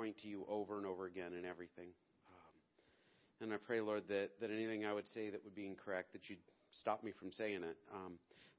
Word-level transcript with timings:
point 0.00 0.16
to 0.22 0.28
you 0.28 0.46
over 0.48 0.78
and 0.78 0.86
over 0.86 1.04
again 1.04 1.34
in 1.38 1.44
everything. 1.44 1.88
Um, 2.26 3.42
and 3.42 3.52
I 3.52 3.58
pray, 3.58 3.82
Lord, 3.82 4.04
that, 4.08 4.30
that 4.40 4.50
anything 4.50 4.86
I 4.86 4.94
would 4.94 5.04
say 5.12 5.28
that 5.28 5.44
would 5.44 5.54
be 5.54 5.66
incorrect, 5.66 6.14
that 6.14 6.22
you'd 6.30 6.38
stop 6.80 7.04
me 7.04 7.12
from 7.20 7.30
saying 7.32 7.62
it, 7.62 7.76
um, 7.92 8.14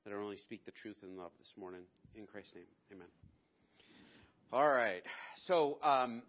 that 0.06 0.14
I 0.14 0.18
only 0.18 0.38
speak 0.38 0.66
the 0.66 0.72
truth 0.72 0.98
in 1.02 1.18
love 1.18 1.32
this 1.40 1.52
morning. 1.58 1.82
In 2.14 2.28
Christ's 2.28 2.54
name, 2.54 2.66
amen. 2.94 3.08
All 4.54 4.68
right. 4.68 5.02
So, 5.48 5.80
um, 5.82 6.22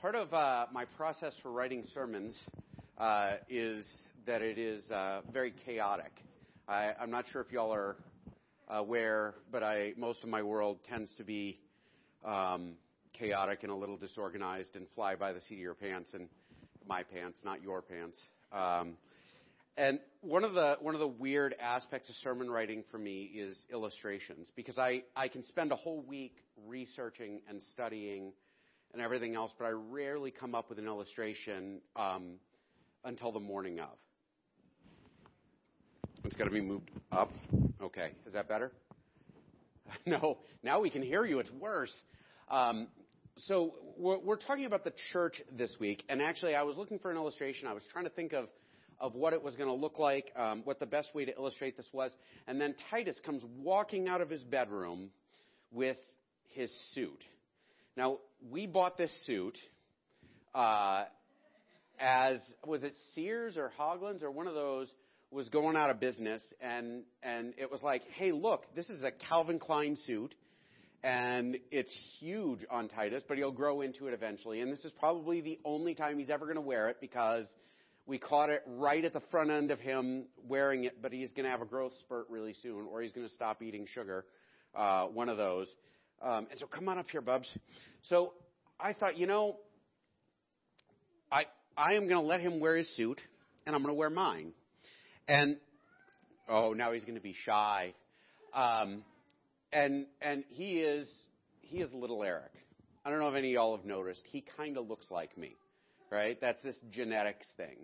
part 0.00 0.14
of 0.14 0.32
uh, 0.32 0.66
my 0.72 0.84
process 0.96 1.32
for 1.42 1.50
writing 1.50 1.82
sermons 1.92 2.38
uh, 2.98 3.38
is 3.50 3.84
that 4.28 4.42
it 4.42 4.58
is 4.58 4.88
uh, 4.92 5.22
very 5.32 5.54
chaotic. 5.64 6.12
I, 6.68 6.92
I'm 7.00 7.10
not 7.10 7.24
sure 7.32 7.42
if 7.42 7.50
y'all 7.50 7.74
are 7.74 7.96
aware, 8.68 9.34
but 9.50 9.64
I 9.64 9.94
most 9.96 10.22
of 10.22 10.28
my 10.28 10.44
world 10.44 10.78
tends 10.88 11.12
to 11.16 11.24
be 11.24 11.58
um, 12.24 12.74
chaotic 13.18 13.62
and 13.62 13.72
a 13.72 13.74
little 13.74 13.96
disorganized 13.96 14.76
and 14.76 14.86
fly 14.94 15.14
by 15.14 15.32
the 15.32 15.40
seat 15.42 15.54
of 15.54 15.60
your 15.60 15.74
pants 15.74 16.10
and 16.14 16.28
my 16.86 17.02
pants, 17.02 17.38
not 17.44 17.62
your 17.62 17.82
pants. 17.82 18.16
Um, 18.52 18.96
and 19.76 20.00
one 20.22 20.44
of 20.44 20.54
the 20.54 20.76
one 20.80 20.94
of 20.94 21.00
the 21.00 21.08
weird 21.08 21.54
aspects 21.60 22.08
of 22.08 22.14
sermon 22.16 22.50
writing 22.50 22.82
for 22.90 22.98
me 22.98 23.24
is 23.24 23.56
illustrations 23.70 24.50
because 24.56 24.78
I 24.78 25.02
I 25.14 25.28
can 25.28 25.42
spend 25.44 25.70
a 25.70 25.76
whole 25.76 26.02
week 26.02 26.36
researching 26.66 27.40
and 27.48 27.60
studying 27.72 28.32
and 28.92 29.02
everything 29.02 29.34
else, 29.34 29.52
but 29.58 29.66
I 29.66 29.70
rarely 29.70 30.30
come 30.30 30.54
up 30.54 30.70
with 30.70 30.78
an 30.78 30.86
illustration 30.86 31.80
um, 31.96 32.36
until 33.04 33.32
the 33.32 33.40
morning 33.40 33.78
of. 33.80 33.98
It's 36.24 36.36
got 36.36 36.44
to 36.44 36.50
be 36.50 36.62
moved 36.62 36.90
up. 37.12 37.30
Okay, 37.82 38.12
is 38.26 38.32
that 38.32 38.48
better? 38.48 38.72
no, 40.06 40.38
now 40.62 40.80
we 40.80 40.88
can 40.88 41.02
hear 41.02 41.24
you. 41.26 41.38
It's 41.38 41.50
worse. 41.52 41.92
Um, 42.50 42.88
so 43.38 43.74
we're, 43.98 44.18
we're, 44.18 44.36
talking 44.36 44.64
about 44.64 44.84
the 44.84 44.92
church 45.12 45.42
this 45.56 45.76
week, 45.78 46.02
and 46.08 46.22
actually, 46.22 46.54
I 46.54 46.62
was 46.62 46.76
looking 46.76 46.98
for 46.98 47.10
an 47.10 47.16
illustration. 47.16 47.68
I 47.68 47.74
was 47.74 47.82
trying 47.92 48.04
to 48.04 48.10
think 48.10 48.32
of 48.32 48.48
of 48.98 49.14
what 49.14 49.34
it 49.34 49.42
was 49.42 49.54
going 49.56 49.68
to 49.68 49.74
look 49.74 49.98
like, 49.98 50.32
um, 50.36 50.62
what 50.64 50.80
the 50.80 50.86
best 50.86 51.14
way 51.14 51.26
to 51.26 51.32
illustrate 51.36 51.76
this 51.76 51.88
was, 51.92 52.10
and 52.46 52.58
then 52.58 52.74
Titus 52.90 53.16
comes 53.26 53.42
walking 53.58 54.08
out 54.08 54.22
of 54.22 54.30
his 54.30 54.42
bedroom 54.42 55.10
with 55.70 55.98
his 56.48 56.72
suit. 56.94 57.22
Now, 57.94 58.18
we 58.50 58.66
bought 58.66 58.96
this 58.96 59.12
suit 59.26 59.58
uh, 60.54 61.04
as 61.98 62.38
was 62.66 62.82
it 62.82 62.94
Sears 63.14 63.58
or 63.58 63.70
Haglund's 63.78 64.22
or 64.22 64.30
one 64.30 64.46
of 64.46 64.54
those 64.54 64.88
was 65.30 65.48
going 65.50 65.76
out 65.76 65.90
of 65.90 66.00
business, 66.00 66.40
and 66.60 67.02
and 67.22 67.52
it 67.58 67.70
was 67.70 67.82
like, 67.82 68.02
hey, 68.14 68.32
look, 68.32 68.64
this 68.74 68.88
is 68.88 69.02
a 69.02 69.10
Calvin 69.10 69.58
Klein 69.58 69.96
suit, 70.06 70.34
and 71.06 71.56
it's 71.70 71.96
huge 72.18 72.66
on 72.68 72.88
Titus, 72.88 73.22
but 73.28 73.36
he'll 73.36 73.52
grow 73.52 73.80
into 73.80 74.08
it 74.08 74.12
eventually, 74.12 74.60
and 74.60 74.72
this 74.72 74.84
is 74.84 74.90
probably 74.98 75.40
the 75.40 75.56
only 75.64 75.94
time 75.94 76.18
he's 76.18 76.30
ever 76.30 76.46
going 76.46 76.56
to 76.56 76.60
wear 76.60 76.88
it 76.88 76.96
because 77.00 77.46
we 78.06 78.18
caught 78.18 78.50
it 78.50 78.64
right 78.66 79.04
at 79.04 79.12
the 79.12 79.22
front 79.30 79.50
end 79.50 79.70
of 79.70 79.78
him 79.78 80.24
wearing 80.48 80.82
it, 80.82 81.00
but 81.00 81.12
he's 81.12 81.30
going 81.32 81.44
to 81.44 81.50
have 81.50 81.62
a 81.62 81.64
growth 81.64 81.92
spurt 82.00 82.26
really 82.28 82.54
soon, 82.60 82.88
or 82.90 83.02
he's 83.02 83.12
going 83.12 83.24
to 83.24 83.32
stop 83.32 83.62
eating 83.62 83.86
sugar, 83.86 84.24
uh, 84.74 85.04
one 85.04 85.28
of 85.28 85.36
those. 85.36 85.72
Um, 86.20 86.48
and 86.50 86.58
so, 86.58 86.66
come 86.66 86.88
on 86.88 86.98
up 86.98 87.06
here, 87.08 87.20
Bubs. 87.20 87.56
So 88.08 88.32
I 88.80 88.92
thought, 88.92 89.16
you 89.16 89.28
know, 89.28 89.58
I 91.30 91.44
I 91.76 91.92
am 91.92 92.08
going 92.08 92.20
to 92.20 92.26
let 92.26 92.40
him 92.40 92.58
wear 92.58 92.74
his 92.74 92.92
suit, 92.96 93.20
and 93.64 93.76
I'm 93.76 93.82
going 93.82 93.94
to 93.94 93.98
wear 93.98 94.10
mine. 94.10 94.54
And 95.28 95.58
oh, 96.48 96.72
now 96.72 96.92
he's 96.94 97.04
going 97.04 97.14
to 97.14 97.20
be 97.20 97.36
shy. 97.44 97.94
Um, 98.52 99.04
and 99.76 100.06
and 100.22 100.44
he 100.48 100.78
is 100.80 101.06
he 101.60 101.78
is 101.78 101.92
little 101.92 102.24
Eric. 102.24 102.52
I 103.04 103.10
don't 103.10 103.20
know 103.20 103.28
if 103.28 103.34
any 103.34 103.48
of 103.48 103.54
y'all 103.54 103.76
have 103.76 103.84
noticed. 103.84 104.22
He 104.30 104.44
kind 104.56 104.76
of 104.78 104.88
looks 104.88 105.06
like 105.10 105.36
me, 105.36 105.54
right? 106.10 106.40
That's 106.40 106.60
this 106.62 106.76
genetics 106.90 107.46
thing. 107.56 107.76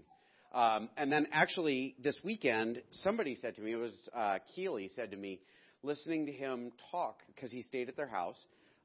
Um, 0.54 0.88
and 0.96 1.12
then 1.12 1.26
actually 1.32 1.94
this 2.02 2.16
weekend, 2.24 2.82
somebody 3.02 3.36
said 3.40 3.56
to 3.56 3.62
me, 3.62 3.72
it 3.72 3.76
was 3.76 3.92
uh, 4.14 4.38
Keeley 4.54 4.90
said 4.96 5.10
to 5.10 5.16
me, 5.16 5.40
listening 5.82 6.26
to 6.26 6.32
him 6.32 6.72
talk 6.90 7.20
because 7.34 7.50
he 7.50 7.62
stayed 7.62 7.88
at 7.88 7.96
their 7.96 8.08
house 8.08 8.36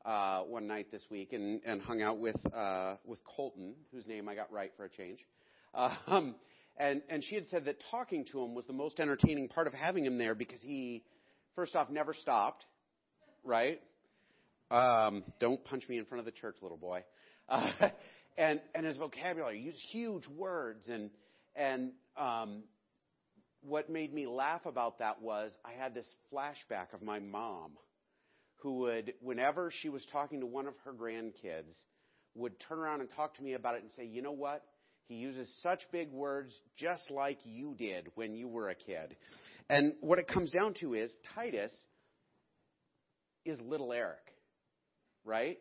uh, 0.05 0.41
one 0.41 0.67
night 0.67 0.87
this 0.91 1.01
week 1.09 1.33
and, 1.33 1.61
and 1.65 1.81
hung 1.81 2.01
out 2.01 2.19
with 2.19 2.37
uh, 2.53 2.95
with 3.05 3.19
Colton, 3.23 3.73
whose 3.93 4.05
name 4.05 4.27
I 4.27 4.35
got 4.35 4.51
right 4.51 4.71
for 4.75 4.83
a 4.85 4.89
change. 4.89 5.19
Um, 5.73 6.35
and, 6.77 7.01
and 7.09 7.23
she 7.23 7.35
had 7.35 7.47
said 7.49 7.65
that 7.65 7.77
talking 7.89 8.25
to 8.31 8.41
him 8.43 8.53
was 8.53 8.65
the 8.65 8.73
most 8.73 8.99
entertaining 8.99 9.47
part 9.47 9.67
of 9.67 9.73
having 9.73 10.05
him 10.05 10.17
there 10.17 10.35
because 10.35 10.61
he, 10.61 11.03
first 11.55 11.75
off, 11.75 11.89
never 11.89 12.13
stopped, 12.13 12.65
right? 13.47 13.81
Um, 14.69 15.23
don't 15.39 15.63
punch 15.65 15.87
me 15.87 15.97
in 15.97 16.05
front 16.05 16.19
of 16.19 16.25
the 16.25 16.31
church, 16.31 16.57
little 16.61 16.77
boy. 16.77 17.03
Uh, 17.49 17.71
and, 18.37 18.59
and 18.75 18.85
his 18.85 18.97
vocabulary, 18.97 19.61
used 19.61 19.79
huge 19.89 20.27
words. 20.27 20.89
And, 20.89 21.09
and 21.55 21.91
um, 22.17 22.63
what 23.61 23.89
made 23.89 24.13
me 24.13 24.27
laugh 24.27 24.65
about 24.65 24.99
that 24.99 25.21
was 25.21 25.53
I 25.63 25.81
had 25.81 25.95
this 25.95 26.05
flashback 26.29 26.93
of 26.93 27.01
my 27.01 27.19
mom 27.19 27.71
who 28.57 28.79
would, 28.79 29.13
whenever 29.21 29.71
she 29.81 29.87
was 29.87 30.05
talking 30.11 30.41
to 30.41 30.45
one 30.45 30.67
of 30.67 30.73
her 30.83 30.91
grandkids, 30.91 31.73
would 32.35 32.59
turn 32.67 32.79
around 32.79 32.99
and 32.99 33.09
talk 33.15 33.37
to 33.37 33.43
me 33.43 33.53
about 33.53 33.75
it 33.75 33.83
and 33.83 33.91
say, 33.95 34.05
you 34.05 34.21
know 34.21 34.33
what? 34.33 34.63
He 35.07 35.15
uses 35.15 35.49
such 35.63 35.79
big 35.91 36.11
words 36.11 36.53
just 36.77 37.09
like 37.09 37.39
you 37.45 37.75
did 37.75 38.07
when 38.15 38.35
you 38.35 38.47
were 38.49 38.69
a 38.69 38.75
kid. 38.75 39.15
And 39.69 39.93
what 40.01 40.19
it 40.19 40.27
comes 40.27 40.51
down 40.51 40.73
to 40.81 40.93
is 40.93 41.11
Titus 41.33 41.71
is 43.49 43.59
little 43.61 43.93
Eric, 43.93 44.33
right? 45.25 45.59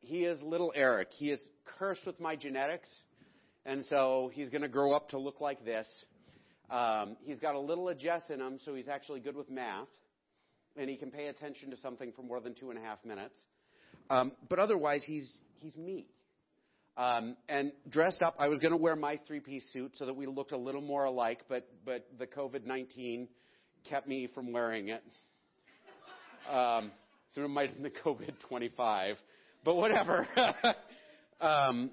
He 0.00 0.24
is 0.24 0.40
little 0.42 0.72
Eric. 0.74 1.08
He 1.12 1.30
is 1.30 1.40
cursed 1.78 2.06
with 2.06 2.18
my 2.20 2.36
genetics, 2.36 2.88
and 3.66 3.84
so 3.88 4.30
he's 4.32 4.48
going 4.50 4.62
to 4.62 4.68
grow 4.68 4.92
up 4.92 5.10
to 5.10 5.18
look 5.18 5.40
like 5.40 5.64
this. 5.64 5.86
Um, 6.70 7.16
he's 7.24 7.40
got 7.40 7.54
a 7.54 7.60
little 7.60 7.92
Jess 7.94 8.22
in 8.30 8.40
him, 8.40 8.58
so 8.64 8.74
he's 8.74 8.88
actually 8.88 9.20
good 9.20 9.36
with 9.36 9.50
math, 9.50 9.88
and 10.76 10.88
he 10.88 10.96
can 10.96 11.10
pay 11.10 11.26
attention 11.26 11.70
to 11.70 11.76
something 11.78 12.12
for 12.14 12.22
more 12.22 12.40
than 12.40 12.54
two 12.54 12.70
and 12.70 12.78
a 12.78 12.82
half 12.82 13.04
minutes. 13.04 13.34
Um, 14.08 14.32
but 14.48 14.58
otherwise, 14.58 15.02
he's 15.04 15.40
he's 15.58 15.76
me. 15.76 16.06
Um, 16.96 17.36
and 17.48 17.72
dressed 17.88 18.20
up, 18.20 18.34
I 18.38 18.48
was 18.48 18.58
going 18.58 18.72
to 18.72 18.76
wear 18.76 18.94
my 18.94 19.18
three-piece 19.26 19.64
suit 19.72 19.92
so 19.96 20.06
that 20.06 20.14
we 20.14 20.26
looked 20.26 20.52
a 20.52 20.56
little 20.56 20.80
more 20.80 21.04
alike, 21.04 21.40
but 21.48 21.68
but 21.84 22.06
the 22.18 22.26
COVID-19 22.26 23.28
kept 23.88 24.06
me 24.06 24.28
from 24.34 24.52
wearing 24.52 24.88
it. 24.88 25.02
Um, 26.50 26.90
so 27.34 27.44
it 27.44 27.48
might 27.48 27.68
have 27.70 27.80
been 27.80 27.84
the 27.84 27.90
COVID-25, 28.50 29.14
but 29.64 29.76
whatever. 29.76 30.26
um, 31.40 31.90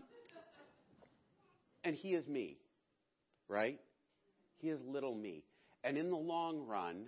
and 1.84 1.96
he 1.96 2.10
is 2.10 2.28
me, 2.28 2.58
right? 3.48 3.80
He 4.58 4.70
is 4.70 4.80
little 4.88 5.14
me. 5.14 5.44
And 5.84 5.98
in 5.98 6.10
the 6.10 6.18
long 6.18 6.66
run, 6.66 7.08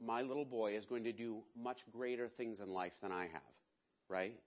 my 0.00 0.22
little 0.22 0.44
boy 0.44 0.76
is 0.76 0.84
going 0.84 1.04
to 1.04 1.12
do 1.12 1.38
much 1.60 1.78
greater 1.92 2.28
things 2.36 2.60
in 2.60 2.72
life 2.72 2.92
than 3.02 3.10
I 3.10 3.22
have, 3.22 3.42
right? 4.08 4.38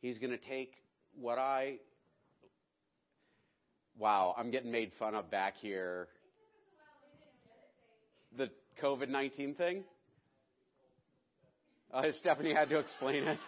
He's 0.00 0.18
going 0.18 0.30
to 0.30 0.38
take 0.38 0.74
what 1.20 1.38
I 1.38 1.78
Wow, 3.98 4.34
I'm 4.38 4.50
getting 4.50 4.70
made 4.70 4.92
fun 4.98 5.14
of 5.14 5.30
back 5.30 5.56
here. 5.58 6.08
The 8.38 8.48
COVID 8.82 9.10
19 9.10 9.54
thing? 9.56 9.84
Uh, 11.92 12.02
Stephanie 12.20 12.54
had 12.54 12.68
to 12.68 12.78
explain 12.78 13.24
it. 13.24 13.38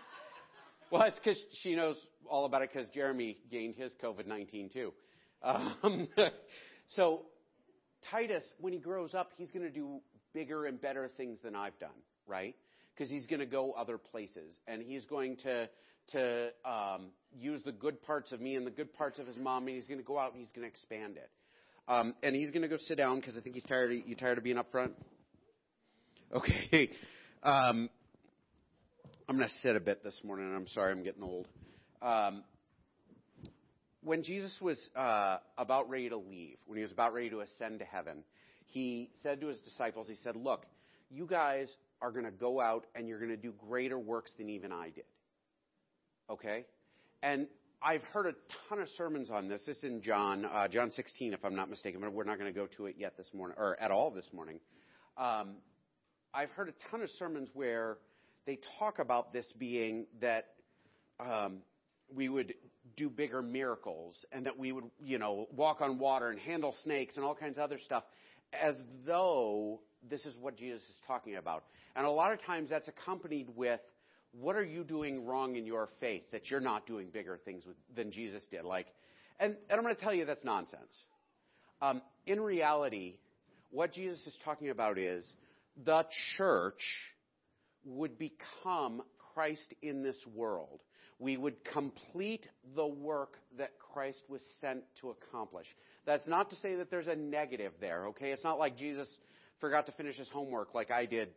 Well, 0.91 1.03
it's 1.03 1.19
because 1.19 1.39
she 1.63 1.75
knows 1.75 1.97
all 2.29 2.45
about 2.45 2.63
it 2.63 2.71
because 2.73 2.89
Jeremy 2.91 3.39
gained 3.51 3.77
his 3.77 3.93
COVID 4.03 4.27
19 4.27 4.71
too. 4.71 4.93
Um, 5.43 6.09
so, 6.97 7.23
Titus, 8.11 8.45
when 8.61 8.73
he 8.73 8.79
grows 8.79 9.15
up, 9.15 9.31
he's 9.37 9.51
going 9.51 9.65
to 9.65 9.71
do 9.71 10.01
bigger 10.35 10.67
and 10.67 10.81
better 10.81 11.09
things 11.17 11.39
than 11.43 11.55
I've 11.55 11.79
done, 11.79 11.91
right? 12.27 12.55
Because 12.95 13.11
he's 13.11 13.27
going 13.27 13.41
to 13.41 13.47
go 13.47 13.73
other 13.73 13.97
places 13.97 14.55
and 14.67 14.83
he's 14.83 15.05
going 15.07 15.37
to 15.45 15.69
to 16.11 16.49
um, 16.65 17.11
use 17.33 17.63
the 17.65 17.73
good 17.73 18.03
parts 18.03 18.33
of 18.33 18.41
me 18.41 18.57
and 18.57 18.67
the 18.67 18.71
good 18.71 18.93
parts 18.93 19.21
of 19.21 19.27
his 19.27 19.37
mom, 19.37 19.69
and 19.69 19.77
he's 19.77 19.87
going 19.87 20.01
to 20.01 20.05
go 20.05 20.19
out 20.19 20.33
and 20.33 20.41
he's 20.41 20.51
going 20.51 20.63
to 20.63 20.69
expand 20.69 21.17
it. 21.17 21.31
Um, 21.87 22.15
and 22.25 22.35
he's 22.35 22.51
going 22.51 22.63
to 22.63 22.69
go 22.69 22.77
sit 22.77 22.99
down 22.99 23.21
because 23.21 23.37
I 23.37 23.41
think 23.41 23.55
he's 23.55 23.65
tired. 23.65 23.93
Of, 23.93 24.07
you 24.07 24.17
tired 24.17 24.37
of 24.37 24.45
being 24.45 24.59
up 24.59 24.71
front? 24.73 24.93
Okay. 26.35 26.91
Um, 27.45 27.91
I'm 29.29 29.37
going 29.37 29.49
to 29.49 29.55
sit 29.61 29.77
a 29.77 29.81
bit 29.81 30.03
this 30.03 30.19
morning. 30.25 30.53
I'm 30.55 30.67
sorry, 30.67 30.91
I'm 30.91 31.05
getting 31.05 31.23
old. 31.23 31.47
Um, 32.01 32.43
when 34.03 34.25
Jesus 34.25 34.53
was 34.61 34.79
uh, 34.97 35.39
about 35.57 35.89
ready 35.89 36.09
to 36.09 36.17
leave, 36.17 36.57
when 36.67 36.77
he 36.77 36.83
was 36.83 36.91
about 36.91 37.15
ready 37.15 37.31
to 37.31 37.41
ascend 37.41 37.79
to 37.79 37.85
heaven, 37.85 38.25
he 38.67 39.11
said 39.23 39.41
to 39.41 39.47
his 39.47 39.61
disciples, 39.61 40.09
he 40.09 40.17
said, 40.17 40.35
"Look, 40.35 40.67
you 41.09 41.27
guys 41.27 41.73
are 42.01 42.11
going 42.11 42.25
to 42.25 42.33
go 42.33 42.61
out 42.61 42.87
and 42.97 43.07
you're 43.07 43.19
going 43.19 43.31
to 43.31 43.37
do 43.37 43.53
greater 43.69 43.99
works 43.99 44.33
than 44.39 44.49
even 44.49 44.73
I 44.73 44.91
did." 44.91 45.05
Okay? 46.29 46.65
And 47.23 47.47
I've 47.81 48.03
heard 48.13 48.27
a 48.27 48.35
ton 48.69 48.81
of 48.81 48.89
sermons 48.97 49.31
on 49.31 49.49
this. 49.49 49.63
This 49.67 49.77
is 49.79 49.85
in 49.85 50.03
John, 50.03 50.45
uh, 50.45 50.67
John 50.67 50.91
16, 50.91 51.33
if 51.33 51.45
I'm 51.45 51.55
not 51.55 51.71
mistaken, 51.71 52.01
but 52.01 52.13
we're 52.13 52.25
not 52.25 52.39
going 52.39 52.53
to 52.53 52.59
go 52.59 52.67
to 52.77 52.87
it 52.87 52.97
yet 52.99 53.17
this 53.17 53.29
morning, 53.33 53.57
or 53.57 53.79
at 53.81 53.93
all 53.93 54.11
this 54.11 54.29
morning. 54.33 54.59
Um, 55.17 55.57
I've 56.35 56.51
heard 56.51 56.69
a 56.69 56.75
ton 56.91 57.03
of 57.03 57.11
sermons 57.19 57.51
where 57.55 57.99
they 58.47 58.59
talk 58.79 58.99
about 58.99 59.33
this 59.33 59.47
being 59.59 60.07
that 60.21 60.47
um, 61.21 61.59
we 62.15 62.29
would 62.29 62.55
do 62.97 63.09
bigger 63.09 63.43
miracles 63.43 64.15
and 64.33 64.47
that 64.47 64.59
we 64.59 64.73
would, 64.73 64.85
you 65.03 65.19
know, 65.19 65.47
walk 65.55 65.81
on 65.81 65.99
water 65.99 66.31
and 66.31 66.39
handle 66.41 66.75
snakes 66.85 67.17
and 67.17 67.25
all 67.25 67.35
kinds 67.35 67.57
of 67.57 67.63
other 67.63 67.79
stuff 67.85 68.05
as 68.53 68.75
though 69.07 69.81
this 70.09 70.25
is 70.25 70.35
what 70.41 70.57
Jesus 70.57 70.83
is 70.83 70.97
talking 71.07 71.37
about. 71.37 71.65
And 71.95 72.05
a 72.05 72.11
lot 72.11 72.33
of 72.33 72.43
times 72.43 72.71
that's 72.71 72.89
accompanied 72.89 73.49
with 73.55 73.81
what 74.33 74.57
are 74.57 74.65
you 74.65 74.83
doing 74.83 75.25
wrong 75.25 75.57
in 75.57 75.67
your 75.67 75.89
faith 76.01 76.23
that 76.33 76.51
you're 76.51 76.61
not 76.61 76.87
doing 76.87 77.09
bigger 77.13 77.39
things 77.45 77.65
with, 77.67 77.77
than 77.95 78.11
Jesus 78.11 78.43
did? 78.51 78.65
Like, 78.65 78.87
and, 79.39 79.57
and 79.69 79.79
I'm 79.79 79.83
going 79.83 79.95
to 79.95 80.01
tell 80.01 80.15
you 80.15 80.25
that's 80.25 80.45
nonsense. 80.45 80.93
Um, 81.81 82.03
in 82.27 82.41
reality, 82.41 83.17
what 83.71 83.93
Jesus 83.93 84.19
is 84.27 84.35
talking 84.45 84.71
about 84.71 84.99
is 84.99 85.25
the 85.85 86.05
church 86.37 86.83
would 87.85 88.19
become 88.19 89.03
Christ 89.35 89.75
in 89.83 90.03
this 90.03 90.19
world. 90.35 90.81
We 91.19 91.37
would 91.37 91.65
complete 91.65 92.49
the 92.75 92.87
work 92.87 93.35
that 93.59 93.71
Christ 93.79 94.23
was 94.29 94.41
sent 94.61 94.83
to 95.01 95.11
accomplish. 95.11 95.67
That's 96.05 96.27
not 96.27 96.51
to 96.51 96.57
say 96.57 96.77
that 96.77 96.91
there's 96.91 97.07
a 97.07 97.15
negative 97.15 97.73
there, 97.81 98.09
okay? 98.09 98.33
It's 98.33 98.45
not 98.45 98.59
like 98.59 98.77
Jesus 98.77 99.07
forgot 99.61 99.87
to 99.87 99.93
finish 99.93 100.17
his 100.17 100.29
homework 100.31 100.75
like 100.75 100.91
I 100.91 101.07
did 101.07 101.29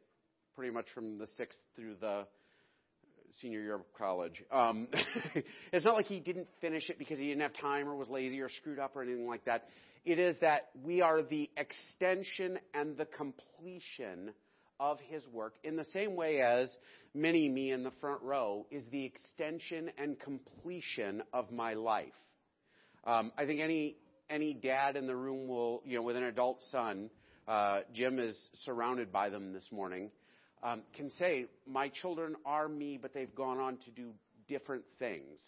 pretty 0.56 0.74
much 0.74 0.86
from 0.94 1.20
the 1.20 1.28
sixth 1.38 1.60
through 1.76 1.96
the 2.02 2.26
senior 3.42 3.62
year 3.62 3.76
of 3.76 3.82
college. 3.98 4.42
Um, 4.52 4.88
it's 5.74 5.86
not 5.86 5.96
like 5.96 6.06
he 6.06 6.20
didn't 6.20 6.48
finish 6.62 6.90
it 6.90 6.98
because 6.98 7.20
he 7.20 7.28
didn't 7.28 7.42
have 7.42 7.54
time 7.60 7.88
or 7.88 7.96
was 7.96 8.08
lazy 8.08 8.40
or 8.42 8.50
screwed 8.50 8.80
up 8.80 8.96
or 8.96 9.04
anything 9.04 9.28
like 9.28 9.46
that. 9.46 9.66
It 10.06 10.20
is 10.20 10.36
that 10.42 10.70
we 10.84 11.02
are 11.02 11.22
the 11.22 11.50
extension 11.58 12.60
and 12.74 12.96
the 12.98 13.06
completion 13.06 14.32
of 14.80 15.00
his 15.10 15.26
work 15.28 15.56
in 15.64 15.76
the 15.76 15.86
same 15.94 16.16
way 16.16 16.42
as 16.42 16.70
many 17.14 17.48
me 17.48 17.72
in 17.72 17.84
the 17.84 17.92
front 18.02 18.22
row 18.22 18.66
is 18.72 18.84
the 18.92 19.06
extension 19.06 19.90
and 19.98 20.20
completion 20.20 21.24
of 21.34 21.52
my 21.52 21.74
life. 21.74 22.08
Um, 23.06 23.32
I 23.38 23.46
think 23.46 23.62
any 23.62 23.98
any 24.30 24.54
dad 24.54 24.96
in 24.96 25.06
the 25.06 25.16
room 25.16 25.48
will, 25.48 25.84
you 25.86 25.96
know, 25.96 26.04
with 26.04 26.16
an 26.16 26.24
adult 26.24 26.60
son, 26.72 27.12
uh, 27.48 27.82
Jim 27.94 28.18
is 28.18 28.36
surrounded 28.64 29.12
by 29.12 29.30
them 29.30 29.54
this 29.54 29.68
morning 29.72 30.10
um, 30.66 30.82
can 30.96 31.12
say, 31.12 31.46
My 31.68 31.90
children 31.90 32.36
are 32.46 32.68
me, 32.68 32.98
but 33.02 33.14
they've 33.14 33.34
gone 33.34 33.60
on 33.60 33.78
to 33.86 33.92
do 33.92 34.12
different 34.48 34.84
things. 35.00 35.40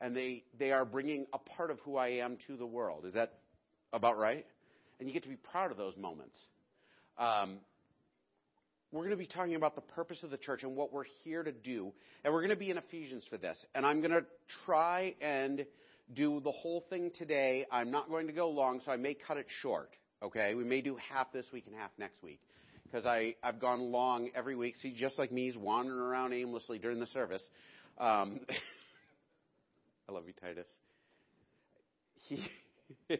And 0.00 0.14
they, 0.14 0.44
they 0.58 0.70
are 0.70 0.84
bringing 0.84 1.26
a 1.32 1.38
part 1.38 1.70
of 1.70 1.80
who 1.80 1.96
I 1.96 2.08
am 2.08 2.38
to 2.46 2.56
the 2.56 2.66
world. 2.66 3.04
Is 3.04 3.14
that 3.14 3.34
about 3.92 4.18
right? 4.18 4.46
And 4.98 5.08
you 5.08 5.14
get 5.14 5.22
to 5.24 5.28
be 5.28 5.36
proud 5.36 5.70
of 5.70 5.76
those 5.76 5.96
moments. 5.96 6.38
Um, 7.18 7.58
we're 8.90 9.02
going 9.02 9.10
to 9.10 9.16
be 9.16 9.26
talking 9.26 9.54
about 9.54 9.74
the 9.74 9.82
purpose 9.82 10.22
of 10.22 10.30
the 10.30 10.38
church 10.38 10.62
and 10.62 10.74
what 10.74 10.92
we're 10.92 11.04
here 11.24 11.42
to 11.42 11.52
do. 11.52 11.92
And 12.24 12.32
we're 12.32 12.40
going 12.40 12.50
to 12.50 12.56
be 12.56 12.70
in 12.70 12.78
Ephesians 12.78 13.24
for 13.28 13.36
this. 13.36 13.58
And 13.74 13.84
I'm 13.84 14.00
going 14.00 14.12
to 14.12 14.24
try 14.64 15.14
and 15.20 15.66
do 16.14 16.40
the 16.40 16.50
whole 16.50 16.84
thing 16.88 17.10
today. 17.18 17.66
I'm 17.70 17.90
not 17.90 18.08
going 18.08 18.28
to 18.28 18.32
go 18.32 18.48
long, 18.48 18.80
so 18.84 18.90
I 18.90 18.96
may 18.96 19.14
cut 19.14 19.36
it 19.36 19.46
short. 19.60 19.90
Okay? 20.22 20.54
We 20.54 20.64
may 20.64 20.80
do 20.80 20.96
half 21.12 21.32
this 21.32 21.46
week 21.52 21.64
and 21.66 21.76
half 21.76 21.90
next 21.98 22.22
week 22.22 22.40
because 22.84 23.04
I've 23.04 23.60
gone 23.60 23.92
long 23.92 24.30
every 24.34 24.56
week. 24.56 24.76
See, 24.76 24.92
just 24.92 25.18
like 25.18 25.30
me, 25.30 25.46
he's 25.46 25.56
wandering 25.56 26.00
around 26.00 26.32
aimlessly 26.32 26.78
during 26.78 26.98
the 26.98 27.06
service. 27.08 27.42
Um, 27.98 28.40
I 30.08 30.12
love 30.12 30.24
you, 30.26 30.32
Titus. 30.40 30.66
He 32.28 32.42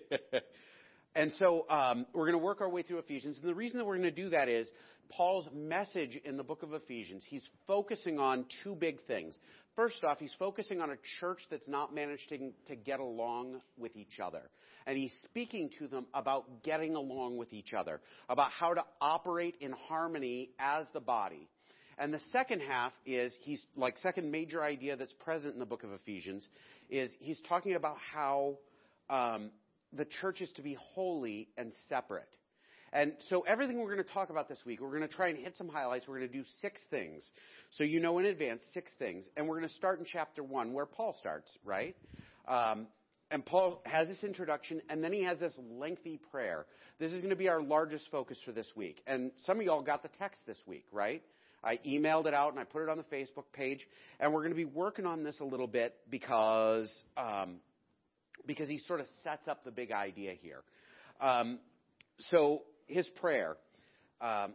and 1.14 1.32
so 1.38 1.66
um, 1.68 2.06
we're 2.14 2.24
going 2.24 2.38
to 2.38 2.44
work 2.44 2.60
our 2.60 2.68
way 2.68 2.82
through 2.82 2.98
Ephesians. 2.98 3.36
And 3.40 3.48
the 3.48 3.54
reason 3.54 3.78
that 3.78 3.84
we're 3.84 3.98
going 3.98 4.14
to 4.14 4.22
do 4.22 4.30
that 4.30 4.48
is 4.48 4.66
Paul's 5.10 5.48
message 5.54 6.18
in 6.24 6.36
the 6.36 6.42
book 6.42 6.62
of 6.62 6.74
Ephesians. 6.74 7.24
He's 7.28 7.46
focusing 7.66 8.18
on 8.18 8.44
two 8.62 8.74
big 8.74 9.00
things. 9.06 9.36
First 9.76 10.02
off, 10.04 10.18
he's 10.18 10.34
focusing 10.38 10.80
on 10.80 10.90
a 10.90 10.96
church 11.20 11.40
that's 11.50 11.68
not 11.68 11.94
managing 11.94 12.52
to 12.66 12.76
get 12.76 13.00
along 13.00 13.60
with 13.78 13.96
each 13.96 14.20
other 14.22 14.42
and 14.88 14.96
he's 14.96 15.14
speaking 15.24 15.68
to 15.78 15.86
them 15.86 16.06
about 16.14 16.62
getting 16.62 16.96
along 16.96 17.36
with 17.36 17.52
each 17.52 17.74
other, 17.74 18.00
about 18.30 18.50
how 18.50 18.72
to 18.72 18.82
operate 19.02 19.54
in 19.60 19.70
harmony 19.86 20.48
as 20.58 20.86
the 20.94 21.00
body. 21.00 21.46
And 21.98 22.12
the 22.12 22.20
second 22.32 22.60
half 22.60 22.92
is 23.04 23.36
he's 23.42 23.62
like 23.76 23.98
second 23.98 24.30
major 24.30 24.62
idea 24.62 24.96
that's 24.96 25.12
present 25.12 25.52
in 25.52 25.60
the 25.60 25.66
book 25.66 25.84
of 25.84 25.92
Ephesians 25.92 26.48
is 26.88 27.10
he's 27.20 27.38
talking 27.46 27.74
about 27.74 27.96
how 27.98 28.56
um, 29.10 29.50
the 29.92 30.06
church 30.06 30.40
is 30.40 30.48
to 30.56 30.62
be 30.62 30.78
holy 30.94 31.48
and 31.58 31.72
separate. 31.90 32.30
And 32.92 33.12
so 33.28 33.40
everything 33.42 33.78
we're 33.78 33.94
going 33.94 34.06
to 34.06 34.12
talk 34.12 34.30
about 34.30 34.48
this 34.48 34.58
week, 34.64 34.80
we're 34.80 34.96
going 34.96 35.02
to 35.02 35.14
try 35.14 35.28
and 35.28 35.38
hit 35.38 35.54
some 35.56 35.68
highlights. 35.68 36.08
We're 36.08 36.18
going 36.18 36.30
to 36.30 36.38
do 36.38 36.44
six 36.60 36.80
things. 36.90 37.22
So 37.72 37.84
you 37.84 38.00
know 38.00 38.18
in 38.18 38.24
advance 38.24 38.62
six 38.72 38.90
things. 38.98 39.24
And 39.36 39.46
we're 39.46 39.58
going 39.58 39.68
to 39.68 39.74
start 39.74 39.98
in 39.98 40.06
chapter 40.06 40.42
one 40.42 40.72
where 40.72 40.86
Paul 40.86 41.14
starts, 41.18 41.50
right? 41.64 41.96
Um, 42.46 42.86
and 43.30 43.44
Paul 43.44 43.82
has 43.84 44.08
this 44.08 44.24
introduction, 44.24 44.80
and 44.88 45.04
then 45.04 45.12
he 45.12 45.22
has 45.24 45.38
this 45.38 45.52
lengthy 45.70 46.18
prayer. 46.30 46.64
This 46.98 47.12
is 47.12 47.18
going 47.18 47.30
to 47.30 47.36
be 47.36 47.48
our 47.48 47.60
largest 47.60 48.06
focus 48.10 48.38
for 48.44 48.52
this 48.52 48.70
week. 48.74 49.02
And 49.06 49.32
some 49.44 49.60
of 49.60 49.66
y'all 49.66 49.82
got 49.82 50.02
the 50.02 50.08
text 50.18 50.40
this 50.46 50.56
week, 50.66 50.86
right? 50.90 51.22
I 51.62 51.78
emailed 51.86 52.26
it 52.26 52.34
out 52.34 52.52
and 52.52 52.60
I 52.60 52.64
put 52.64 52.82
it 52.82 52.88
on 52.88 52.96
the 52.96 53.16
Facebook 53.16 53.44
page, 53.52 53.86
and 54.18 54.32
we're 54.32 54.40
going 54.40 54.52
to 54.52 54.56
be 54.56 54.64
working 54.64 55.04
on 55.04 55.24
this 55.24 55.38
a 55.40 55.44
little 55.44 55.66
bit 55.66 55.94
because 56.08 56.90
um, 57.16 57.56
because 58.46 58.68
he 58.68 58.78
sort 58.78 59.00
of 59.00 59.06
sets 59.24 59.46
up 59.48 59.64
the 59.64 59.70
big 59.70 59.92
idea 59.92 60.34
here. 60.40 60.62
Um, 61.20 61.58
so 62.30 62.62
his 62.88 63.08
prayer. 63.20 63.56
Um, 64.20 64.54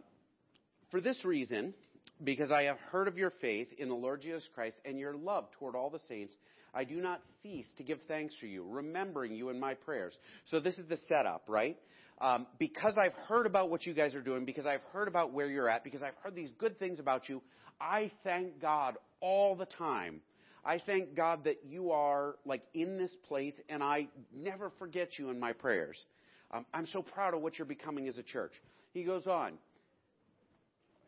for 0.90 1.00
this 1.00 1.24
reason, 1.24 1.74
because 2.22 2.50
I 2.50 2.64
have 2.64 2.78
heard 2.92 3.08
of 3.08 3.16
your 3.16 3.30
faith 3.40 3.68
in 3.78 3.88
the 3.88 3.94
Lord 3.94 4.20
Jesus 4.20 4.46
Christ 4.54 4.76
and 4.84 4.98
your 4.98 5.14
love 5.14 5.46
toward 5.58 5.74
all 5.74 5.90
the 5.90 6.00
saints 6.08 6.34
I 6.74 6.84
do 6.84 6.96
not 6.96 7.20
cease 7.42 7.66
to 7.78 7.84
give 7.84 8.00
thanks 8.08 8.34
for 8.40 8.46
you, 8.46 8.64
remembering 8.68 9.34
you 9.34 9.48
in 9.50 9.60
my 9.60 9.74
prayers. 9.74 10.16
So 10.46 10.58
this 10.58 10.76
is 10.76 10.88
the 10.88 10.98
setup, 11.08 11.44
right? 11.48 11.78
Um, 12.20 12.46
because 12.58 12.94
I've 12.98 13.14
heard 13.28 13.46
about 13.46 13.70
what 13.70 13.86
you 13.86 13.94
guys 13.94 14.14
are 14.14 14.22
doing, 14.22 14.44
because 14.44 14.66
I've 14.66 14.82
heard 14.92 15.08
about 15.08 15.32
where 15.32 15.48
you're 15.48 15.68
at, 15.68 15.84
because 15.84 16.02
I've 16.02 16.16
heard 16.22 16.34
these 16.34 16.50
good 16.58 16.78
things 16.78 16.98
about 16.98 17.28
you, 17.28 17.42
I 17.80 18.10
thank 18.24 18.60
God 18.60 18.96
all 19.20 19.54
the 19.54 19.66
time. 19.66 20.20
I 20.64 20.80
thank 20.84 21.14
God 21.14 21.44
that 21.44 21.60
you 21.64 21.92
are 21.92 22.36
like 22.44 22.62
in 22.72 22.98
this 22.98 23.14
place, 23.28 23.54
and 23.68 23.82
I 23.82 24.08
never 24.34 24.70
forget 24.78 25.18
you 25.18 25.30
in 25.30 25.38
my 25.38 25.52
prayers. 25.52 26.02
Um, 26.50 26.66
I'm 26.72 26.86
so 26.86 27.02
proud 27.02 27.34
of 27.34 27.40
what 27.40 27.58
you're 27.58 27.66
becoming 27.66 28.08
as 28.08 28.18
a 28.18 28.22
church. 28.22 28.52
He 28.92 29.02
goes 29.04 29.26
on. 29.26 29.54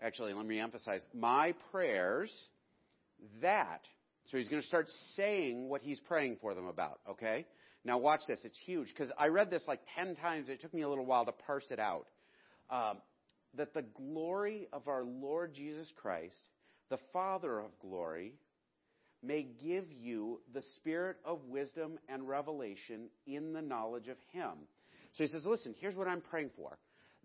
Actually, 0.03 0.35
let 0.35 0.47
me 0.47 0.61
emphasize 0.61 1.01
my 1.15 1.55
prayers 1.71 2.31
that 3.41 3.81
so 4.29 4.39
he's 4.39 4.49
going 4.49 4.63
to 4.63 4.67
start 4.67 4.89
saying 5.17 5.69
what 5.69 5.83
he's 5.83 6.01
praying 6.01 6.39
for 6.41 6.55
them 6.55 6.67
about, 6.67 6.99
okay? 7.11 7.47
Now 7.85 7.99
watch 7.99 8.21
this. 8.27 8.41
It's 8.43 8.59
huge 8.65 8.89
because 8.89 9.13
I 9.17 9.29
read 9.29 9.51
this 9.51 9.63
like 9.69 9.81
10 9.97 10.17
times. 10.17 10.49
It 10.49 10.61
took 10.61 10.75
me 10.75 10.83
a 10.83 10.89
little 10.89 11.07
while 11.07 11.25
to 11.27 11.33
parse 11.33 11.67
it 11.71 11.79
out. 11.79 12.07
Um, 12.71 12.99
that 13.55 13.73
the 13.73 13.85
glory 13.97 14.67
of 14.73 14.89
our 14.89 15.05
Lord 15.05 15.55
Jesus 15.55 15.91
Christ, 15.97 16.35
the 16.91 16.99
Father 17.13 17.61
of 17.61 17.71
glory, 17.81 18.35
may 19.23 19.47
give 19.63 19.85
you 19.93 20.41
the 20.53 20.63
spirit 20.77 21.17
of 21.25 21.45
wisdom 21.49 21.99
and 22.09 22.29
revelation 22.29 23.09
in 23.27 23.53
the 23.53 23.63
knowledge 23.63 24.09
of 24.09 24.17
Him. 24.33 24.51
So 25.17 25.25
he 25.25 25.29
says, 25.29 25.45
listen, 25.45 25.75
here's 25.81 25.97
what 25.97 26.09
I'm 26.09 26.21
praying 26.21 26.51
for. 26.57 26.79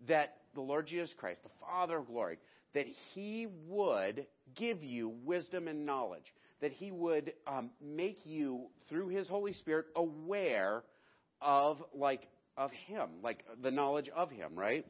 That 0.08 0.34
the 0.54 0.60
Lord 0.60 0.86
Jesus 0.86 1.14
Christ, 1.16 1.42
the 1.42 1.50
Father 1.60 1.98
of 1.98 2.06
glory, 2.06 2.38
that 2.74 2.86
He 3.14 3.46
would 3.68 4.26
give 4.56 4.82
you 4.82 5.14
wisdom 5.24 5.68
and 5.68 5.86
knowledge 5.86 6.24
that 6.62 6.72
He 6.72 6.90
would 6.90 7.34
um, 7.46 7.70
make 7.84 8.24
you, 8.24 8.68
through 8.88 9.08
His 9.08 9.28
Holy 9.28 9.52
Spirit, 9.52 9.86
aware 9.94 10.82
of 11.42 11.82
like 11.92 12.22
of 12.56 12.70
Him, 12.86 13.08
like 13.22 13.44
the 13.62 13.70
knowledge 13.70 14.08
of 14.14 14.30
Him, 14.30 14.54
right? 14.54 14.86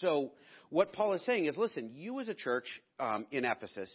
So 0.00 0.32
what 0.70 0.92
Paul 0.92 1.12
is 1.14 1.24
saying 1.26 1.46
is, 1.46 1.56
listen, 1.56 1.90
you 1.94 2.20
as 2.20 2.28
a 2.28 2.34
church 2.34 2.66
um, 2.98 3.26
in 3.30 3.44
Ephesus, 3.44 3.92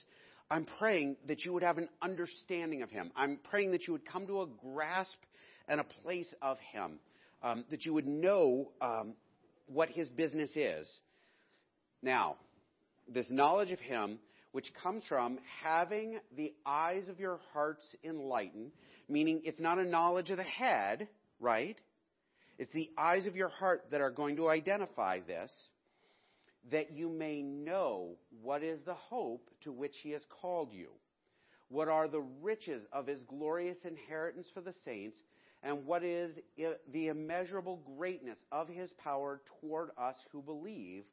I'm 0.49 0.65
praying 0.77 1.15
that 1.27 1.45
you 1.45 1.53
would 1.53 1.63
have 1.63 1.77
an 1.77 1.87
understanding 2.01 2.81
of 2.81 2.89
Him. 2.89 3.11
I'm 3.15 3.39
praying 3.49 3.71
that 3.71 3.87
you 3.87 3.93
would 3.93 4.05
come 4.05 4.27
to 4.27 4.41
a 4.41 4.47
grasp 4.47 5.17
and 5.69 5.79
a 5.79 5.85
place 6.03 6.31
of 6.41 6.57
Him, 6.73 6.99
um, 7.43 7.65
that 7.69 7.85
you 7.85 7.93
would 7.93 8.07
know 8.07 8.71
um, 8.81 9.13
what 9.67 9.89
His 9.89 10.09
business 10.09 10.49
is. 10.55 10.87
Now, 12.01 12.35
this 13.07 13.27
knowledge 13.29 13.71
of 13.71 13.79
Him 13.79 14.19
which 14.51 14.73
comes 14.83 15.03
from 15.07 15.39
having 15.63 16.19
the 16.35 16.53
eyes 16.65 17.07
of 17.07 17.19
your 17.19 17.39
hearts 17.53 17.83
enlightened, 18.03 18.71
meaning 19.07 19.41
it's 19.45 19.59
not 19.59 19.79
a 19.79 19.83
knowledge 19.83 20.29
of 20.29 20.37
the 20.37 20.43
head, 20.43 21.07
right? 21.39 21.77
It's 22.57 22.71
the 22.73 22.91
eyes 22.97 23.25
of 23.25 23.35
your 23.35 23.49
heart 23.49 23.85
that 23.91 24.01
are 24.01 24.11
going 24.11 24.35
to 24.35 24.49
identify 24.49 25.19
this, 25.25 25.51
that 26.71 26.91
you 26.91 27.09
may 27.09 27.41
know 27.41 28.17
what 28.41 28.61
is 28.61 28.79
the 28.85 28.93
hope 28.93 29.49
to 29.63 29.71
which 29.71 29.95
he 30.03 30.11
has 30.11 30.21
called 30.41 30.73
you, 30.73 30.89
what 31.69 31.87
are 31.87 32.07
the 32.07 32.23
riches 32.41 32.83
of 32.91 33.07
his 33.07 33.23
glorious 33.23 33.77
inheritance 33.85 34.47
for 34.53 34.61
the 34.61 34.73
saints, 34.83 35.17
and 35.63 35.85
what 35.85 36.03
is 36.03 36.37
the 36.91 37.07
immeasurable 37.07 37.79
greatness 37.97 38.37
of 38.51 38.67
his 38.67 38.89
power 39.03 39.41
toward 39.61 39.89
us 39.97 40.15
who 40.31 40.41
believe 40.41 41.03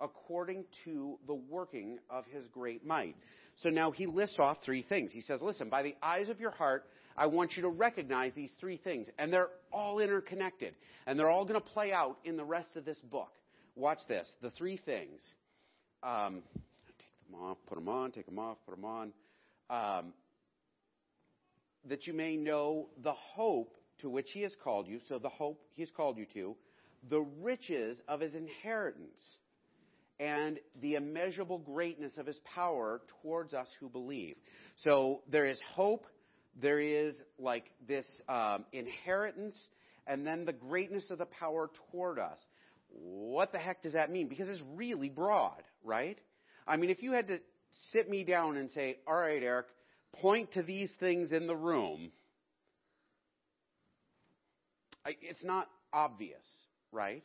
according 0.00 0.64
to 0.84 1.18
the 1.26 1.34
working 1.34 1.98
of 2.10 2.24
his 2.26 2.46
great 2.48 2.84
might. 2.84 3.14
So 3.62 3.68
now 3.68 3.92
he 3.92 4.06
lists 4.06 4.36
off 4.38 4.58
three 4.64 4.82
things. 4.82 5.12
He 5.12 5.20
says, 5.20 5.40
listen, 5.40 5.68
by 5.68 5.82
the 5.82 5.94
eyes 6.02 6.28
of 6.28 6.40
your 6.40 6.50
heart, 6.50 6.84
I 7.16 7.26
want 7.26 7.52
you 7.56 7.62
to 7.62 7.68
recognize 7.68 8.34
these 8.34 8.52
three 8.58 8.78
things. 8.78 9.06
And 9.18 9.32
they're 9.32 9.50
all 9.72 10.00
interconnected. 10.00 10.74
And 11.06 11.18
they're 11.18 11.30
all 11.30 11.44
going 11.44 11.60
to 11.60 11.66
play 11.66 11.92
out 11.92 12.16
in 12.24 12.36
the 12.36 12.44
rest 12.44 12.70
of 12.74 12.84
this 12.84 12.98
book. 13.10 13.30
Watch 13.76 13.98
this. 14.08 14.26
The 14.40 14.50
three 14.50 14.78
things. 14.78 15.20
Um, 16.02 16.42
take 16.98 17.30
them 17.30 17.40
off, 17.40 17.58
put 17.68 17.76
them 17.76 17.88
on, 17.88 18.10
take 18.10 18.26
them 18.26 18.38
off, 18.38 18.56
put 18.66 18.74
them 18.74 18.84
on. 18.84 19.12
Um, 19.70 20.12
that 21.88 22.06
you 22.06 22.12
may 22.12 22.36
know 22.36 22.88
the 23.02 23.12
hope 23.12 23.74
to 24.02 24.10
which 24.10 24.28
he 24.32 24.42
has 24.42 24.54
called 24.62 24.86
you, 24.86 25.00
so 25.08 25.18
the 25.18 25.28
hope 25.28 25.60
he 25.74 25.82
has 25.82 25.90
called 25.90 26.18
you 26.18 26.26
to, 26.34 26.56
the 27.08 27.20
riches 27.40 27.98
of 28.06 28.20
his 28.20 28.34
inheritance, 28.34 29.20
and 30.20 30.58
the 30.80 30.94
immeasurable 30.94 31.58
greatness 31.58 32.16
of 32.16 32.26
his 32.26 32.38
power 32.54 33.00
towards 33.22 33.54
us 33.54 33.66
who 33.80 33.88
believe. 33.88 34.36
So 34.76 35.22
there 35.28 35.46
is 35.46 35.58
hope, 35.74 36.06
there 36.60 36.78
is 36.78 37.20
like 37.38 37.64
this 37.88 38.04
um, 38.28 38.64
inheritance, 38.72 39.54
and 40.06 40.26
then 40.26 40.44
the 40.44 40.52
greatness 40.52 41.10
of 41.10 41.18
the 41.18 41.26
power 41.26 41.70
toward 41.90 42.18
us. 42.18 42.38
What 42.90 43.52
the 43.52 43.58
heck 43.58 43.82
does 43.82 43.94
that 43.94 44.12
mean? 44.12 44.28
Because 44.28 44.48
it's 44.48 44.62
really 44.74 45.08
broad, 45.08 45.62
right? 45.82 46.18
I 46.66 46.76
mean, 46.76 46.90
if 46.90 47.02
you 47.02 47.12
had 47.12 47.28
to 47.28 47.40
sit 47.92 48.08
me 48.08 48.22
down 48.22 48.56
and 48.56 48.70
say, 48.70 48.98
all 49.06 49.16
right, 49.16 49.42
Eric, 49.42 49.66
point 50.20 50.52
to 50.52 50.62
these 50.62 50.92
things 51.00 51.32
in 51.32 51.46
the 51.46 51.56
room, 51.56 52.12
it's 55.04 55.44
not 55.44 55.68
obvious, 55.92 56.42
right? 56.92 57.22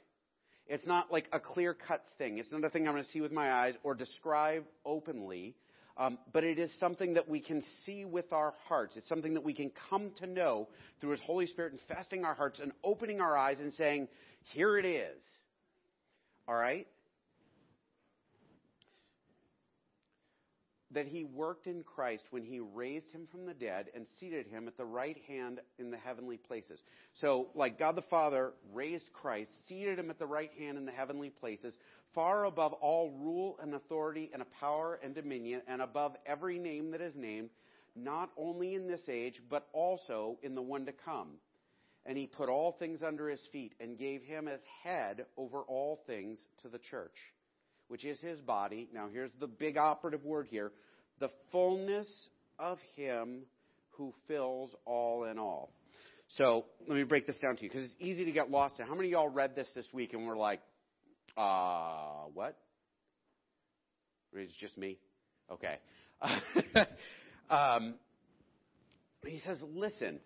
It's 0.67 0.85
not 0.85 1.11
like 1.11 1.27
a 1.31 1.39
clear 1.39 1.73
cut 1.73 2.03
thing. 2.17 2.37
It's 2.39 2.51
not 2.51 2.63
a 2.63 2.69
thing 2.69 2.87
I'm 2.87 2.93
going 2.93 3.05
to 3.05 3.11
see 3.11 3.21
with 3.21 3.31
my 3.31 3.51
eyes 3.51 3.75
or 3.83 3.95
describe 3.95 4.65
openly. 4.85 5.55
Um, 5.97 6.19
but 6.31 6.43
it 6.43 6.59
is 6.59 6.69
something 6.79 7.15
that 7.15 7.27
we 7.27 7.39
can 7.39 7.63
see 7.85 8.05
with 8.05 8.31
our 8.31 8.53
hearts. 8.67 8.95
It's 8.97 9.07
something 9.09 9.33
that 9.33 9.43
we 9.43 9.53
can 9.53 9.71
come 9.89 10.11
to 10.19 10.27
know 10.27 10.67
through 10.99 11.11
His 11.11 11.21
Holy 11.21 11.47
Spirit 11.47 11.73
infesting 11.73 12.23
our 12.23 12.35
hearts 12.35 12.59
and 12.59 12.71
opening 12.83 13.19
our 13.19 13.35
eyes 13.35 13.59
and 13.59 13.73
saying, 13.73 14.07
here 14.53 14.77
it 14.77 14.85
is. 14.85 15.21
All 16.47 16.55
right? 16.55 16.87
That 20.97 21.05
he 21.05 21.23
worked 21.23 21.67
in 21.67 21.83
Christ 21.83 22.23
when 22.31 22.41
he 22.41 22.59
raised 22.59 23.11
him 23.11 23.27
from 23.29 23.45
the 23.45 23.53
dead 23.53 23.85
and 23.93 24.07
seated 24.19 24.47
him 24.47 24.67
at 24.67 24.77
the 24.77 24.85
right 24.85 25.17
hand 25.27 25.59
in 25.77 25.91
the 25.91 25.97
heavenly 25.97 26.37
places. 26.37 26.81
So, 27.21 27.49
like 27.53 27.77
God 27.77 27.95
the 27.95 28.01
Father 28.01 28.53
raised 28.73 29.13
Christ, 29.13 29.51
seated 29.69 29.99
him 29.99 30.09
at 30.09 30.17
the 30.17 30.25
right 30.25 30.49
hand 30.57 30.75
in 30.75 30.87
the 30.87 30.91
heavenly 30.91 31.29
places, 31.29 31.77
far 32.15 32.45
above 32.45 32.73
all 32.73 33.11
rule 33.11 33.59
and 33.61 33.75
authority 33.75 34.31
and 34.33 34.41
a 34.41 34.59
power 34.59 34.99
and 35.03 35.13
dominion, 35.13 35.61
and 35.67 35.83
above 35.83 36.15
every 36.25 36.57
name 36.57 36.89
that 36.89 37.01
is 37.01 37.15
named, 37.15 37.51
not 37.95 38.31
only 38.35 38.73
in 38.73 38.87
this 38.87 39.07
age, 39.07 39.39
but 39.51 39.67
also 39.73 40.39
in 40.41 40.55
the 40.55 40.63
one 40.63 40.87
to 40.87 40.93
come. 41.05 41.33
And 42.07 42.17
he 42.17 42.25
put 42.25 42.49
all 42.49 42.71
things 42.71 43.03
under 43.03 43.29
his 43.29 43.41
feet 43.51 43.75
and 43.79 43.99
gave 43.99 44.23
him 44.23 44.47
as 44.47 44.61
head 44.83 45.27
over 45.37 45.59
all 45.59 46.01
things 46.07 46.39
to 46.63 46.69
the 46.69 46.79
church 46.79 47.13
which 47.87 48.03
is 48.03 48.19
his 48.19 48.41
body. 48.41 48.89
Now, 48.93 49.07
here's 49.11 49.31
the 49.39 49.47
big 49.47 49.77
operative 49.77 50.25
word 50.25 50.47
here 50.49 50.71
the 51.19 51.29
fullness 51.51 52.07
of 52.59 52.79
him 52.95 53.43
who 53.91 54.13
fills 54.27 54.75
all 54.85 55.25
in 55.25 55.39
all. 55.39 55.71
So, 56.29 56.65
let 56.87 56.97
me 56.97 57.03
break 57.03 57.25
this 57.25 57.37
down 57.37 57.55
to 57.55 57.63
you 57.63 57.69
because 57.69 57.85
it's 57.85 57.95
easy 57.99 58.25
to 58.25 58.31
get 58.31 58.51
lost 58.51 58.79
in. 58.79 58.85
How 58.85 58.95
many 58.95 59.07
of 59.07 59.11
y'all 59.13 59.29
read 59.29 59.55
this 59.55 59.67
this 59.73 59.87
week 59.93 60.13
and 60.13 60.27
were 60.27 60.35
like, 60.35 60.59
uh, 61.37 62.25
what? 62.33 62.57
It's 64.33 64.53
just 64.59 64.77
me? 64.77 64.97
Okay. 65.49 65.77
um, 67.49 67.95
he 69.25 69.39
says, 69.39 69.57
listen, 69.73 70.19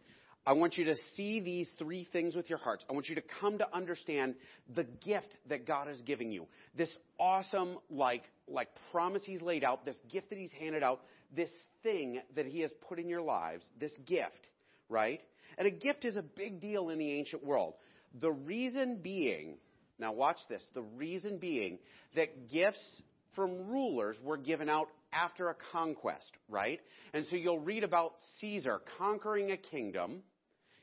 I 0.46 0.54
want 0.54 0.76
you 0.76 0.86
to 0.86 0.96
see 1.16 1.40
these 1.40 1.70
three 1.78 2.08
things 2.12 2.36
with 2.36 2.50
your 2.50 2.58
hearts. 2.58 2.84
I 2.90 2.94
want 2.94 3.10
you 3.10 3.16
to 3.16 3.24
come 3.40 3.60
to 3.60 3.76
understand 3.76 4.36
the 4.76 4.84
gift 4.84 5.28
that 5.50 5.68
God 5.68 5.88
is 5.88 6.02
giving 6.02 6.32
you. 6.32 6.48
This 6.76 6.90
awesome, 7.20 7.78
like, 7.92 8.24
like 8.48 8.70
promise 8.92 9.22
He's 9.24 9.42
laid 9.42 9.64
out, 9.64 9.86
this 9.86 9.98
gift 10.12 10.30
that 10.30 10.40
He's 10.40 10.52
handed 10.60 10.82
out, 10.82 11.02
this 11.36 11.52
thing 11.84 12.22
that 12.36 12.48
He 12.48 12.62
has 12.62 12.72
put 12.90 12.98
in 12.98 13.08
your 13.08 13.22
lives, 13.22 13.64
this 13.80 13.92
gift, 14.08 14.50
right? 14.90 15.22
And 15.60 15.68
a 15.68 15.72
gift 15.72 16.06
is 16.06 16.16
a 16.16 16.24
big 16.24 16.60
deal 16.60 16.90
in 16.90 16.98
the 16.98 17.12
ancient 17.12 17.46
world. 17.46 17.76
The 18.20 18.32
reason 18.32 19.00
being, 19.02 19.58
now 20.00 20.12
watch 20.12 20.38
this, 20.50 20.64
the 20.74 20.82
reason 20.82 21.38
being 21.38 21.78
that 22.16 22.50
gifts 22.50 23.02
from 23.36 23.68
rulers 23.68 24.18
were 24.24 24.38
given 24.38 24.70
out 24.70 24.88
after 25.14 25.50
a 25.50 25.56
conquest, 25.72 26.32
right? 26.50 26.80
And 27.14 27.26
so 27.28 27.36
you'll 27.36 27.60
read 27.60 27.84
about 27.84 28.14
Caesar 28.40 28.82
conquering 28.98 29.52
a 29.52 29.58
kingdom, 29.58 30.24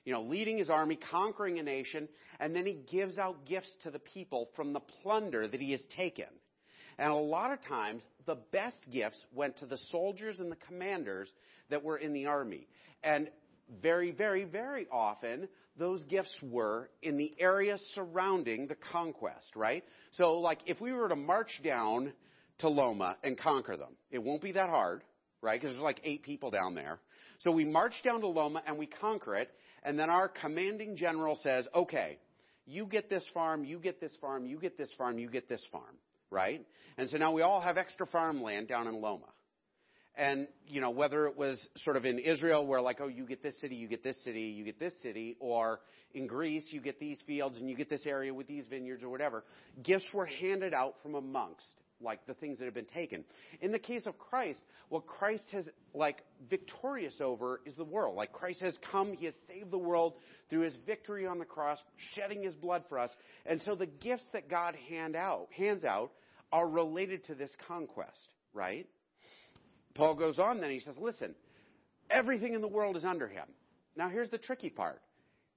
you 0.09 0.15
know, 0.15 0.23
leading 0.23 0.57
his 0.57 0.71
army, 0.71 0.99
conquering 1.11 1.59
a 1.59 1.63
nation, 1.63 2.09
and 2.41 2.57
then 2.57 2.65
he 2.65 2.79
gives 2.91 3.19
out 3.19 3.45
gifts 3.45 3.69
to 3.83 3.91
the 3.91 3.99
people 3.99 4.49
from 4.57 4.73
the 4.73 4.81
plunder 4.81 5.47
that 5.47 5.61
he 5.61 5.73
has 5.73 5.83
taken. 5.99 6.25
And 6.99 7.13
a 7.13 7.15
lot 7.15 7.53
of 7.53 7.63
times, 7.67 8.01
the 8.25 8.39
best 8.51 8.79
gifts 8.91 9.23
went 9.35 9.59
to 9.59 9.67
the 9.67 9.77
soldiers 9.91 10.39
and 10.39 10.51
the 10.51 10.57
commanders 10.67 11.29
that 11.69 11.85
were 11.85 11.99
in 11.99 12.15
the 12.15 12.25
army. 12.25 12.67
And 13.05 13.29
very, 13.83 14.11
very, 14.11 14.45
very 14.45 14.87
often, 14.91 15.47
those 15.79 16.03
gifts 16.05 16.35
were 16.41 16.89
in 17.03 17.19
the 17.19 17.35
area 17.39 17.77
surrounding 17.95 18.67
the 18.67 18.77
conquest, 18.91 19.55
right? 19.57 19.85
So, 20.13 20.39
like, 20.39 20.61
if 20.65 20.81
we 20.81 20.91
were 20.91 21.11
to 21.11 21.17
march 21.17 21.61
down 21.63 22.15
to 22.61 22.71
Loma 22.71 23.19
and 23.23 23.37
conquer 23.37 23.77
them, 23.77 23.93
it 24.11 24.23
won't 24.23 24.41
be 24.41 24.53
that 24.53 24.71
hard, 24.71 25.03
right? 25.43 25.61
Because 25.61 25.75
there's 25.75 25.83
like 25.83 26.01
eight 26.03 26.23
people 26.23 26.51
down 26.51 26.75
there. 26.75 26.99
So 27.41 27.53
we 27.53 27.65
march 27.65 27.95
down 28.03 28.21
to 28.23 28.27
Loma 28.27 28.63
and 28.67 28.79
we 28.79 28.87
conquer 28.87 29.37
it, 29.37 29.51
and 29.83 29.99
then 29.99 30.11
our 30.11 30.29
commanding 30.29 30.97
general 30.97 31.37
says, 31.43 31.67
okay, 31.75 32.19
you 32.67 32.87
get 32.87 33.09
this 33.09 33.25
farm, 33.33 33.65
you 33.65 33.79
get 33.79 34.01
this 34.01 34.13
farm, 34.21 34.47
you 34.47 34.59
get 34.59 34.77
this 34.77 34.91
farm, 34.99 35.19
you 35.19 35.31
get 35.31 35.49
this 35.49 35.65
farm, 35.73 35.97
right? 36.31 36.65
And 36.97 37.09
so 37.09 37.17
now 37.17 37.33
we 37.33 37.43
all 37.43 37.61
have 37.61 37.79
extra 37.79 38.07
farmland 38.07 38.69
down 38.69 38.87
in 38.87 39.01
Loma. 39.01 39.27
And, 40.15 40.49
you 40.67 40.81
know, 40.81 40.91
whether 40.91 41.27
it 41.27 41.37
was 41.37 41.65
sort 41.77 41.97
of 41.97 42.05
in 42.05 42.19
Israel 42.19 42.67
where 42.67 42.81
like, 42.81 43.01
oh, 43.01 43.07
you 43.07 43.25
get 43.25 43.43
this 43.43 43.55
city, 43.61 43.77
you 43.77 43.87
get 43.87 44.03
this 44.03 44.17
city, 44.25 44.43
you 44.43 44.65
get 44.65 44.81
this 44.81 44.93
city, 45.01 45.37
or 45.39 45.81
in 46.13 46.27
Greece, 46.27 46.65
you 46.71 46.81
get 46.81 46.99
these 46.99 47.19
fields 47.27 47.57
and 47.59 47.71
you 47.71 47.77
get 47.77 47.89
this 47.89 48.05
area 48.05 48.35
with 48.35 48.49
these 48.49 48.65
vineyards 48.69 49.05
or 49.05 49.11
whatever, 49.11 49.45
gifts 49.83 50.07
were 50.13 50.27
handed 50.27 50.75
out 50.75 50.95
from 51.03 51.15
amongst 51.15 51.73
like 52.01 52.27
the 52.27 52.35
things 52.35 52.59
that 52.59 52.65
have 52.65 52.75
been 52.75 52.85
taken. 52.85 53.25
In 53.61 53.73
the 53.73 53.79
case 53.79 54.07
of 54.07 54.19
Christ, 54.19 54.61
what 54.89 55.07
Christ 55.07 55.45
has 55.53 55.69
like 55.95 56.23
victorious 56.49 57.21
over 57.21 57.61
is 57.67 57.75
the 57.75 57.85
world. 57.85 58.17
Like 58.17 58.33
Christ 58.33 58.61
has 58.61 58.79
come, 58.91 59.13
he 59.13 59.27
has 59.27 59.35
saved 59.49 59.71
the 59.71 59.79
world 59.79 60.15
through 60.49 60.61
his 60.61 60.77
victory 60.87 61.27
on 61.27 61.39
the 61.39 61.45
cross, 61.45 61.79
shedding 62.15 62.43
his 62.43 62.55
blood 62.55 62.85
for 62.89 62.99
us. 62.99 63.11
And 63.47 63.61
so 63.63 63.75
the 63.75 63.87
gifts 63.87 64.27
that 64.33 64.49
God 64.49 64.77
hand 64.89 65.17
out, 65.17 65.49
hands 65.57 65.85
out 65.85 66.13
are 66.53 66.69
related 66.69 67.27
to 67.27 67.35
this 67.35 67.51
conquest, 67.67 68.29
right? 68.53 68.87
Paul 69.95 70.15
goes 70.15 70.39
on 70.39 70.61
then, 70.61 70.71
he 70.71 70.81
says, 70.81 70.97
listen, 70.99 71.35
everything 72.11 72.55
in 72.55 72.61
the 72.61 72.69
world 72.69 72.97
is 72.97 73.05
under 73.05 73.27
him. 73.27 73.47
Now 73.97 74.09
here's 74.09 74.31
the 74.31 74.39
tricky 74.39 74.71
part. 74.71 75.01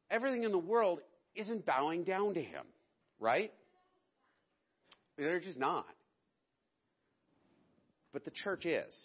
Everything 0.10 0.44
in 0.44 0.52
the 0.52 0.58
world 0.58 1.00
isn't 1.36 1.66
bowing 1.66 2.04
down 2.04 2.34
to 2.34 2.42
him, 2.42 2.66
right? 3.20 3.54
They're 5.18 5.40
just 5.40 5.60
not 5.60 5.86
but 8.14 8.26
the 8.26 8.32
church 8.32 8.66
is, 8.66 8.96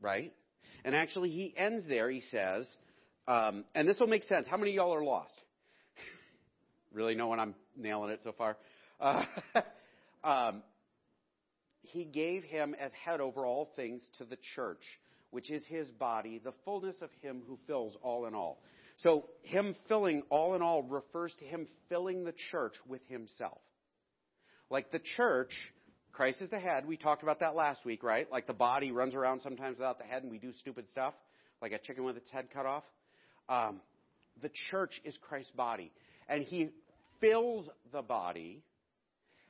right? 0.00 0.32
And 0.84 0.94
actually, 0.94 1.30
he 1.30 1.54
ends 1.56 1.84
there. 1.88 2.10
He 2.10 2.22
says, 2.30 2.66
um, 3.26 3.64
and 3.74 3.88
this 3.88 3.98
will 3.98 4.06
make 4.06 4.24
sense. 4.24 4.46
How 4.46 4.56
many 4.56 4.72
of 4.72 4.76
y'all 4.76 4.94
are 4.94 5.04
lost? 5.04 5.34
really 6.92 7.14
know 7.14 7.28
when 7.28 7.40
I'm 7.40 7.54
nailing 7.76 8.10
it 8.10 8.20
so 8.22 8.32
far? 8.32 8.56
Uh, 9.00 9.24
um, 10.24 10.62
he 11.80 12.04
gave 12.04 12.44
him 12.44 12.74
as 12.78 12.92
head 12.92 13.20
over 13.20 13.46
all 13.46 13.70
things 13.76 14.02
to 14.18 14.24
the 14.24 14.38
church, 14.54 14.82
which 15.30 15.50
is 15.50 15.64
his 15.66 15.88
body, 15.88 16.40
the 16.42 16.52
fullness 16.64 16.96
of 17.00 17.10
him 17.22 17.42
who 17.46 17.58
fills 17.66 17.96
all 18.02 18.26
in 18.26 18.34
all. 18.34 18.60
So, 18.98 19.28
him 19.42 19.74
filling 19.88 20.22
all 20.30 20.54
in 20.54 20.62
all 20.62 20.82
refers 20.84 21.34
to 21.40 21.44
him 21.44 21.66
filling 21.88 22.24
the 22.24 22.34
church 22.52 22.74
with 22.86 23.00
himself. 23.08 23.58
Like 24.70 24.92
the 24.92 25.00
church 25.16 25.52
Christ 26.14 26.40
is 26.42 26.50
the 26.50 26.60
head. 26.60 26.86
We 26.86 26.96
talked 26.96 27.22
about 27.24 27.40
that 27.40 27.56
last 27.56 27.84
week, 27.84 28.04
right? 28.04 28.30
Like 28.30 28.46
the 28.46 28.52
body 28.52 28.92
runs 28.92 29.14
around 29.14 29.40
sometimes 29.42 29.78
without 29.78 29.98
the 29.98 30.04
head 30.04 30.22
and 30.22 30.30
we 30.30 30.38
do 30.38 30.52
stupid 30.52 30.88
stuff, 30.88 31.12
like 31.60 31.72
a 31.72 31.78
chicken 31.78 32.04
with 32.04 32.16
its 32.16 32.30
head 32.30 32.46
cut 32.54 32.66
off. 32.66 32.84
Um, 33.48 33.80
the 34.40 34.50
church 34.70 35.00
is 35.04 35.18
Christ's 35.20 35.50
body. 35.52 35.90
And 36.28 36.44
he 36.44 36.68
fills 37.20 37.68
the 37.92 38.02
body 38.02 38.62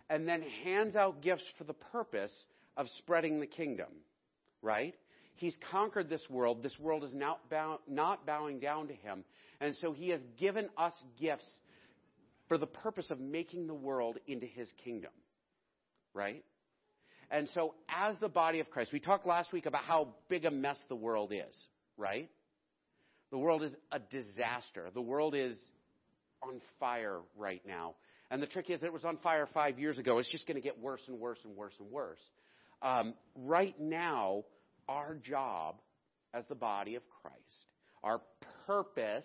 and 0.09 0.27
then 0.27 0.43
hands 0.65 0.97
out 0.97 1.23
gifts 1.23 1.45
for 1.59 1.65
the 1.65 1.75
purpose 1.75 2.33
of 2.79 2.87
spreading 2.99 3.41
the 3.41 3.47
kingdom, 3.47 3.89
right? 4.63 4.95
He's 5.37 5.57
conquered 5.71 6.09
this 6.09 6.25
world. 6.31 6.63
This 6.63 6.79
world 6.79 7.05
is 7.05 7.15
not, 7.15 7.51
bow, 7.51 7.81
not 7.87 8.25
bowing 8.25 8.59
down 8.59 8.89
to 8.89 8.95
him. 8.95 9.25
And 9.61 9.77
so 9.83 9.93
he 9.93 10.09
has 10.11 10.21
given 10.39 10.69
us 10.79 10.95
gifts 11.21 11.47
for 12.49 12.57
the 12.57 12.67
purpose 12.67 13.11
of 13.11 13.21
making 13.21 13.67
the 13.67 13.75
world 13.75 14.17
into 14.27 14.47
his 14.47 14.69
kingdom. 14.83 15.11
right? 16.15 16.43
And 17.35 17.49
so, 17.53 17.75
as 17.89 18.15
the 18.21 18.29
body 18.29 18.61
of 18.61 18.71
Christ, 18.71 18.93
we 18.93 19.01
talked 19.01 19.27
last 19.27 19.53
week 19.53 19.67
about 19.67 19.83
how 19.83 20.15
big 20.29 20.45
a 20.45 20.53
mess 20.53 20.79
the 20.89 20.95
world 20.95 21.33
is, 21.33 21.53
right? 21.97 22.31
The 23.33 23.39
world 23.39 23.65
is 23.65 23.75
a 23.91 23.99
disaster. 23.99 24.87
The 24.95 25.03
world 25.03 25.35
is 25.35 25.57
on 26.45 26.61
fire 26.79 27.19
right 27.37 27.61
now. 27.67 27.97
And 28.31 28.41
the 28.41 28.47
trick 28.47 28.71
is 28.71 28.79
that 28.79 28.87
it 28.87 28.93
was 28.93 29.05
on 29.05 29.17
fire 29.17 29.49
five 29.53 29.81
years 29.81 29.99
ago. 29.99 30.19
It's 30.19 30.31
just 30.31 30.47
going 30.47 30.55
to 30.55 30.61
get 30.61 30.81
worse 30.81 31.01
and 31.09 31.19
worse 31.19 31.41
and 31.45 31.57
worse 31.57 31.75
and 31.81 31.91
worse. 31.91 32.21
Um, 32.83 33.15
right 33.35 33.75
now, 33.81 34.45
our 34.89 35.17
job 35.17 35.81
as 36.33 36.45
the 36.49 36.55
body 36.55 36.95
of 36.95 37.03
Christ, 37.21 37.67
our 38.05 38.21
purpose 38.69 39.25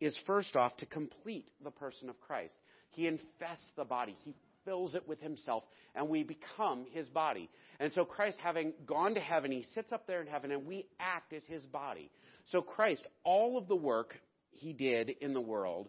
is 0.00 0.18
first 0.26 0.56
off 0.56 0.74
to 0.78 0.86
complete 0.86 1.44
the 1.62 1.72
person 1.72 2.08
of 2.08 2.18
Christ. 2.22 2.54
He 2.92 3.06
infests 3.06 3.68
the 3.76 3.84
body. 3.84 4.16
He 4.24 4.34
fills 4.64 4.94
it 4.94 5.06
with 5.06 5.20
himself, 5.20 5.64
and 5.94 6.08
we 6.08 6.22
become 6.22 6.86
his 6.92 7.08
body. 7.08 7.48
And 7.80 7.92
so 7.92 8.04
Christ, 8.04 8.38
having 8.42 8.72
gone 8.86 9.14
to 9.14 9.20
heaven, 9.20 9.50
he 9.50 9.66
sits 9.74 9.92
up 9.92 10.06
there 10.06 10.20
in 10.20 10.26
heaven, 10.26 10.52
and 10.52 10.66
we 10.66 10.86
act 11.00 11.32
as 11.32 11.42
his 11.46 11.62
body. 11.66 12.10
So 12.50 12.62
Christ, 12.62 13.02
all 13.24 13.58
of 13.58 13.68
the 13.68 13.76
work 13.76 14.18
he 14.50 14.72
did 14.72 15.10
in 15.20 15.32
the 15.34 15.40
world, 15.40 15.88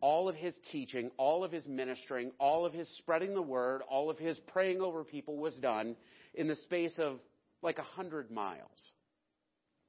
all 0.00 0.28
of 0.28 0.36
his 0.36 0.54
teaching, 0.70 1.10
all 1.16 1.42
of 1.42 1.52
his 1.52 1.66
ministering, 1.66 2.30
all 2.38 2.66
of 2.66 2.72
his 2.72 2.88
spreading 2.98 3.34
the 3.34 3.42
word, 3.42 3.82
all 3.88 4.10
of 4.10 4.18
his 4.18 4.38
praying 4.48 4.80
over 4.80 5.04
people 5.04 5.36
was 5.36 5.54
done 5.54 5.96
in 6.34 6.48
the 6.48 6.54
space 6.56 6.92
of 6.98 7.18
like 7.62 7.78
a 7.78 7.82
hundred 7.82 8.30
miles. 8.30 8.92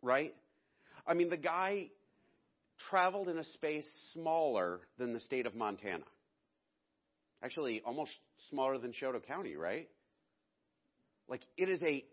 Right? 0.02 0.34
I 1.06 1.14
mean, 1.14 1.30
the 1.30 1.38
guy 1.38 1.88
traveled 2.90 3.28
in 3.28 3.38
a 3.38 3.44
space 3.44 3.88
smaller 4.14 4.80
than 4.98 5.14
the 5.14 5.20
state 5.20 5.46
of 5.46 5.56
Montana. 5.56 6.04
Actually, 7.44 7.82
almost 7.86 8.12
smaller 8.50 8.78
than 8.78 8.92
Chouteau 8.92 9.26
County, 9.26 9.56
right? 9.56 9.88
Like, 11.28 11.42
it 11.58 11.70
is 11.70 11.82
a 11.84 12.04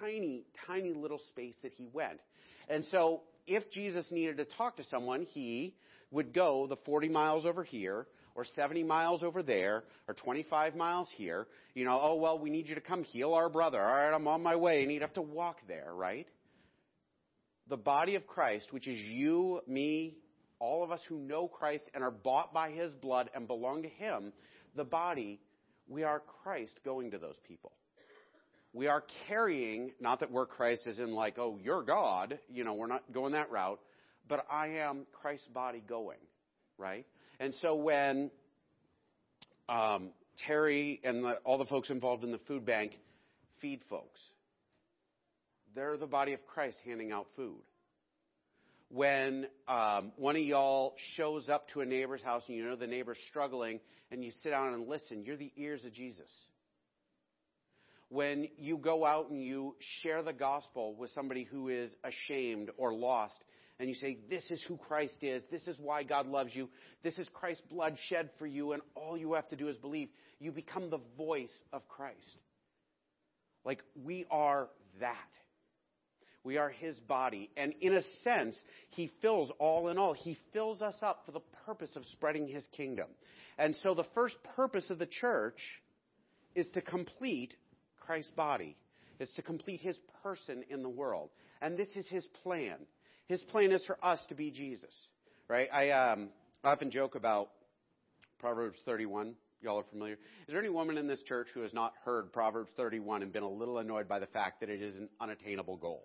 tiny, 0.00 0.44
tiny 0.66 0.92
little 0.92 1.20
space 1.30 1.54
that 1.62 1.72
he 1.72 1.86
went. 1.92 2.20
And 2.68 2.84
so, 2.86 3.22
if 3.46 3.70
Jesus 3.70 4.06
needed 4.10 4.38
to 4.38 4.44
talk 4.44 4.76
to 4.76 4.84
someone, 4.84 5.22
he 5.22 5.74
would 6.10 6.32
go 6.34 6.66
the 6.66 6.76
40 6.84 7.08
miles 7.08 7.46
over 7.46 7.62
here, 7.62 8.06
or 8.34 8.44
70 8.54 8.82
miles 8.82 9.22
over 9.22 9.42
there, 9.42 9.84
or 10.08 10.14
25 10.14 10.74
miles 10.74 11.08
here. 11.16 11.46
You 11.74 11.84
know, 11.84 11.98
oh, 12.02 12.16
well, 12.16 12.38
we 12.38 12.50
need 12.50 12.68
you 12.68 12.74
to 12.74 12.80
come 12.80 13.04
heal 13.04 13.34
our 13.34 13.48
brother. 13.48 13.80
All 13.80 13.94
right, 13.94 14.14
I'm 14.14 14.28
on 14.28 14.42
my 14.42 14.56
way. 14.56 14.82
And 14.82 14.90
he'd 14.90 15.02
have 15.02 15.14
to 15.14 15.22
walk 15.22 15.58
there, 15.68 15.92
right? 15.94 16.26
The 17.68 17.76
body 17.76 18.14
of 18.14 18.26
Christ, 18.26 18.68
which 18.72 18.86
is 18.86 18.96
you, 18.96 19.60
me, 19.66 20.14
all 20.58 20.84
of 20.84 20.90
us 20.90 21.00
who 21.08 21.18
know 21.18 21.48
Christ 21.48 21.84
and 21.94 22.02
are 22.02 22.10
bought 22.10 22.52
by 22.52 22.70
his 22.70 22.92
blood 22.94 23.30
and 23.34 23.46
belong 23.46 23.82
to 23.82 23.88
him, 23.88 24.32
the 24.76 24.84
body, 24.84 25.40
we 25.88 26.02
are 26.02 26.22
Christ 26.42 26.78
going 26.84 27.10
to 27.12 27.18
those 27.18 27.38
people. 27.46 27.72
We 28.72 28.88
are 28.88 29.02
carrying, 29.26 29.92
not 30.00 30.20
that 30.20 30.30
we're 30.30 30.46
Christ 30.46 30.86
as 30.86 30.98
in 30.98 31.12
like, 31.12 31.38
oh, 31.38 31.58
you're 31.62 31.82
God, 31.82 32.38
you 32.52 32.62
know, 32.62 32.74
we're 32.74 32.86
not 32.86 33.10
going 33.12 33.32
that 33.32 33.50
route, 33.50 33.80
but 34.28 34.44
I 34.50 34.68
am 34.80 35.06
Christ's 35.12 35.48
body 35.48 35.82
going, 35.86 36.18
right? 36.76 37.06
And 37.40 37.54
so 37.62 37.74
when 37.74 38.30
um, 39.68 40.10
Terry 40.46 41.00
and 41.04 41.24
the, 41.24 41.34
all 41.44 41.56
the 41.56 41.64
folks 41.64 41.88
involved 41.88 42.22
in 42.22 42.32
the 42.32 42.40
food 42.46 42.66
bank 42.66 42.92
feed 43.60 43.80
folks, 43.88 44.20
they're 45.74 45.96
the 45.96 46.06
body 46.06 46.34
of 46.34 46.46
Christ 46.46 46.76
handing 46.84 47.12
out 47.12 47.26
food 47.34 47.62
when 48.88 49.46
um, 49.66 50.12
one 50.16 50.36
of 50.36 50.42
y'all 50.42 50.94
shows 51.16 51.48
up 51.48 51.68
to 51.70 51.80
a 51.80 51.84
neighbor's 51.84 52.22
house 52.22 52.42
and 52.48 52.56
you 52.56 52.64
know 52.64 52.76
the 52.76 52.86
neighbor's 52.86 53.18
struggling 53.28 53.80
and 54.10 54.24
you 54.24 54.30
sit 54.42 54.50
down 54.50 54.72
and 54.74 54.88
listen, 54.88 55.24
you're 55.24 55.36
the 55.36 55.52
ears 55.56 55.84
of 55.84 55.92
Jesus. 55.92 56.30
When 58.08 58.48
you 58.56 58.78
go 58.78 59.04
out 59.04 59.30
and 59.30 59.42
you 59.42 59.74
share 60.00 60.22
the 60.22 60.32
gospel 60.32 60.94
with 60.94 61.10
somebody 61.10 61.42
who 61.42 61.68
is 61.68 61.90
ashamed 62.04 62.70
or 62.76 62.94
lost, 62.94 63.42
and 63.78 63.88
you 63.88 63.96
say, 63.96 64.18
This 64.30 64.48
is 64.50 64.62
who 64.68 64.76
Christ 64.76 65.22
is, 65.22 65.42
this 65.50 65.66
is 65.66 65.76
why 65.80 66.04
God 66.04 66.26
loves 66.26 66.54
you, 66.54 66.68
this 67.02 67.18
is 67.18 67.28
Christ's 67.34 67.64
blood 67.68 67.96
shed 68.08 68.30
for 68.38 68.46
you, 68.46 68.72
and 68.72 68.82
all 68.94 69.18
you 69.18 69.34
have 69.34 69.48
to 69.48 69.56
do 69.56 69.68
is 69.68 69.76
believe, 69.76 70.08
you 70.38 70.52
become 70.52 70.88
the 70.88 71.00
voice 71.16 71.52
of 71.72 71.86
Christ. 71.88 72.36
Like, 73.64 73.82
we 74.04 74.24
are 74.30 74.68
that. 75.00 75.16
We 76.46 76.58
are 76.58 76.70
his 76.70 76.94
body. 77.00 77.50
And 77.56 77.74
in 77.80 77.92
a 77.92 78.02
sense, 78.22 78.56
he 78.90 79.10
fills 79.20 79.50
all 79.58 79.88
in 79.88 79.98
all. 79.98 80.12
He 80.12 80.38
fills 80.52 80.80
us 80.80 80.94
up 81.02 81.24
for 81.26 81.32
the 81.32 81.40
purpose 81.66 81.90
of 81.96 82.06
spreading 82.06 82.46
his 82.46 82.64
kingdom. 82.68 83.08
And 83.58 83.76
so 83.82 83.94
the 83.94 84.06
first 84.14 84.36
purpose 84.54 84.88
of 84.88 85.00
the 85.00 85.06
church 85.06 85.58
is 86.54 86.68
to 86.74 86.80
complete 86.80 87.56
Christ's 87.98 88.30
body, 88.30 88.76
is 89.18 89.28
to 89.34 89.42
complete 89.42 89.80
his 89.80 89.98
person 90.22 90.62
in 90.70 90.84
the 90.84 90.88
world. 90.88 91.30
And 91.60 91.76
this 91.76 91.88
is 91.96 92.08
his 92.08 92.24
plan. 92.44 92.76
His 93.26 93.42
plan 93.42 93.72
is 93.72 93.84
for 93.84 93.98
us 94.00 94.20
to 94.28 94.36
be 94.36 94.52
Jesus, 94.52 94.94
right? 95.48 95.68
I 95.72 95.90
um, 95.90 96.28
often 96.62 96.92
joke 96.92 97.16
about 97.16 97.48
Proverbs 98.38 98.78
31. 98.84 99.34
Y'all 99.62 99.80
are 99.80 99.84
familiar. 99.90 100.14
Is 100.14 100.18
there 100.52 100.60
any 100.60 100.68
woman 100.68 100.96
in 100.96 101.08
this 101.08 101.22
church 101.22 101.48
who 101.54 101.62
has 101.62 101.74
not 101.74 101.94
heard 102.04 102.32
Proverbs 102.32 102.70
31 102.76 103.22
and 103.22 103.32
been 103.32 103.42
a 103.42 103.50
little 103.50 103.78
annoyed 103.78 104.06
by 104.06 104.20
the 104.20 104.26
fact 104.26 104.60
that 104.60 104.70
it 104.70 104.80
is 104.80 104.94
an 104.94 105.08
unattainable 105.20 105.76
goal? 105.76 106.04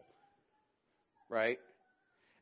Right? 1.32 1.58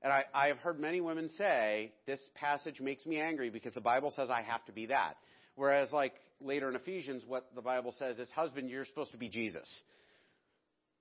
And 0.02 0.12
I, 0.12 0.23
I 0.34 0.47
have 0.47 0.58
heard 0.58 0.80
many 0.80 0.99
women 0.99 1.30
say, 1.38 1.93
this 2.08 2.19
passage 2.36 2.82
makes 2.82 3.06
me 3.06 3.19
angry 3.19 3.49
because 3.49 3.73
the 3.73 3.82
Bible 3.82 4.12
says 4.15 4.30
I 4.30 4.41
have 4.41 4.65
to 4.65 4.71
be 4.71 4.88
that. 4.88 5.15
Whereas, 5.56 5.91
like 5.91 6.13
later 6.41 6.69
in 6.69 6.75
Ephesians, 6.75 7.23
what 7.28 7.49
the 7.56 7.62
Bible 7.62 7.93
says 7.99 8.17
is, 8.17 8.30
husband, 8.30 8.69
you're 8.69 8.86
supposed 8.86 9.12
to 9.12 9.17
be 9.17 9.30
Jesus, 9.30 9.69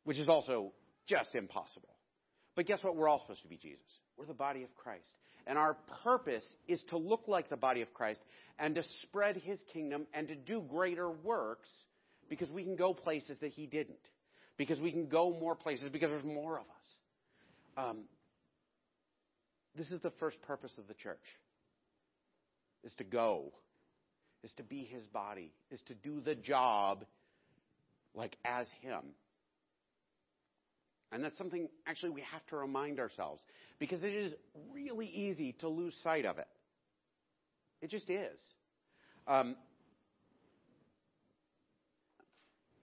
which 0.05 0.18
is 0.18 0.29
also 0.29 0.72
just 1.07 1.35
impossible. 1.35 1.88
But 2.57 2.66
guess 2.66 2.83
what? 2.83 2.96
We're 2.96 3.09
all 3.09 3.20
supposed 3.20 3.42
to 3.42 3.48
be 3.48 3.57
Jesus. 3.57 3.87
We're 4.16 4.27
the 4.27 4.35
body 4.35 4.64
of 4.64 4.74
Christ. 4.74 5.07
And 5.46 5.57
our 5.57 5.77
purpose 6.03 6.44
is 6.66 6.83
to 6.90 6.98
look 6.98 7.22
like 7.29 7.48
the 7.48 7.57
body 7.57 7.83
of 7.83 7.94
Christ 7.94 8.20
and 8.59 8.74
to 8.74 8.83
spread 9.03 9.37
his 9.37 9.61
kingdom 9.72 10.07
and 10.12 10.29
to 10.29 10.35
do 10.35 10.61
greater 10.68 11.09
works 11.09 11.68
because 12.29 12.51
we 12.51 12.64
can 12.64 12.77
go 12.77 12.92
places 12.92 13.38
that 13.40 13.53
he 13.53 13.66
didn't. 13.66 13.96
Because 14.57 14.81
we 14.81 14.90
can 14.90 15.07
go 15.07 15.31
more 15.31 15.55
places 15.55 15.88
because 15.90 16.11
there's 16.11 16.24
more 16.24 16.57
of 16.57 16.64
us. 16.64 16.78
Um, 17.79 17.99
this 19.77 19.91
is 19.93 20.01
the 20.01 20.11
first 20.19 20.43
purpose 20.43 20.73
of 20.79 20.88
the 20.88 20.95
church 20.95 21.23
is 22.85 22.93
to 22.97 23.05
go 23.05 23.53
is 24.43 24.53
to 24.57 24.62
be 24.64 24.85
his 24.85 25.05
body 25.07 25.53
is 25.71 25.81
to 25.87 25.95
do 25.95 26.21
the 26.21 26.35
job 26.35 27.05
like 28.14 28.37
as 28.45 28.67
him. 28.81 29.01
And 31.12 31.23
that's 31.23 31.38
something 31.38 31.69
actually 31.87 32.11
we 32.11 32.23
have 32.23 32.45
to 32.49 32.57
remind 32.57 32.99
ourselves 32.99 33.41
because 33.79 34.03
it 34.03 34.12
is 34.12 34.35
really 34.73 35.07
easy 35.07 35.53
to 35.61 35.69
lose 35.69 35.95
sight 36.03 36.27
of 36.27 36.38
it. 36.38 36.49
It 37.81 37.91
just 37.91 38.11
is. 38.11 38.38
Um, 39.29 39.55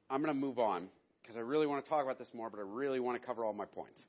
i'm 0.09 0.21
going 0.21 0.33
to 0.33 0.39
move 0.39 0.59
on 0.59 0.87
because 1.21 1.35
i 1.35 1.39
really 1.39 1.65
want 1.65 1.83
to 1.83 1.89
talk 1.89 2.03
about 2.03 2.19
this 2.19 2.27
more 2.33 2.49
but 2.49 2.59
i 2.59 2.63
really 2.63 2.99
want 2.99 3.19
to 3.19 3.25
cover 3.25 3.43
all 3.43 3.53
my 3.53 3.65
points 3.65 3.99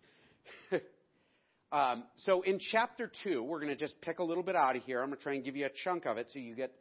um, 1.73 2.05
so 2.25 2.43
in 2.43 2.59
chapter 2.59 3.11
2, 3.25 3.43
we're 3.43 3.59
going 3.59 3.73
to 3.73 3.77
just 3.77 4.01
pick 4.01 4.21
a 4.21 4.25
little 4.25 4.43
bit 4.43 4.55
out 4.55 4.77
of 4.77 4.83
here. 4.85 5.03
I'm 5.03 5.09
going 5.09 5.19
to 5.19 5.23
try 5.23 5.35
and 5.35 5.45
give 5.45 5.57
you 5.57 5.67
a 5.67 5.71
chunk 5.85 6.07
of 6.07 6.17
it 6.17 6.29
so 6.33 6.39
you 6.39 6.55
get 6.55 6.73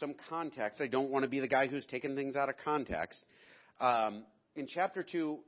some 0.00 0.14
context. 0.28 0.80
I 0.80 0.86
don't 0.86 1.10
want 1.10 1.24
to 1.24 1.28
be 1.28 1.40
the 1.40 1.48
guy 1.48 1.66
who's 1.66 1.86
taking 1.86 2.14
things 2.14 2.36
out 2.36 2.48
of 2.48 2.56
context. 2.62 3.24
Um, 3.80 4.24
in 4.54 4.66
chapter 4.66 5.02
2, 5.02 5.38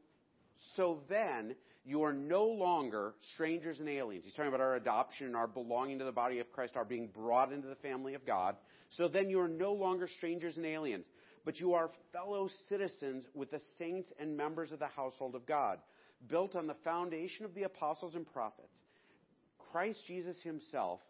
so 0.76 1.00
then 1.08 1.54
you 1.84 2.02
are 2.02 2.12
no 2.12 2.46
longer 2.46 3.14
strangers 3.34 3.78
and 3.78 3.88
aliens. 3.88 4.24
He's 4.24 4.34
talking 4.34 4.48
about 4.48 4.60
our 4.60 4.76
adoption 4.76 5.26
and 5.26 5.36
our 5.36 5.46
belonging 5.46 5.98
to 5.98 6.04
the 6.04 6.12
body 6.12 6.38
of 6.38 6.50
Christ, 6.50 6.74
our 6.76 6.84
being 6.84 7.08
brought 7.08 7.52
into 7.52 7.68
the 7.68 7.76
family 7.76 8.14
of 8.14 8.26
God. 8.26 8.56
So 8.90 9.08
then 9.08 9.28
you 9.28 9.40
are 9.40 9.48
no 9.48 9.72
longer 9.72 10.08
strangers 10.16 10.56
and 10.56 10.64
aliens, 10.64 11.04
but 11.44 11.60
you 11.60 11.74
are 11.74 11.90
fellow 12.12 12.48
citizens 12.68 13.24
with 13.34 13.50
the 13.50 13.60
saints 13.78 14.10
and 14.18 14.36
members 14.36 14.72
of 14.72 14.78
the 14.78 14.88
household 14.88 15.34
of 15.34 15.46
God 15.46 15.78
built 16.28 16.56
on 16.56 16.66
the 16.66 16.76
foundation 16.84 17.44
of 17.44 17.54
the 17.54 17.64
apostles 17.64 18.14
and 18.14 18.26
prophets, 18.32 18.76
Christ 19.76 20.06
Jesus 20.06 20.40
himself 20.40 21.00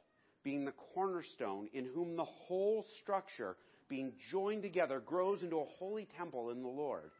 being 0.43 0.65
the 0.65 0.73
cornerstone, 0.93 1.69
in 1.73 1.85
whom 1.85 2.17
the 2.17 2.25
whole 2.25 2.85
structure, 3.01 3.57
being 3.89 4.13
joined 4.33 4.63
together, 4.63 4.99
grows 4.99 5.45
into 5.45 5.61
a 5.61 5.65
holy 5.79 6.09
temple 6.17 6.51
in 6.51 6.63
the 6.63 6.69
Lord. 6.69 7.13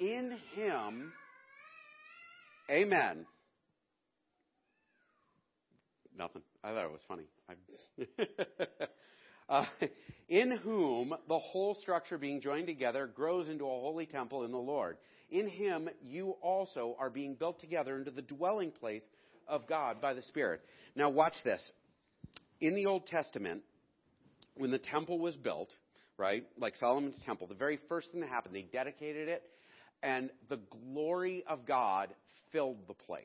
In 0.00 0.38
him, 0.54 1.12
amen. 2.70 3.26
Nothing. 6.16 6.40
I 6.64 6.68
thought 6.68 6.86
it 6.86 6.90
was 6.90 7.04
funny. 7.06 7.24
uh, 9.50 9.66
in 10.30 10.50
whom 10.50 11.14
the 11.28 11.38
whole 11.38 11.74
structure 11.74 12.16
being 12.16 12.40
joined 12.40 12.68
together 12.68 13.06
grows 13.06 13.50
into 13.50 13.66
a 13.66 13.68
holy 13.68 14.06
temple 14.06 14.44
in 14.44 14.50
the 14.50 14.56
Lord. 14.56 14.96
In 15.30 15.46
him 15.46 15.90
you 16.02 16.36
also 16.40 16.96
are 16.98 17.10
being 17.10 17.34
built 17.34 17.60
together 17.60 17.98
into 17.98 18.10
the 18.10 18.22
dwelling 18.22 18.70
place 18.70 19.04
of 19.50 19.66
God 19.66 20.00
by 20.00 20.14
the 20.14 20.22
Spirit. 20.22 20.62
Now 20.94 21.10
watch 21.10 21.34
this. 21.44 21.60
In 22.60 22.74
the 22.74 22.86
Old 22.86 23.06
Testament, 23.06 23.62
when 24.56 24.70
the 24.70 24.78
temple 24.78 25.18
was 25.18 25.36
built, 25.36 25.70
right? 26.16 26.44
Like 26.58 26.76
Solomon's 26.76 27.20
temple, 27.24 27.46
the 27.46 27.54
very 27.54 27.78
first 27.88 28.12
thing 28.12 28.20
that 28.20 28.28
happened, 28.28 28.54
they 28.54 28.62
dedicated 28.62 29.28
it, 29.28 29.42
and 30.02 30.30
the 30.48 30.60
glory 30.92 31.44
of 31.48 31.66
God 31.66 32.08
filled 32.52 32.86
the 32.86 32.94
place. 32.94 33.24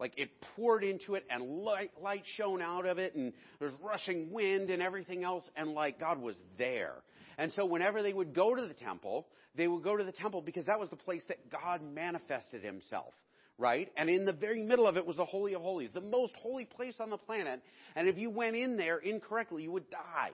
Like 0.00 0.12
it 0.16 0.30
poured 0.56 0.84
into 0.84 1.14
it, 1.14 1.24
and 1.30 1.42
light, 1.42 1.90
light 2.00 2.24
shone 2.36 2.62
out 2.62 2.86
of 2.86 2.98
it, 2.98 3.14
and 3.14 3.32
there's 3.58 3.72
rushing 3.82 4.32
wind 4.32 4.70
and 4.70 4.82
everything 4.82 5.24
else, 5.24 5.44
and 5.56 5.72
like 5.72 5.98
God 5.98 6.20
was 6.20 6.36
there. 6.56 6.94
And 7.36 7.52
so 7.52 7.64
whenever 7.64 8.02
they 8.02 8.12
would 8.12 8.34
go 8.34 8.54
to 8.54 8.62
the 8.66 8.74
temple, 8.74 9.26
they 9.54 9.66
would 9.66 9.82
go 9.82 9.96
to 9.96 10.04
the 10.04 10.12
temple 10.12 10.42
because 10.42 10.64
that 10.66 10.78
was 10.78 10.90
the 10.90 10.96
place 10.96 11.22
that 11.28 11.50
God 11.50 11.80
manifested 11.82 12.62
himself 12.62 13.12
right? 13.58 13.90
And 13.96 14.08
in 14.08 14.24
the 14.24 14.32
very 14.32 14.62
middle 14.62 14.86
of 14.86 14.96
it 14.96 15.04
was 15.04 15.16
the 15.16 15.24
Holy 15.24 15.54
of 15.54 15.62
Holies, 15.62 15.90
the 15.92 16.00
most 16.00 16.34
holy 16.36 16.64
place 16.64 16.94
on 17.00 17.10
the 17.10 17.18
planet. 17.18 17.60
And 17.96 18.08
if 18.08 18.16
you 18.16 18.30
went 18.30 18.56
in 18.56 18.76
there 18.76 18.98
incorrectly, 18.98 19.64
you 19.64 19.72
would 19.72 19.90
die. 19.90 20.30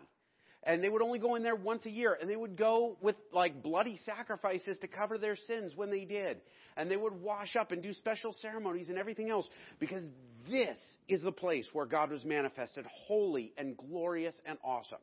And 0.62 0.82
they 0.82 0.88
would 0.88 1.02
only 1.02 1.18
go 1.18 1.34
in 1.34 1.42
there 1.42 1.54
once 1.54 1.84
a 1.84 1.90
year, 1.90 2.16
and 2.18 2.28
they 2.28 2.36
would 2.36 2.56
go 2.56 2.96
with 3.02 3.16
like 3.32 3.62
bloody 3.62 3.98
sacrifices 4.04 4.78
to 4.80 4.88
cover 4.88 5.18
their 5.18 5.36
sins 5.36 5.72
when 5.76 5.90
they 5.90 6.04
did. 6.04 6.38
And 6.76 6.90
they 6.90 6.96
would 6.96 7.20
wash 7.20 7.54
up 7.56 7.70
and 7.70 7.82
do 7.82 7.92
special 7.92 8.34
ceremonies 8.40 8.88
and 8.88 8.98
everything 8.98 9.30
else 9.30 9.48
because 9.78 10.04
this 10.50 10.78
is 11.08 11.22
the 11.22 11.32
place 11.32 11.66
where 11.72 11.86
God 11.86 12.10
was 12.10 12.24
manifested, 12.24 12.86
holy 13.06 13.52
and 13.58 13.76
glorious 13.76 14.34
and 14.46 14.58
awesome. 14.64 14.98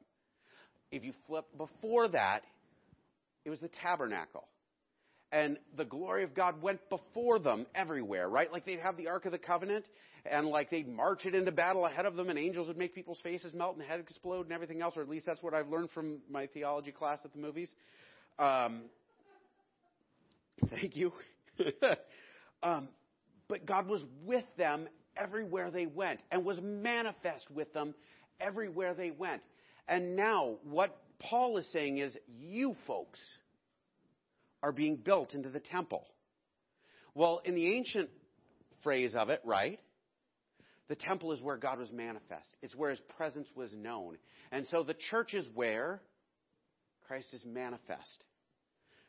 If 0.91 1.03
you 1.03 1.13
flip 1.27 1.45
before 1.57 2.07
that, 2.09 2.41
it 3.45 3.49
was 3.49 3.59
the 3.59 3.69
tabernacle. 3.81 4.47
And 5.31 5.57
the 5.77 5.85
glory 5.85 6.23
of 6.23 6.33
God 6.33 6.61
went 6.61 6.81
before 6.89 7.39
them 7.39 7.65
everywhere, 7.73 8.27
right? 8.27 8.51
Like 8.51 8.65
they'd 8.65 8.79
have 8.79 8.97
the 8.97 9.07
Ark 9.07 9.25
of 9.25 9.31
the 9.31 9.37
Covenant, 9.37 9.85
and 10.25 10.47
like 10.47 10.69
they'd 10.69 10.87
march 10.87 11.25
it 11.25 11.33
into 11.33 11.51
battle 11.51 11.85
ahead 11.85 12.05
of 12.05 12.15
them, 12.15 12.29
and 12.29 12.37
angels 12.37 12.67
would 12.67 12.77
make 12.77 12.93
people's 12.93 13.19
faces 13.21 13.53
melt 13.53 13.77
and 13.77 13.85
heads 13.85 14.03
explode 14.03 14.43
and 14.43 14.51
everything 14.51 14.81
else, 14.81 14.97
or 14.97 15.01
at 15.01 15.09
least 15.09 15.25
that's 15.25 15.41
what 15.41 15.53
I've 15.53 15.69
learned 15.69 15.89
from 15.91 16.17
my 16.29 16.47
theology 16.47 16.91
class 16.91 17.19
at 17.23 17.31
the 17.31 17.39
movies. 17.39 17.69
Um, 18.37 18.83
thank 20.69 20.95
you. 20.97 21.13
um, 22.63 22.89
but 23.47 23.65
God 23.65 23.87
was 23.87 24.01
with 24.25 24.45
them 24.57 24.87
everywhere 25.15 25.71
they 25.71 25.85
went 25.85 26.21
and 26.31 26.43
was 26.43 26.59
manifest 26.61 27.49
with 27.51 27.71
them 27.73 27.93
everywhere 28.39 28.93
they 28.93 29.11
went. 29.11 29.41
And 29.87 30.15
now, 30.15 30.55
what 30.63 30.97
Paul 31.19 31.57
is 31.57 31.67
saying 31.71 31.99
is, 31.99 32.17
you 32.39 32.75
folks 32.87 33.19
are 34.63 34.71
being 34.71 34.97
built 34.97 35.33
into 35.33 35.49
the 35.49 35.59
temple. 35.59 36.05
Well, 37.13 37.41
in 37.43 37.55
the 37.55 37.73
ancient 37.75 38.09
phrase 38.83 39.15
of 39.15 39.29
it, 39.29 39.41
right? 39.43 39.79
The 40.87 40.95
temple 40.95 41.31
is 41.31 41.41
where 41.41 41.57
God 41.57 41.79
was 41.79 41.91
manifest. 41.91 42.47
It's 42.61 42.75
where 42.75 42.89
his 42.89 42.99
presence 43.17 43.47
was 43.55 43.73
known. 43.73 44.17
And 44.51 44.65
so 44.71 44.83
the 44.83 44.95
church 45.09 45.33
is 45.33 45.45
where 45.53 46.01
Christ 47.07 47.27
is 47.33 47.43
manifest, 47.45 48.23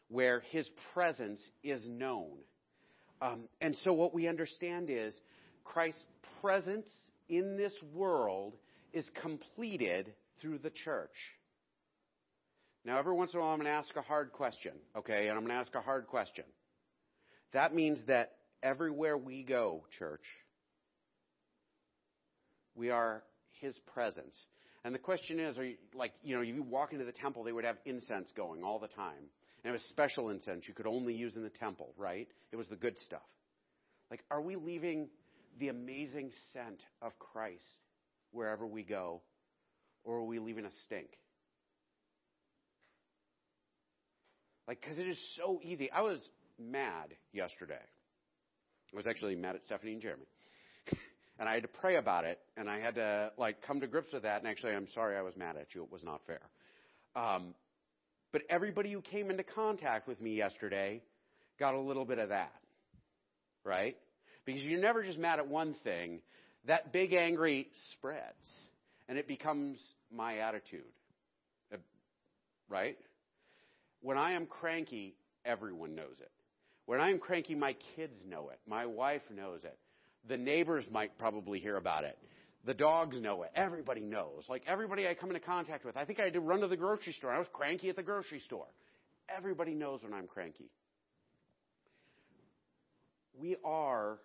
where 0.08 0.40
his 0.50 0.68
presence 0.94 1.40
is 1.62 1.82
known. 1.88 2.38
Um, 3.20 3.48
and 3.60 3.76
so 3.84 3.92
what 3.92 4.14
we 4.14 4.26
understand 4.28 4.90
is 4.90 5.14
Christ's 5.64 6.02
presence 6.40 6.88
in 7.28 7.56
this 7.56 7.74
world 7.94 8.54
is 8.92 9.08
completed 9.20 10.12
through 10.40 10.58
the 10.58 10.70
church. 10.70 11.10
Now, 12.84 12.98
every 12.98 13.14
once 13.14 13.32
in 13.32 13.38
a 13.38 13.42
while, 13.42 13.52
I'm 13.52 13.58
going 13.58 13.66
to 13.66 13.72
ask 13.72 13.94
a 13.96 14.02
hard 14.02 14.32
question, 14.32 14.72
okay? 14.96 15.28
And 15.28 15.38
I'm 15.38 15.44
going 15.44 15.54
to 15.54 15.60
ask 15.60 15.74
a 15.74 15.80
hard 15.80 16.08
question. 16.08 16.44
That 17.52 17.74
means 17.74 18.02
that 18.08 18.32
everywhere 18.62 19.16
we 19.16 19.44
go, 19.44 19.84
church, 19.98 20.24
we 22.74 22.90
are 22.90 23.22
His 23.60 23.78
presence. 23.94 24.34
And 24.84 24.92
the 24.92 24.98
question 24.98 25.38
is, 25.38 25.58
are 25.58 25.64
you, 25.64 25.76
like, 25.94 26.12
you 26.24 26.34
know, 26.34 26.42
you 26.42 26.60
walk 26.64 26.92
into 26.92 27.04
the 27.04 27.12
temple, 27.12 27.44
they 27.44 27.52
would 27.52 27.64
have 27.64 27.76
incense 27.84 28.32
going 28.36 28.64
all 28.64 28.80
the 28.80 28.88
time. 28.88 29.30
And 29.64 29.70
it 29.70 29.72
was 29.72 29.82
special 29.90 30.30
incense 30.30 30.66
you 30.66 30.74
could 30.74 30.88
only 30.88 31.14
use 31.14 31.36
in 31.36 31.44
the 31.44 31.50
temple, 31.50 31.94
right? 31.96 32.26
It 32.50 32.56
was 32.56 32.66
the 32.66 32.76
good 32.76 32.98
stuff. 32.98 33.20
Like, 34.10 34.24
are 34.28 34.40
we 34.40 34.56
leaving 34.56 35.08
the 35.60 35.68
amazing 35.68 36.32
scent 36.52 36.82
of 37.00 37.16
Christ 37.20 37.62
wherever 38.32 38.66
we 38.66 38.82
go, 38.82 39.22
or 40.02 40.16
are 40.16 40.24
we 40.24 40.40
leaving 40.40 40.64
a 40.64 40.70
stink? 40.84 41.10
Like, 44.68 44.80
because 44.80 44.98
it 44.98 45.08
is 45.08 45.18
so 45.36 45.60
easy. 45.62 45.90
I 45.90 46.02
was 46.02 46.18
mad 46.58 47.14
yesterday. 47.32 47.74
I 48.92 48.96
was 48.96 49.06
actually 49.06 49.34
mad 49.34 49.56
at 49.56 49.64
Stephanie 49.64 49.92
and 49.92 50.02
Jeremy. 50.02 50.26
and 51.38 51.48
I 51.48 51.54
had 51.54 51.62
to 51.62 51.68
pray 51.68 51.96
about 51.96 52.24
it, 52.24 52.38
and 52.56 52.68
I 52.68 52.78
had 52.78 52.94
to, 52.96 53.32
like, 53.38 53.62
come 53.62 53.80
to 53.80 53.86
grips 53.86 54.12
with 54.12 54.22
that. 54.22 54.40
And 54.40 54.48
actually, 54.48 54.72
I'm 54.72 54.88
sorry 54.94 55.16
I 55.16 55.22
was 55.22 55.36
mad 55.36 55.56
at 55.56 55.74
you. 55.74 55.82
It 55.82 55.90
was 55.90 56.04
not 56.04 56.20
fair. 56.26 56.40
Um, 57.16 57.54
but 58.32 58.42
everybody 58.48 58.92
who 58.92 59.00
came 59.00 59.30
into 59.30 59.42
contact 59.42 60.06
with 60.06 60.20
me 60.20 60.36
yesterday 60.36 61.02
got 61.58 61.74
a 61.74 61.80
little 61.80 62.04
bit 62.04 62.18
of 62.18 62.30
that. 62.30 62.52
Right? 63.64 63.96
Because 64.44 64.62
you're 64.62 64.80
never 64.80 65.02
just 65.02 65.18
mad 65.18 65.38
at 65.38 65.48
one 65.48 65.74
thing. 65.84 66.20
That 66.66 66.92
big 66.92 67.12
angry 67.12 67.68
spreads, 67.92 68.48
and 69.08 69.18
it 69.18 69.26
becomes 69.26 69.78
my 70.14 70.38
attitude. 70.38 70.82
Uh, 71.72 71.78
right? 72.68 72.96
When 74.02 74.18
I 74.18 74.32
am 74.32 74.46
cranky, 74.46 75.14
everyone 75.44 75.94
knows 75.94 76.16
it. 76.20 76.30
When 76.86 77.00
I 77.00 77.10
am 77.10 77.18
cranky, 77.18 77.54
my 77.54 77.76
kids 77.96 78.18
know 78.28 78.50
it. 78.50 78.58
My 78.66 78.86
wife 78.86 79.22
knows 79.34 79.64
it. 79.64 79.78
The 80.28 80.36
neighbors 80.36 80.84
might 80.90 81.16
probably 81.18 81.58
hear 81.60 81.76
about 81.76 82.04
it. 82.04 82.18
The 82.64 82.74
dogs 82.74 83.20
know 83.20 83.42
it. 83.42 83.50
Everybody 83.54 84.02
knows. 84.02 84.44
Like 84.48 84.62
everybody 84.66 85.06
I 85.08 85.14
come 85.14 85.30
into 85.30 85.40
contact 85.40 85.84
with. 85.84 85.96
I 85.96 86.04
think 86.04 86.20
I 86.20 86.24
had 86.24 86.32
to 86.34 86.40
run 86.40 86.60
to 86.60 86.68
the 86.68 86.76
grocery 86.76 87.12
store. 87.12 87.32
I 87.32 87.38
was 87.38 87.48
cranky 87.52 87.88
at 87.88 87.96
the 87.96 88.02
grocery 88.02 88.40
store. 88.40 88.66
Everybody 89.34 89.74
knows 89.74 90.02
when 90.02 90.12
I'm 90.12 90.26
cranky. 90.26 90.70
We 93.40 93.56
are 93.64 94.18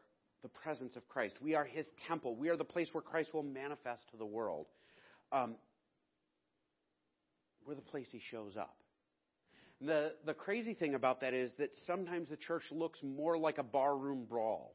the 0.43 0.49
presence 0.49 0.95
of 0.95 1.07
Christ. 1.07 1.35
We 1.41 1.55
are 1.55 1.63
His 1.63 1.85
temple. 2.07 2.35
We 2.35 2.49
are 2.49 2.57
the 2.57 2.63
place 2.63 2.89
where 2.91 3.01
Christ 3.01 3.33
will 3.33 3.43
manifest 3.43 4.01
to 4.11 4.17
the 4.17 4.25
world. 4.25 4.67
Um, 5.31 5.55
we're 7.65 7.75
the 7.75 7.81
place 7.81 8.07
He 8.11 8.21
shows 8.31 8.55
up. 8.55 8.75
The, 9.81 10.13
the 10.25 10.33
crazy 10.33 10.73
thing 10.73 10.95
about 10.95 11.21
that 11.21 11.33
is 11.33 11.51
that 11.59 11.69
sometimes 11.85 12.29
the 12.29 12.37
church 12.37 12.63
looks 12.71 12.99
more 13.03 13.37
like 13.37 13.59
a 13.59 13.63
barroom 13.63 14.25
brawl 14.27 14.73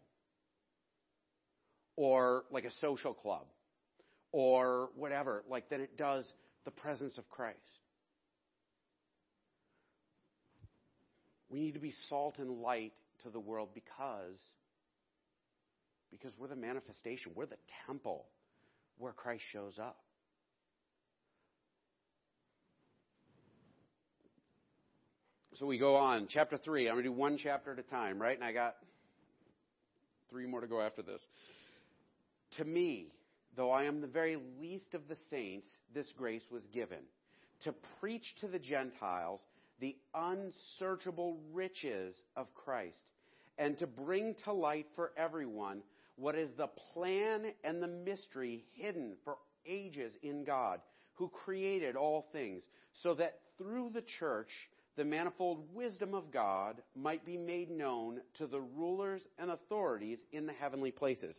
or 1.97 2.45
like 2.51 2.65
a 2.65 2.71
social 2.81 3.13
club 3.13 3.47
or 4.31 4.91
whatever, 4.95 5.43
like 5.49 5.69
than 5.69 5.81
it 5.81 5.97
does 5.97 6.25
the 6.65 6.71
presence 6.71 7.19
of 7.19 7.29
Christ. 7.29 7.59
We 11.51 11.61
need 11.61 11.75
to 11.75 11.81
be 11.81 11.93
salt 12.09 12.39
and 12.39 12.63
light 12.63 12.93
to 13.25 13.31
the 13.31 13.41
world 13.41 13.71
because 13.75 14.39
because 16.11 16.33
we're 16.39 16.49
the 16.49 16.57
manifestation, 16.57 17.33
we're 17.35 17.47
the 17.47 17.57
temple 17.87 18.27
where 18.99 19.13
Christ 19.13 19.43
shows 19.51 19.79
up. 19.79 19.99
So 25.63 25.67
we 25.69 25.79
go 25.79 25.95
on. 25.95 26.27
Chapter 26.29 26.57
3. 26.57 26.89
I'm 26.89 26.95
going 26.97 27.05
to 27.05 27.11
do 27.11 27.13
one 27.13 27.37
chapter 27.37 27.71
at 27.71 27.79
a 27.79 27.83
time, 27.83 28.21
right? 28.21 28.35
And 28.35 28.43
I 28.43 28.51
got 28.51 28.75
three 30.29 30.45
more 30.45 30.61
to 30.61 30.67
go 30.67 30.81
after 30.81 31.03
this. 31.03 31.23
To 32.57 32.65
me, 32.65 33.13
though 33.57 33.71
I 33.71 33.85
am 33.85 34.01
the 34.01 34.09
very 34.09 34.37
least 34.61 34.93
of 34.93 35.03
the 35.09 35.15
saints, 35.31 35.69
this 35.95 36.13
grace 36.19 36.43
was 36.51 36.67
given 36.75 36.99
to 37.63 37.73
preach 38.01 38.35
to 38.41 38.49
the 38.49 38.59
Gentiles 38.59 39.41
the 39.79 39.95
unsearchable 40.13 41.39
riches 41.53 42.17
of 42.35 42.53
Christ 42.57 43.05
and 43.57 43.79
to 43.79 43.87
bring 43.87 44.35
to 44.43 44.53
light 44.53 44.89
for 44.97 45.13
everyone 45.17 45.83
what 46.17 46.35
is 46.35 46.51
the 46.57 46.71
plan 46.93 47.53
and 47.63 47.81
the 47.81 47.87
mystery 47.87 48.65
hidden 48.73 49.15
for 49.23 49.37
ages 49.65 50.13
in 50.25 50.43
God, 50.43 50.81
who 51.15 51.29
created 51.29 51.95
all 51.95 52.27
things, 52.33 52.65
so 53.01 53.15
that 53.15 53.39
through 53.59 53.91
the 53.95 54.03
church 54.19 54.49
the 54.97 55.05
manifold 55.05 55.65
wisdom 55.75 56.15
of 56.15 56.31
God 56.31 56.83
might 56.95 57.25
be 57.25 57.37
made 57.37 57.71
known 57.71 58.21
to 58.39 58.47
the 58.47 58.61
rulers 58.61 59.23
and 59.39 59.51
authorities 59.51 60.19
in 60.33 60.47
the 60.47 60.53
heavenly 60.53 60.91
places. 60.91 61.37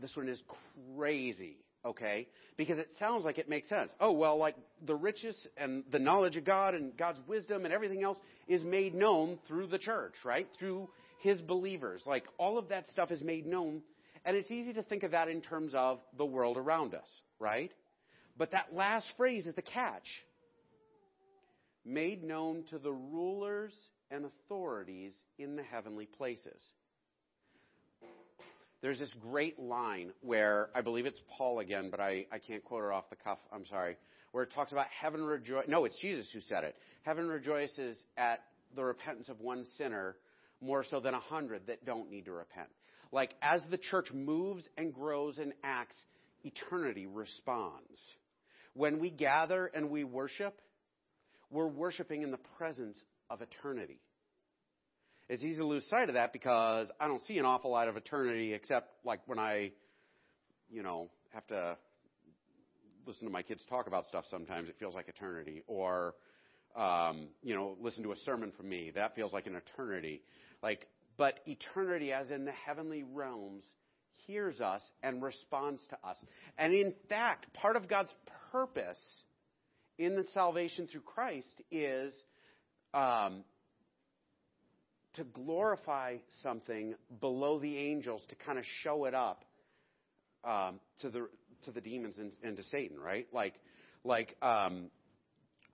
This 0.00 0.16
one 0.16 0.28
is 0.28 0.42
crazy, 0.96 1.56
okay? 1.84 2.28
Because 2.56 2.78
it 2.78 2.88
sounds 2.98 3.24
like 3.24 3.38
it 3.38 3.48
makes 3.48 3.68
sense. 3.68 3.90
Oh, 4.00 4.12
well, 4.12 4.38
like 4.38 4.56
the 4.86 4.94
riches 4.94 5.36
and 5.56 5.84
the 5.90 5.98
knowledge 5.98 6.36
of 6.36 6.44
God 6.44 6.74
and 6.74 6.96
God's 6.96 7.20
wisdom 7.26 7.64
and 7.64 7.74
everything 7.74 8.02
else 8.02 8.18
is 8.46 8.62
made 8.62 8.94
known 8.94 9.38
through 9.46 9.66
the 9.66 9.78
church, 9.78 10.14
right? 10.24 10.46
Through 10.58 10.88
his 11.20 11.40
believers. 11.40 12.02
Like 12.06 12.24
all 12.38 12.58
of 12.58 12.68
that 12.68 12.88
stuff 12.90 13.10
is 13.10 13.22
made 13.22 13.46
known. 13.46 13.82
And 14.24 14.36
it's 14.36 14.50
easy 14.50 14.72
to 14.74 14.82
think 14.82 15.02
of 15.02 15.10
that 15.10 15.28
in 15.28 15.40
terms 15.40 15.72
of 15.74 16.00
the 16.16 16.24
world 16.24 16.56
around 16.56 16.94
us, 16.94 17.08
right? 17.38 17.72
But 18.36 18.52
that 18.52 18.74
last 18.74 19.06
phrase 19.16 19.46
is 19.46 19.54
the 19.54 19.62
catch 19.62 20.06
made 21.84 22.22
known 22.22 22.64
to 22.70 22.78
the 22.78 22.92
rulers 22.92 23.72
and 24.10 24.24
authorities 24.24 25.12
in 25.38 25.56
the 25.56 25.62
heavenly 25.62 26.06
places. 26.06 26.62
there's 28.80 28.98
this 28.98 29.12
great 29.30 29.58
line 29.58 30.12
where 30.20 30.70
I 30.74 30.80
believe 30.80 31.06
it's 31.06 31.20
Paul 31.36 31.60
again, 31.60 31.90
but 31.90 32.00
I, 32.00 32.26
I 32.32 32.38
can't 32.38 32.64
quote 32.64 32.84
it 32.84 32.92
off 32.92 33.10
the 33.10 33.16
cuff. 33.16 33.38
I'm 33.52 33.66
sorry. 33.66 33.96
Where 34.32 34.44
it 34.44 34.52
talks 34.54 34.72
about 34.72 34.86
heaven 34.88 35.22
rejoice. 35.22 35.64
No, 35.68 35.84
it's 35.84 35.98
Jesus 36.00 36.28
who 36.32 36.40
said 36.40 36.64
it. 36.64 36.76
Heaven 37.02 37.28
rejoices 37.28 38.02
at 38.16 38.40
the 38.76 38.84
repentance 38.84 39.28
of 39.28 39.40
one 39.40 39.64
sinner 39.76 40.16
more 40.60 40.84
so 40.84 41.00
than 41.00 41.14
a 41.14 41.20
hundred 41.20 41.66
that 41.66 41.84
don't 41.84 42.10
need 42.10 42.26
to 42.26 42.32
repent. 42.32 42.68
Like 43.10 43.34
as 43.40 43.62
the 43.70 43.78
church 43.78 44.12
moves 44.12 44.68
and 44.76 44.92
grows 44.92 45.38
and 45.38 45.52
acts, 45.64 45.96
eternity 46.44 47.06
responds. 47.06 47.98
When 48.74 49.00
we 49.00 49.10
gather 49.10 49.66
and 49.66 49.90
we 49.90 50.04
worship, 50.04 50.60
we're 51.50 51.66
worshiping 51.66 52.22
in 52.22 52.30
the 52.30 52.38
presence 52.56 52.96
of 53.30 53.42
eternity. 53.42 54.00
It's 55.28 55.44
easy 55.44 55.58
to 55.58 55.66
lose 55.66 55.86
sight 55.88 56.08
of 56.08 56.14
that 56.14 56.32
because 56.32 56.90
I 56.98 57.06
don't 57.06 57.22
see 57.22 57.38
an 57.38 57.44
awful 57.44 57.70
lot 57.70 57.88
of 57.88 57.96
eternity 57.96 58.54
except 58.54 58.88
like 59.04 59.20
when 59.26 59.38
I, 59.38 59.72
you 60.70 60.82
know, 60.82 61.10
have 61.34 61.46
to 61.48 61.76
listen 63.06 63.26
to 63.26 63.32
my 63.32 63.42
kids 63.42 63.62
talk 63.68 63.86
about 63.86 64.06
stuff 64.06 64.24
sometimes. 64.30 64.68
It 64.68 64.76
feels 64.78 64.94
like 64.94 65.08
eternity. 65.08 65.62
Or, 65.66 66.14
um, 66.76 67.28
you 67.42 67.54
know, 67.54 67.76
listen 67.80 68.02
to 68.04 68.12
a 68.12 68.16
sermon 68.16 68.52
from 68.56 68.68
me. 68.68 68.92
That 68.94 69.14
feels 69.14 69.32
like 69.32 69.46
an 69.46 69.56
eternity. 69.56 70.22
Like, 70.62 70.86
but 71.16 71.40
eternity, 71.46 72.12
as 72.12 72.30
in 72.30 72.44
the 72.44 72.52
heavenly 72.52 73.02
realms, 73.02 73.64
hears 74.26 74.60
us 74.60 74.82
and 75.02 75.22
responds 75.22 75.80
to 75.90 76.08
us. 76.08 76.16
And 76.56 76.72
in 76.72 76.94
fact, 77.08 77.52
part 77.54 77.76
of 77.76 77.88
God's 77.88 78.14
purpose 78.52 78.98
in 79.98 80.14
the 80.14 80.24
salvation 80.32 80.86
through 80.90 81.02
Christ 81.02 81.62
is 81.70 82.14
um, 82.94 83.44
to 85.14 85.24
glorify 85.24 86.16
something 86.42 86.94
below 87.20 87.58
the 87.58 87.76
angels 87.76 88.22
to 88.28 88.36
kind 88.36 88.58
of 88.58 88.64
show 88.82 89.04
it 89.04 89.14
up 89.14 89.44
um, 90.44 90.80
to 91.00 91.10
the 91.10 91.28
to 91.64 91.72
the 91.72 91.80
demons 91.80 92.14
and, 92.18 92.32
and, 92.44 92.56
to 92.56 92.62
Satan, 92.64 92.98
right? 92.98 93.26
Like, 93.32 93.54
like 94.04 94.36
um, 94.40 94.90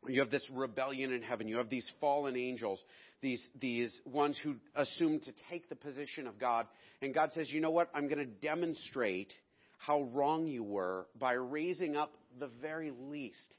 you 0.09 0.21
have 0.21 0.31
this 0.31 0.43
rebellion 0.51 1.13
in 1.13 1.21
heaven. 1.21 1.47
You 1.47 1.59
have 1.59 1.69
these 1.69 1.87
fallen 2.01 2.37
angels, 2.37 2.83
these 3.21 3.43
these 3.61 3.93
ones 4.07 4.39
who 4.43 4.57
assume 4.75 5.21
to 5.21 5.33
take 5.51 5.69
the 5.69 5.77
position 5.77 6.27
of 6.27 6.39
God, 6.39 6.67
and 7.03 7.13
God 7.13 7.33
says, 7.35 7.51
you 7.51 7.61
know 7.61 7.71
what? 7.71 7.91
I'm 7.95 8.09
going 8.09 8.19
to 8.19 8.25
demonstrate 8.25 9.33
how 9.77 10.03
wrong 10.05 10.47
you 10.47 10.63
were 10.63 11.07
by 11.19 11.33
raising 11.33 11.97
up 11.97 12.15
the 12.39 12.49
very 12.63 12.91
least 12.91 13.55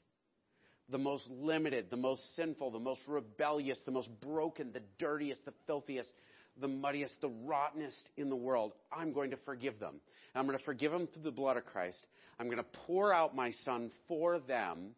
the 0.88 0.98
most 0.98 1.28
limited, 1.28 1.86
the 1.90 1.96
most 1.96 2.36
sinful, 2.36 2.70
the 2.70 2.78
most 2.78 3.00
rebellious, 3.08 3.78
the 3.84 3.90
most 3.90 4.08
broken, 4.20 4.72
the 4.72 4.82
dirtiest, 4.98 5.44
the 5.44 5.52
filthiest, 5.66 6.12
the 6.60 6.68
muddiest, 6.68 7.20
the 7.20 7.28
rottenest 7.44 8.08
in 8.16 8.30
the 8.30 8.36
world. 8.36 8.72
I'm 8.92 9.12
going 9.12 9.30
to 9.30 9.36
forgive 9.44 9.80
them. 9.80 9.96
I'm 10.34 10.46
going 10.46 10.58
to 10.58 10.64
forgive 10.64 10.92
them 10.92 11.08
through 11.12 11.24
the 11.24 11.30
blood 11.30 11.56
of 11.56 11.66
Christ. 11.66 12.06
I'm 12.38 12.46
going 12.46 12.58
to 12.58 12.66
pour 12.86 13.12
out 13.12 13.34
my 13.34 13.50
son 13.64 13.90
for 14.06 14.38
them. 14.38 14.90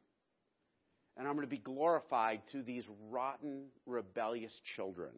And 1.17 1.27
I'm 1.27 1.35
going 1.35 1.47
to 1.47 1.51
be 1.51 1.59
glorified 1.59 2.43
through 2.51 2.63
these 2.63 2.85
rotten, 3.11 3.65
rebellious 3.87 4.53
children. 4.77 5.11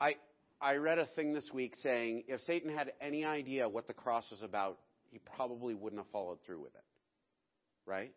I, 0.00 0.14
I 0.60 0.76
read 0.76 0.98
a 0.98 1.06
thing 1.06 1.34
this 1.34 1.50
week 1.52 1.74
saying 1.82 2.24
if 2.28 2.40
Satan 2.42 2.74
had 2.74 2.92
any 3.02 3.24
idea 3.24 3.68
what 3.68 3.86
the 3.86 3.92
cross 3.92 4.30
was 4.30 4.42
about, 4.42 4.78
he 5.10 5.18
probably 5.36 5.74
wouldn't 5.74 6.00
have 6.00 6.10
followed 6.10 6.38
through 6.46 6.60
with 6.60 6.74
it 6.74 6.84
right? 7.88 8.12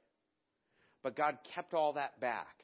But 1.01 1.15
God 1.15 1.37
kept 1.55 1.73
all 1.73 1.93
that 1.93 2.19
back 2.19 2.63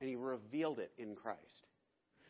and 0.00 0.08
he 0.08 0.16
revealed 0.16 0.78
it 0.78 0.92
in 0.96 1.14
Christ. 1.14 1.66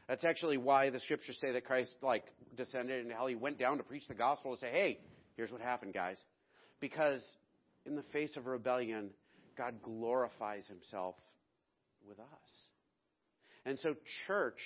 That's 0.09 0.25
actually 0.25 0.57
why 0.57 0.91
the 0.91 1.01
scriptures 1.01 1.39
say 1.39 1.53
that 1.53 1.67
Christ 1.67 1.95
like 2.03 2.25
descended 2.57 3.03
into 3.03 3.15
hell. 3.15 3.27
He 3.27 3.35
went 3.35 3.59
down 3.59 3.77
to 3.77 3.85
preach 3.85 4.09
the 4.09 4.15
gospel 4.15 4.55
to 4.55 4.59
say, 4.59 4.71
"Hey, 4.71 5.01
here's 5.37 5.53
what 5.53 5.61
happened, 5.61 5.93
guys." 5.93 6.17
Because 6.81 7.23
in 7.85 7.95
the 7.95 8.03
face 8.05 8.35
of 8.37 8.47
rebellion, 8.47 9.11
God 9.57 9.83
glorifies 9.83 10.67
himself 10.67 11.17
with 12.07 12.19
us. 12.19 12.67
And 13.67 13.79
so 13.81 13.95
church, 14.27 14.61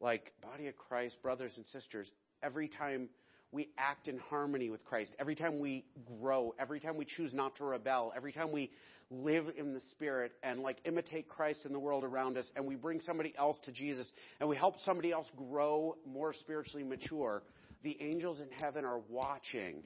like 0.00 0.32
body 0.40 0.68
of 0.68 0.76
Christ, 0.76 1.20
brothers 1.22 1.56
and 1.56 1.66
sisters, 1.66 2.10
every 2.42 2.68
time 2.68 3.08
we 3.56 3.70
act 3.78 4.06
in 4.06 4.18
harmony 4.18 4.68
with 4.68 4.84
Christ, 4.84 5.12
every 5.18 5.34
time 5.34 5.58
we 5.58 5.86
grow, 6.20 6.54
every 6.60 6.78
time 6.78 6.96
we 6.98 7.06
choose 7.06 7.32
not 7.32 7.56
to 7.56 7.64
rebel, 7.64 8.12
every 8.14 8.30
time 8.30 8.52
we 8.52 8.70
live 9.10 9.46
in 9.56 9.72
the 9.72 9.80
Spirit 9.92 10.32
and 10.42 10.60
like 10.60 10.76
imitate 10.84 11.26
Christ 11.26 11.60
in 11.64 11.72
the 11.72 11.78
world 11.78 12.04
around 12.04 12.36
us, 12.36 12.44
and 12.54 12.66
we 12.66 12.74
bring 12.74 13.00
somebody 13.00 13.32
else 13.38 13.56
to 13.64 13.72
Jesus, 13.72 14.06
and 14.40 14.48
we 14.48 14.56
help 14.56 14.78
somebody 14.80 15.10
else 15.10 15.26
grow 15.36 15.96
more 16.06 16.34
spiritually 16.34 16.84
mature, 16.84 17.42
the 17.82 17.96
angels 18.00 18.40
in 18.40 18.50
heaven 18.50 18.84
are 18.84 19.00
watching 19.08 19.82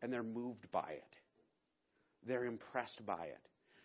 and 0.00 0.12
they're 0.12 0.22
moved 0.22 0.70
by 0.70 0.90
it. 0.90 1.16
They're 2.26 2.44
impressed 2.44 3.04
by 3.04 3.24
it. 3.24 3.40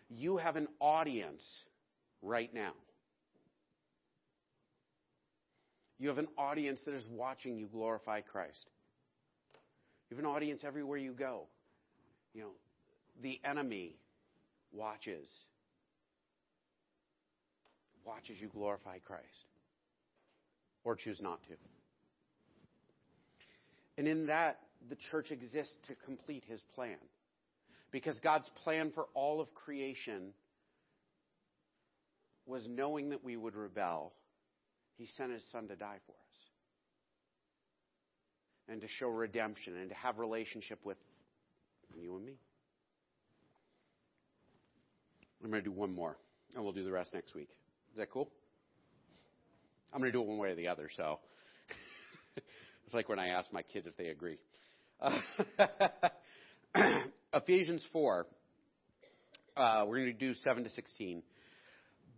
You 0.08 0.36
have 0.36 0.54
an 0.54 0.68
audience 0.80 1.44
right 2.22 2.52
now. 2.54 2.72
You 5.98 6.08
have 6.08 6.18
an 6.18 6.28
audience 6.36 6.80
that 6.84 6.94
is 6.94 7.04
watching 7.10 7.56
you 7.56 7.66
glorify 7.66 8.20
Christ. 8.20 8.70
You 10.08 10.16
have 10.16 10.24
an 10.24 10.30
audience 10.30 10.62
everywhere 10.64 10.98
you 10.98 11.12
go. 11.12 11.46
You 12.34 12.42
know, 12.42 12.50
the 13.22 13.40
enemy 13.44 13.96
watches. 14.72 15.26
Watches 18.04 18.36
you 18.40 18.48
glorify 18.48 18.98
Christ. 18.98 19.24
Or 20.84 20.94
choose 20.94 21.20
not 21.20 21.42
to. 21.48 21.54
And 23.98 24.06
in 24.06 24.26
that, 24.26 24.60
the 24.88 24.96
church 25.10 25.32
exists 25.32 25.76
to 25.88 25.94
complete 26.06 26.44
his 26.48 26.60
plan. 26.74 26.96
Because 27.90 28.18
God's 28.20 28.48
plan 28.62 28.92
for 28.94 29.06
all 29.14 29.40
of 29.40 29.52
creation 29.54 30.32
was 32.46 32.66
knowing 32.68 33.10
that 33.10 33.24
we 33.24 33.36
would 33.36 33.56
rebel 33.56 34.12
he 34.98 35.06
sent 35.16 35.32
his 35.32 35.44
son 35.52 35.68
to 35.68 35.76
die 35.76 35.98
for 36.06 36.12
us. 36.12 36.18
And 38.68 38.80
to 38.82 38.88
show 38.88 39.08
redemption 39.08 39.76
and 39.76 39.88
to 39.88 39.94
have 39.94 40.18
relationship 40.18 40.80
with 40.84 40.98
you 41.96 42.16
and 42.16 42.26
me. 42.26 42.34
I'm 45.42 45.50
going 45.50 45.62
to 45.62 45.70
do 45.70 45.74
one 45.74 45.94
more, 45.94 46.18
and 46.54 46.62
we'll 46.62 46.72
do 46.72 46.84
the 46.84 46.90
rest 46.90 47.14
next 47.14 47.34
week. 47.34 47.48
Is 47.92 47.98
that 47.98 48.10
cool? 48.10 48.28
I'm 49.92 50.00
going 50.00 50.12
to 50.12 50.18
do 50.18 50.22
it 50.22 50.26
one 50.26 50.38
way 50.38 50.50
or 50.50 50.54
the 50.56 50.68
other, 50.68 50.90
so. 50.94 51.20
it's 52.36 52.94
like 52.94 53.08
when 53.08 53.18
I 53.18 53.28
ask 53.28 53.50
my 53.52 53.62
kids 53.62 53.86
if 53.86 53.96
they 53.96 54.08
agree. 54.08 54.36
Uh, 55.00 55.20
Ephesians 57.32 57.86
4. 57.92 58.26
Uh, 59.56 59.84
we're 59.86 59.98
going 59.98 60.12
to 60.12 60.26
do 60.26 60.34
7 60.34 60.64
to 60.64 60.70
16. 60.70 61.22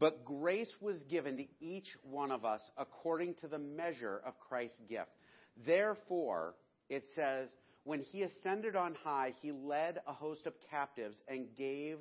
But 0.00 0.24
grace 0.24 0.72
was 0.80 0.96
given 1.10 1.36
to 1.36 1.44
each 1.60 1.94
one 2.02 2.32
of 2.32 2.44
us 2.44 2.62
according 2.78 3.34
to 3.42 3.48
the 3.48 3.58
measure 3.58 4.20
of 4.26 4.40
Christ's 4.40 4.80
gift. 4.88 5.10
Therefore, 5.64 6.54
it 6.88 7.04
says, 7.14 7.50
when 7.84 8.00
he 8.00 8.22
ascended 8.22 8.76
on 8.76 8.96
high, 9.04 9.34
he 9.42 9.52
led 9.52 10.00
a 10.06 10.12
host 10.12 10.46
of 10.46 10.54
captives 10.70 11.20
and 11.28 11.54
gave 11.56 11.98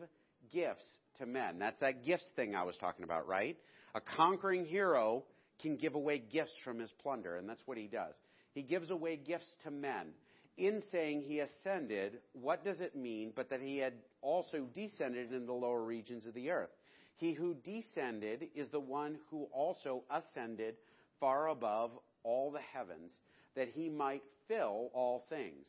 gifts 0.52 0.86
to 1.18 1.26
men. 1.26 1.60
That's 1.60 1.80
that 1.82 2.06
gifts 2.06 2.26
thing 2.36 2.56
I 2.56 2.64
was 2.64 2.78
talking 2.78 3.04
about, 3.04 3.28
right? 3.28 3.58
A 3.94 4.02
conquering 4.02 4.66
hero 4.66 5.26
can 5.62 5.76
give 5.76 5.96
away 5.96 6.20
gifts 6.20 6.54
from 6.64 6.80
his 6.80 6.92
plunder, 7.04 7.36
and 7.36 7.50
that's 7.50 7.62
what 7.66 7.78
he 7.78 7.88
does. 7.88 8.16
He 8.54 8.62
gives 8.62 8.90
away 8.90 9.18
gifts 9.18 9.50
to 9.66 9.72
men. 9.72 10.14
In 10.58 10.82
saying 10.92 11.22
he 11.22 11.40
ascended, 11.40 12.20
what 12.34 12.64
does 12.64 12.80
it 12.80 12.96
mean 12.96 13.34
but 13.36 13.50
that 13.50 13.62
he 13.62 13.78
had 13.78 13.94
also 14.22 14.68
descended 14.74 15.34
in 15.34 15.46
the 15.46 15.54
lower 15.54 15.84
regions 15.84 16.26
of 16.26 16.34
the 16.34 16.50
earth? 16.50 16.70
He 17.20 17.34
who 17.34 17.54
descended 17.54 18.48
is 18.56 18.70
the 18.70 18.80
one 18.80 19.18
who 19.30 19.44
also 19.52 20.04
ascended 20.10 20.76
far 21.20 21.50
above 21.50 21.92
all 22.24 22.50
the 22.50 22.62
heavens, 22.74 23.12
that 23.56 23.68
he 23.68 23.90
might 23.90 24.24
fill 24.48 24.90
all 24.94 25.26
things. 25.30 25.66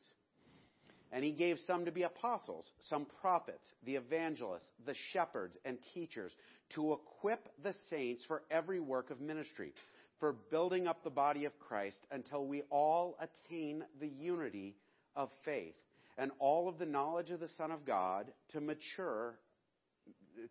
And 1.10 1.24
he 1.24 1.32
gave 1.32 1.58
some 1.66 1.84
to 1.86 1.90
be 1.90 2.04
apostles, 2.04 2.70
some 2.88 3.04
prophets, 3.20 3.66
the 3.84 3.96
evangelists, 3.96 4.70
the 4.86 4.94
shepherds, 5.12 5.56
and 5.64 5.76
teachers 5.92 6.30
to 6.76 6.92
equip 6.92 7.48
the 7.64 7.74
saints 7.90 8.24
for 8.28 8.44
every 8.48 8.78
work 8.78 9.10
of 9.10 9.20
ministry, 9.20 9.74
for 10.20 10.32
building 10.52 10.86
up 10.86 11.02
the 11.02 11.10
body 11.10 11.46
of 11.46 11.58
Christ 11.58 11.98
until 12.12 12.46
we 12.46 12.62
all 12.70 13.18
attain 13.18 13.82
the 13.98 14.06
unity 14.06 14.76
of 15.16 15.30
faith 15.44 15.74
and 16.16 16.30
all 16.38 16.68
of 16.68 16.78
the 16.78 16.86
knowledge 16.86 17.30
of 17.30 17.40
the 17.40 17.48
Son 17.58 17.72
of 17.72 17.84
God 17.84 18.26
to 18.52 18.60
mature 18.60 19.34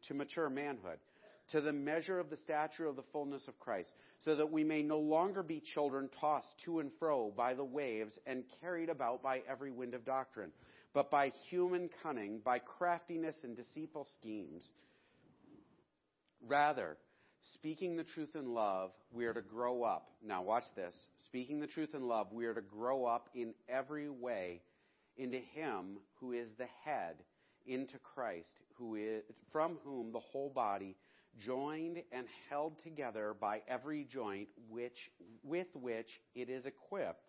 to 0.07 0.13
mature 0.13 0.49
manhood, 0.49 0.99
to 1.51 1.61
the 1.61 1.73
measure 1.73 2.19
of 2.19 2.29
the 2.29 2.37
stature 2.37 2.85
of 2.85 2.95
the 2.95 3.03
fullness 3.11 3.47
of 3.47 3.59
Christ, 3.59 3.89
so 4.23 4.35
that 4.35 4.51
we 4.51 4.63
may 4.63 4.81
no 4.81 4.99
longer 4.99 5.43
be 5.43 5.61
children 5.73 6.09
tossed 6.19 6.47
to 6.65 6.79
and 6.79 6.91
fro 6.99 7.31
by 7.35 7.53
the 7.53 7.63
waves 7.63 8.17
and 8.25 8.43
carried 8.61 8.89
about 8.89 9.23
by 9.23 9.41
every 9.49 9.71
wind 9.71 9.93
of 9.93 10.05
doctrine, 10.05 10.51
but 10.93 11.09
by 11.09 11.31
human 11.49 11.89
cunning, 12.03 12.39
by 12.43 12.59
craftiness 12.59 13.35
and 13.43 13.55
deceitful 13.55 14.07
schemes. 14.19 14.69
Rather, 16.47 16.97
speaking 17.53 17.97
the 17.97 18.03
truth 18.03 18.35
in 18.35 18.53
love, 18.53 18.91
we 19.11 19.25
are 19.25 19.33
to 19.33 19.41
grow 19.41 19.83
up. 19.83 20.09
Now, 20.25 20.41
watch 20.43 20.63
this. 20.75 20.93
Speaking 21.25 21.59
the 21.59 21.67
truth 21.67 21.93
in 21.93 22.07
love, 22.07 22.27
we 22.31 22.45
are 22.45 22.53
to 22.53 22.61
grow 22.61 23.05
up 23.05 23.29
in 23.33 23.53
every 23.67 24.09
way 24.09 24.61
into 25.17 25.37
Him 25.37 25.97
who 26.19 26.31
is 26.31 26.47
the 26.57 26.67
head, 26.85 27.15
into 27.69 27.97
Christ, 27.99 28.49
who 28.75 28.95
is, 28.95 29.23
from 29.51 29.77
whom 29.85 30.11
the 30.11 30.19
whole 30.19 30.49
body, 30.49 30.95
joined 31.37 31.97
and 32.11 32.25
held 32.49 32.73
together 32.83 33.35
by 33.39 33.61
every 33.67 34.03
joint 34.03 34.49
which, 34.69 34.97
with 35.43 35.67
which 35.73 36.07
it 36.35 36.49
is 36.49 36.65
equipped, 36.65 37.23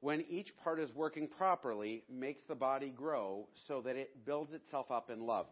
when 0.00 0.24
each 0.28 0.52
part 0.62 0.78
is 0.78 0.94
working 0.94 1.26
properly, 1.26 2.04
makes 2.10 2.42
the 2.48 2.54
body 2.54 2.90
grow 2.90 3.48
so 3.66 3.80
that 3.82 3.96
it 3.96 4.24
builds 4.24 4.52
itself 4.52 4.90
up 4.90 5.10
in 5.10 5.26
love. 5.26 5.46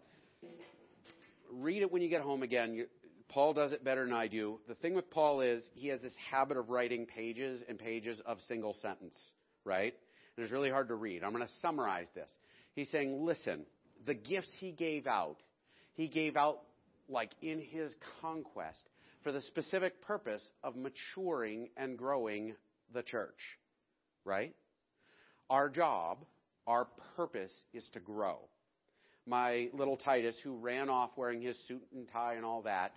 Read 1.52 1.82
it 1.82 1.90
when 1.90 2.02
you 2.02 2.08
get 2.08 2.22
home 2.22 2.42
again. 2.42 2.74
You, 2.74 2.86
Paul 3.28 3.52
does 3.52 3.72
it 3.72 3.84
better 3.84 4.04
than 4.04 4.14
I 4.14 4.26
do. 4.28 4.58
The 4.68 4.74
thing 4.74 4.94
with 4.94 5.10
Paul 5.10 5.42
is 5.42 5.62
he 5.74 5.88
has 5.88 6.00
this 6.00 6.14
habit 6.30 6.56
of 6.56 6.70
writing 6.70 7.04
pages 7.06 7.62
and 7.68 7.78
pages 7.78 8.20
of 8.24 8.38
single 8.48 8.74
sentence, 8.80 9.16
right? 9.64 9.94
And 10.36 10.44
it's 10.44 10.52
really 10.52 10.70
hard 10.70 10.88
to 10.88 10.94
read. 10.94 11.22
I'm 11.22 11.32
going 11.32 11.44
to 11.44 11.52
summarize 11.60 12.06
this. 12.14 12.30
He's 12.74 12.88
saying, 12.90 13.24
listen, 13.24 13.66
the 14.06 14.14
gifts 14.14 14.52
he 14.58 14.72
gave 14.72 15.06
out, 15.06 15.36
he 15.94 16.08
gave 16.08 16.36
out 16.36 16.60
like 17.08 17.30
in 17.42 17.60
his 17.60 17.94
conquest 18.20 18.80
for 19.22 19.32
the 19.32 19.40
specific 19.42 20.00
purpose 20.02 20.42
of 20.62 20.74
maturing 20.76 21.68
and 21.76 21.98
growing 21.98 22.54
the 22.92 23.02
church, 23.02 23.38
right? 24.24 24.54
Our 25.50 25.68
job, 25.68 26.18
our 26.66 26.86
purpose 27.16 27.52
is 27.72 27.84
to 27.94 28.00
grow. 28.00 28.38
My 29.26 29.68
little 29.72 29.96
Titus, 29.96 30.36
who 30.42 30.56
ran 30.56 30.88
off 30.88 31.10
wearing 31.16 31.42
his 31.42 31.56
suit 31.66 31.82
and 31.94 32.06
tie 32.12 32.34
and 32.34 32.44
all 32.44 32.62
that, 32.62 32.92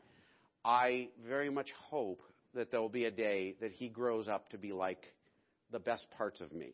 I 0.63 1.09
very 1.27 1.49
much 1.49 1.69
hope 1.89 2.21
that 2.53 2.71
there 2.71 2.81
will 2.81 2.89
be 2.89 3.05
a 3.05 3.11
day 3.11 3.55
that 3.61 3.71
he 3.71 3.89
grows 3.89 4.27
up 4.27 4.49
to 4.51 4.57
be 4.57 4.71
like 4.71 5.03
the 5.71 5.79
best 5.79 6.05
parts 6.17 6.41
of 6.41 6.51
me. 6.51 6.73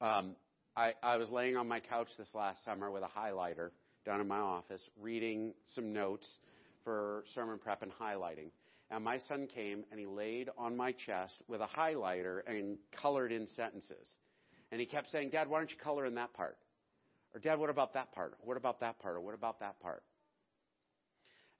Um, 0.00 0.36
I, 0.78 0.94
I 1.02 1.16
was 1.16 1.28
laying 1.28 1.56
on 1.56 1.66
my 1.66 1.80
couch 1.80 2.06
this 2.16 2.28
last 2.34 2.64
summer 2.64 2.88
with 2.88 3.02
a 3.02 3.08
highlighter 3.08 3.70
down 4.06 4.20
in 4.20 4.28
my 4.28 4.38
office, 4.38 4.80
reading 5.00 5.52
some 5.74 5.92
notes 5.92 6.38
for 6.84 7.24
sermon 7.34 7.58
prep 7.58 7.82
and 7.82 7.90
highlighting. 7.90 8.52
And 8.88 9.02
my 9.02 9.18
son 9.26 9.48
came 9.52 9.82
and 9.90 9.98
he 9.98 10.06
laid 10.06 10.50
on 10.56 10.76
my 10.76 10.92
chest 10.92 11.34
with 11.48 11.60
a 11.60 11.66
highlighter 11.66 12.42
and 12.46 12.78
colored 12.92 13.32
in 13.32 13.48
sentences. 13.56 14.08
And 14.70 14.80
he 14.80 14.86
kept 14.86 15.10
saying, 15.10 15.30
Dad, 15.30 15.48
why 15.48 15.58
don't 15.58 15.68
you 15.68 15.76
color 15.82 16.06
in 16.06 16.14
that 16.14 16.32
part? 16.32 16.56
Or, 17.34 17.40
Dad, 17.40 17.58
what 17.58 17.70
about 17.70 17.94
that 17.94 18.12
part? 18.12 18.34
What 18.44 18.56
about 18.56 18.78
that 18.78 19.00
part? 19.00 19.16
Or, 19.16 19.20
what 19.20 19.34
about 19.34 19.58
that 19.58 19.80
part? 19.80 20.04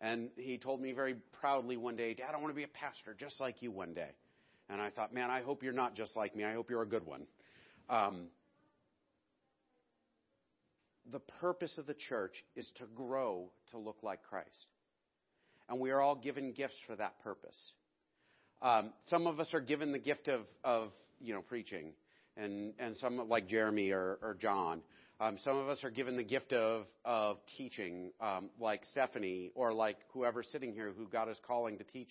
And 0.01 0.31
he 0.37 0.59
told 0.59 0.81
me 0.81 0.93
very 0.93 1.17
proudly 1.41 1.77
one 1.77 1.97
day, 1.97 2.15
Dad, 2.15 2.35
I 2.35 2.37
want 2.37 2.51
to 2.51 2.57
be 2.57 2.63
a 2.63 2.69
pastor 2.69 3.17
just 3.19 3.41
like 3.41 3.63
you 3.63 3.73
one 3.73 3.95
day. 3.95 4.11
And 4.71 4.81
I 4.81 4.91
thought, 4.91 5.13
man, 5.13 5.29
I 5.29 5.41
hope 5.41 5.65
you're 5.65 5.73
not 5.73 5.97
just 5.97 6.15
like 6.15 6.37
me. 6.37 6.45
I 6.45 6.53
hope 6.53 6.71
you're 6.71 6.83
a 6.83 6.89
good 6.89 7.05
one. 7.05 7.27
Um, 7.91 8.29
the 11.13 11.21
purpose 11.21 11.77
of 11.79 11.87
the 11.87 11.95
church 11.95 12.45
is 12.57 12.71
to 12.79 12.85
grow 12.95 13.51
to 13.71 13.79
look 13.79 13.99
like 14.03 14.23
Christ. 14.23 14.67
And 15.69 15.81
we 15.81 15.91
are 15.91 16.01
all 16.01 16.17
given 16.17 16.53
gifts 16.53 16.77
for 16.87 16.97
that 16.97 17.23
purpose. 17.23 17.57
Um, 18.63 18.93
some 19.09 19.27
of 19.27 19.39
us 19.41 19.53
are 19.55 19.61
given 19.61 19.93
the 19.93 19.99
gift 19.99 20.29
of, 20.29 20.41
of 20.65 20.91
you 21.21 21.35
know, 21.35 21.43
preaching, 21.43 21.93
and, 22.37 22.73
and 22.79 22.97
some, 22.97 23.29
like 23.29 23.49
Jeremy 23.49 23.91
or, 23.91 24.19
or 24.23 24.37
John, 24.41 24.83
um, 25.21 25.37
some 25.43 25.57
of 25.57 25.69
us 25.69 25.83
are 25.83 25.91
given 25.91 26.17
the 26.17 26.23
gift 26.23 26.53
of, 26.53 26.87
of 27.05 27.39
teaching, 27.57 28.13
um, 28.21 28.51
like 28.61 28.83
Stephanie, 28.93 29.51
or 29.57 29.73
like 29.73 29.97
whoever's 30.13 30.47
sitting 30.53 30.73
here 30.73 30.93
who 30.97 31.09
got 31.09 31.27
his 31.27 31.39
calling 31.45 31.77
to 31.79 31.85
teach 31.85 32.11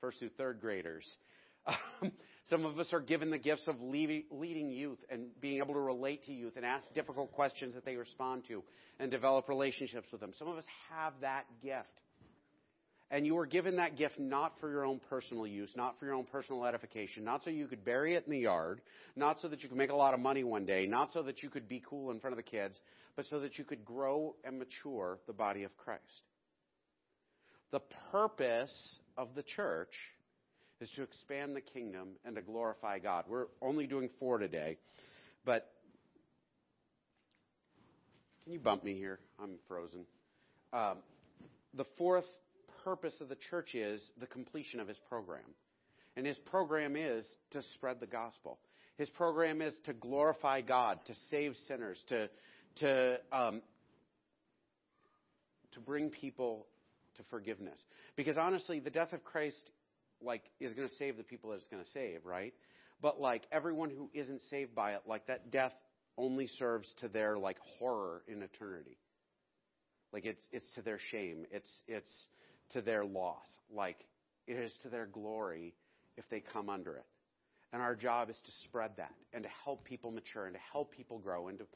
first 0.00 0.20
through 0.20 0.30
third 0.38 0.60
graders. 0.60 1.04
Some 2.50 2.66
of 2.66 2.78
us 2.78 2.92
are 2.92 3.00
given 3.00 3.30
the 3.30 3.38
gifts 3.38 3.66
of 3.68 3.80
leading 3.80 4.70
youth 4.70 4.98
and 5.08 5.28
being 5.40 5.58
able 5.58 5.74
to 5.74 5.80
relate 5.80 6.24
to 6.24 6.32
youth 6.32 6.56
and 6.56 6.64
ask 6.64 6.84
difficult 6.94 7.32
questions 7.32 7.74
that 7.74 7.84
they 7.86 7.96
respond 7.96 8.44
to 8.48 8.62
and 9.00 9.10
develop 9.10 9.48
relationships 9.48 10.08
with 10.12 10.20
them. 10.20 10.32
Some 10.38 10.48
of 10.48 10.58
us 10.58 10.64
have 10.90 11.14
that 11.22 11.46
gift. 11.62 11.88
And 13.10 13.24
you 13.26 13.34
were 13.34 13.46
given 13.46 13.76
that 13.76 13.96
gift 13.96 14.18
not 14.18 14.58
for 14.60 14.70
your 14.70 14.84
own 14.84 15.00
personal 15.08 15.46
use, 15.46 15.70
not 15.76 15.98
for 15.98 16.04
your 16.04 16.14
own 16.14 16.24
personal 16.24 16.64
edification, 16.64 17.24
not 17.24 17.44
so 17.44 17.50
you 17.50 17.66
could 17.66 17.84
bury 17.84 18.14
it 18.14 18.24
in 18.26 18.32
the 18.32 18.40
yard, 18.40 18.80
not 19.14 19.40
so 19.40 19.48
that 19.48 19.62
you 19.62 19.68
could 19.68 19.78
make 19.78 19.90
a 19.90 19.96
lot 19.96 20.14
of 20.14 20.20
money 20.20 20.42
one 20.42 20.66
day, 20.66 20.86
not 20.86 21.12
so 21.12 21.22
that 21.22 21.42
you 21.42 21.48
could 21.48 21.68
be 21.68 21.82
cool 21.88 22.10
in 22.10 22.18
front 22.18 22.32
of 22.32 22.36
the 22.36 22.50
kids, 22.50 22.78
but 23.14 23.26
so 23.26 23.40
that 23.40 23.56
you 23.56 23.64
could 23.64 23.84
grow 23.84 24.34
and 24.44 24.58
mature 24.58 25.18
the 25.26 25.32
body 25.32 25.62
of 25.62 25.76
Christ. 25.76 26.02
The 27.70 27.80
purpose 28.10 28.98
of 29.16 29.34
the 29.34 29.42
church 29.42 29.92
is 30.84 30.90
to 30.90 31.02
expand 31.02 31.56
the 31.56 31.62
kingdom 31.62 32.10
and 32.26 32.36
to 32.36 32.42
glorify 32.42 32.98
God. 32.98 33.24
We're 33.26 33.46
only 33.62 33.86
doing 33.86 34.10
four 34.20 34.36
today, 34.36 34.76
but 35.46 35.70
can 38.42 38.52
you 38.52 38.58
bump 38.58 38.84
me 38.84 38.94
here? 38.94 39.18
I'm 39.42 39.54
frozen. 39.66 40.04
Um, 40.74 40.98
the 41.72 41.86
fourth 41.96 42.26
purpose 42.84 43.14
of 43.22 43.30
the 43.30 43.38
church 43.48 43.74
is 43.74 44.02
the 44.20 44.26
completion 44.26 44.78
of 44.78 44.86
his 44.86 44.98
program. 45.08 45.40
And 46.16 46.26
his 46.26 46.36
program 46.36 46.96
is 46.96 47.24
to 47.52 47.62
spread 47.74 47.98
the 47.98 48.06
gospel. 48.06 48.58
His 48.98 49.08
program 49.08 49.62
is 49.62 49.72
to 49.86 49.94
glorify 49.94 50.60
God, 50.60 50.98
to 51.06 51.14
save 51.30 51.54
sinners, 51.66 51.98
to, 52.10 52.28
to, 52.80 53.20
um, 53.32 53.62
to 55.72 55.80
bring 55.80 56.10
people 56.10 56.66
to 57.16 57.22
forgiveness. 57.30 57.82
Because 58.16 58.36
honestly, 58.36 58.80
the 58.80 58.90
death 58.90 59.14
of 59.14 59.24
Christ, 59.24 59.56
like, 60.24 60.42
is 60.60 60.72
going 60.74 60.88
to 60.88 60.94
save 60.96 61.16
the 61.16 61.22
people 61.22 61.50
that 61.50 61.56
it's 61.56 61.68
going 61.68 61.82
to 61.82 61.90
save, 61.90 62.24
right? 62.24 62.54
But 63.00 63.20
like 63.20 63.42
everyone 63.52 63.90
who 63.90 64.10
isn't 64.14 64.42
saved 64.50 64.74
by 64.74 64.92
it, 64.92 65.02
like 65.06 65.26
that 65.26 65.50
death 65.50 65.74
only 66.16 66.46
serves 66.46 66.92
to 67.00 67.08
their 67.08 67.36
like 67.38 67.58
horror 67.78 68.22
in 68.28 68.42
eternity. 68.42 68.98
Like 70.12 70.24
it's 70.24 70.42
it's 70.52 70.70
to 70.76 70.82
their 70.82 70.98
shame. 71.10 71.44
It's 71.50 71.68
it's 71.88 72.10
to 72.72 72.80
their 72.80 73.04
loss. 73.04 73.44
Like 73.70 73.98
it 74.46 74.54
is 74.54 74.72
to 74.82 74.88
their 74.88 75.06
glory 75.06 75.74
if 76.16 76.24
they 76.30 76.40
come 76.40 76.70
under 76.70 76.96
it. 76.96 77.06
And 77.72 77.82
our 77.82 77.96
job 77.96 78.30
is 78.30 78.36
to 78.46 78.52
spread 78.64 78.92
that 78.98 79.12
and 79.32 79.42
to 79.42 79.48
help 79.64 79.84
people 79.84 80.12
mature 80.12 80.46
and 80.46 80.54
to 80.54 80.60
help 80.72 80.92
people 80.92 81.18
grow 81.18 81.48
and 81.48 81.58
to 81.58 81.66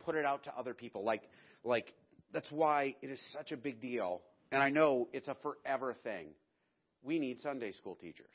put 0.00 0.14
it 0.14 0.26
out 0.26 0.44
to 0.44 0.52
other 0.56 0.74
people. 0.74 1.02
Like, 1.02 1.22
like 1.64 1.94
that's 2.32 2.50
why 2.52 2.94
it 3.00 3.10
is 3.10 3.20
such 3.32 3.52
a 3.52 3.56
big 3.56 3.80
deal. 3.80 4.20
And 4.52 4.62
I 4.62 4.68
know 4.68 5.08
it's 5.14 5.28
a 5.28 5.36
forever 5.42 5.96
thing. 6.04 6.26
We 7.06 7.20
need 7.20 7.38
Sunday 7.38 7.70
school 7.70 7.94
teachers. 7.94 8.26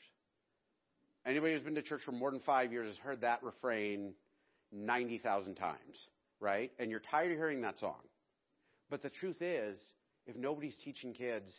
Anybody 1.26 1.52
who's 1.52 1.62
been 1.62 1.74
to 1.74 1.82
church 1.82 2.00
for 2.04 2.12
more 2.12 2.30
than 2.30 2.40
five 2.40 2.72
years 2.72 2.88
has 2.88 2.96
heard 2.96 3.20
that 3.20 3.42
refrain 3.42 4.14
90,000 4.72 5.54
times, 5.56 6.06
right? 6.40 6.72
And 6.78 6.90
you're 6.90 7.02
tired 7.10 7.30
of 7.30 7.36
hearing 7.36 7.60
that 7.60 7.78
song. 7.78 8.00
But 8.88 9.02
the 9.02 9.10
truth 9.10 9.42
is, 9.42 9.76
if 10.26 10.36
nobody's 10.36 10.76
teaching 10.82 11.12
kids 11.12 11.52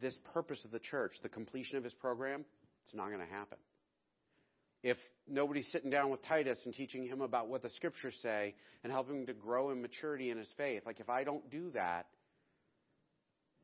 this 0.00 0.16
purpose 0.32 0.64
of 0.64 0.70
the 0.70 0.78
church, 0.78 1.12
the 1.22 1.28
completion 1.28 1.76
of 1.76 1.84
his 1.84 1.92
program, 1.92 2.46
it's 2.82 2.94
not 2.94 3.08
going 3.08 3.20
to 3.20 3.32
happen. 3.32 3.58
If 4.82 4.96
nobody's 5.28 5.70
sitting 5.70 5.90
down 5.90 6.10
with 6.10 6.24
Titus 6.24 6.58
and 6.64 6.72
teaching 6.72 7.06
him 7.06 7.20
about 7.20 7.48
what 7.48 7.60
the 7.60 7.68
scriptures 7.68 8.16
say 8.22 8.54
and 8.82 8.90
helping 8.90 9.16
him 9.16 9.26
to 9.26 9.34
grow 9.34 9.70
in 9.70 9.82
maturity 9.82 10.30
in 10.30 10.38
his 10.38 10.48
faith, 10.56 10.84
like 10.86 10.98
if 10.98 11.10
I 11.10 11.24
don't 11.24 11.50
do 11.50 11.70
that, 11.72 12.06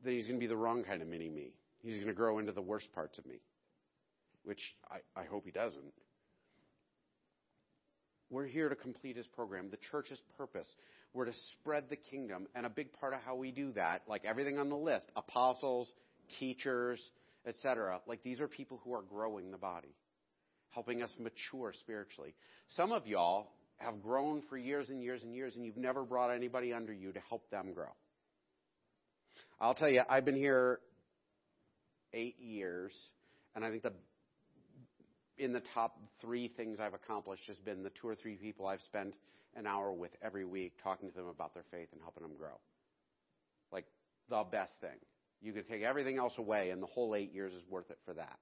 then 0.03 0.13
he's 0.13 0.27
going 0.27 0.37
to 0.37 0.39
be 0.39 0.47
the 0.47 0.55
wrong 0.55 0.83
kind 0.83 1.01
of 1.01 1.07
mini 1.07 1.29
me. 1.29 1.53
He's 1.87 1.95
going 1.95 2.07
to 2.07 2.13
grow 2.13 2.37
into 2.39 2.51
the 2.51 2.61
worst 2.61 2.91
parts 2.93 3.17
of 3.17 3.25
me, 3.25 3.37
which 4.43 4.59
I, 4.91 5.21
I 5.21 5.23
hope 5.23 5.45
he 5.45 5.51
doesn't. 5.51 5.93
We're 8.29 8.45
here 8.45 8.67
to 8.67 8.75
complete 8.75 9.15
his 9.15 9.25
program, 9.27 9.69
the 9.71 9.77
church's 9.89 10.21
purpose. 10.37 10.67
We're 11.13 11.27
to 11.27 11.33
spread 11.53 11.85
the 11.89 11.95
kingdom, 11.95 12.47
and 12.55 12.65
a 12.65 12.69
big 12.69 12.91
part 12.91 13.13
of 13.13 13.21
how 13.21 13.35
we 13.35 13.51
do 13.51 13.71
that, 13.71 14.01
like 14.05 14.25
everything 14.25 14.59
on 14.59 14.67
the 14.67 14.75
list, 14.75 15.09
apostles, 15.15 15.89
teachers, 16.41 17.01
etc. 17.47 18.01
Like 18.05 18.21
these 18.21 18.41
are 18.41 18.49
people 18.49 18.81
who 18.83 18.93
are 18.93 19.03
growing 19.03 19.49
the 19.51 19.57
body, 19.57 19.95
helping 20.71 21.01
us 21.01 21.13
mature 21.17 21.71
spiritually. 21.79 22.35
Some 22.75 22.91
of 22.91 23.07
y'all 23.07 23.47
have 23.77 24.03
grown 24.03 24.41
for 24.49 24.57
years 24.57 24.89
and 24.89 25.01
years 25.01 25.23
and 25.23 25.33
years, 25.33 25.55
and 25.55 25.65
you've 25.65 25.77
never 25.77 26.03
brought 26.03 26.35
anybody 26.35 26.73
under 26.73 26.91
you 26.91 27.13
to 27.13 27.19
help 27.29 27.49
them 27.49 27.71
grow. 27.71 27.95
I'll 29.61 29.73
tell 29.73 29.89
you, 29.89 30.01
I've 30.09 30.25
been 30.25 30.35
here 30.35 30.79
eight 32.13 32.39
years, 32.39 32.93
and 33.55 33.63
I 33.63 33.69
think 33.69 33.83
the 33.83 33.93
in 35.37 35.53
the 35.53 35.61
top 35.73 35.99
three 36.19 36.47
things 36.47 36.79
I've 36.79 36.93
accomplished 36.93 37.43
has 37.47 37.57
been 37.57 37.83
the 37.83 37.91
two 37.91 38.07
or 38.07 38.15
three 38.15 38.35
people 38.35 38.65
I've 38.65 38.81
spent 38.81 39.13
an 39.55 39.67
hour 39.67 39.91
with 39.91 40.11
every 40.21 40.45
week 40.45 40.73
talking 40.83 41.09
to 41.09 41.15
them 41.15 41.27
about 41.27 41.53
their 41.53 41.65
faith 41.71 41.89
and 41.91 42.01
helping 42.01 42.23
them 42.23 42.35
grow. 42.37 42.59
Like 43.71 43.85
the 44.29 44.43
best 44.51 44.73
thing. 44.81 44.97
You 45.41 45.53
could 45.53 45.67
take 45.67 45.83
everything 45.83 46.17
else 46.17 46.33
away, 46.37 46.71
and 46.71 46.81
the 46.81 46.87
whole 46.87 47.13
eight 47.15 47.33
years 47.33 47.53
is 47.53 47.61
worth 47.69 47.91
it 47.91 47.99
for 48.05 48.13
that. 48.15 48.37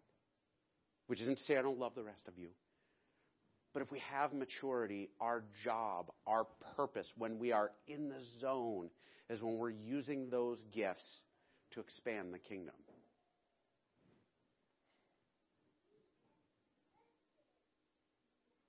Which 1.08 1.22
isn't 1.22 1.38
to 1.38 1.44
say 1.44 1.58
I 1.58 1.62
don't 1.62 1.80
love 1.80 1.94
the 1.96 2.04
rest 2.04 2.24
of 2.28 2.38
you. 2.38 2.50
But 3.74 3.82
if 3.82 3.92
we 3.92 4.00
have 4.10 4.34
maturity, 4.34 5.10
our 5.20 5.44
job, 5.66 6.10
our 6.26 6.48
purpose, 6.78 7.12
when 7.18 7.38
we 7.40 7.52
are 7.52 7.72
in 7.88 8.08
the 8.08 8.22
zone, 8.40 8.90
is 9.30 9.42
when 9.42 9.58
we're 9.58 9.70
using 9.70 10.30
those 10.30 10.58
gifts 10.74 11.04
to 11.74 11.82
expand 11.82 12.34
the 12.34 12.40
kingdom. 12.40 12.74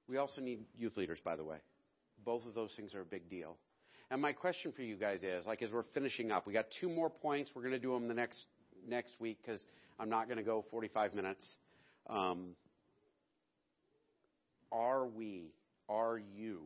We 0.09 0.19
also 0.19 0.41
need 0.41 0.61
youth 0.77 0.97
leaders, 0.97 1.19
by 1.25 1.37
the 1.37 1.45
way. 1.45 1.59
Both 2.25 2.47
of 2.47 2.55
those 2.55 2.73
things 2.77 2.95
are 2.95 3.01
a 3.01 3.07
big 3.07 3.29
deal. 3.29 3.57
And 4.11 4.23
my 4.23 4.33
question 4.33 4.73
for 4.73 4.83
you 4.83 4.97
guys 4.97 5.23
is, 5.23 5.47
like, 5.47 5.63
as 5.63 5.73
we're 5.73 5.83
finishing 5.95 6.31
up, 6.31 6.47
we 6.47 6.53
got 6.53 6.67
two 6.81 6.89
more 6.89 7.11
points. 7.11 7.51
We're 7.55 7.63
going 7.63 7.75
to 7.75 7.81
do 7.81 7.93
them 7.93 8.07
the 8.07 8.15
next 8.15 8.47
next 8.87 9.15
week 9.19 9.39
because 9.45 9.61
I'm 9.99 10.09
not 10.09 10.27
going 10.27 10.39
to 10.39 10.45
go 10.45 10.65
45 10.71 11.15
minutes. 11.15 11.45
Um, 12.09 12.51
are 14.71 15.07
we, 15.07 15.53
are 15.89 16.19
you, 16.19 16.63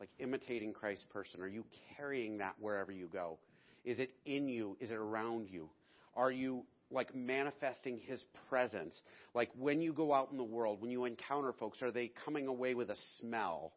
like 0.00 0.08
imitating 0.18 0.72
Christ's 0.72 1.04
person? 1.06 1.40
Are 1.40 1.48
you 1.48 1.64
carrying 1.96 2.38
that 2.38 2.54
wherever 2.58 2.92
you 2.92 3.08
go? 3.12 3.38
Is 3.84 3.98
it 3.98 4.10
in 4.24 4.48
you? 4.48 4.76
Is 4.80 4.90
it 4.90 4.96
around 4.96 5.48
you? 5.50 5.68
Are 6.16 6.30
you 6.30 6.64
like 6.94 7.14
manifesting 7.14 7.98
his 7.98 8.24
presence? 8.48 8.98
Like 9.34 9.50
when 9.58 9.80
you 9.80 9.92
go 9.92 10.12
out 10.12 10.30
in 10.30 10.38
the 10.38 10.44
world, 10.44 10.80
when 10.80 10.90
you 10.90 11.04
encounter 11.04 11.52
folks, 11.52 11.82
are 11.82 11.90
they 11.90 12.12
coming 12.24 12.46
away 12.46 12.74
with 12.74 12.90
a 12.90 12.96
smell? 13.20 13.72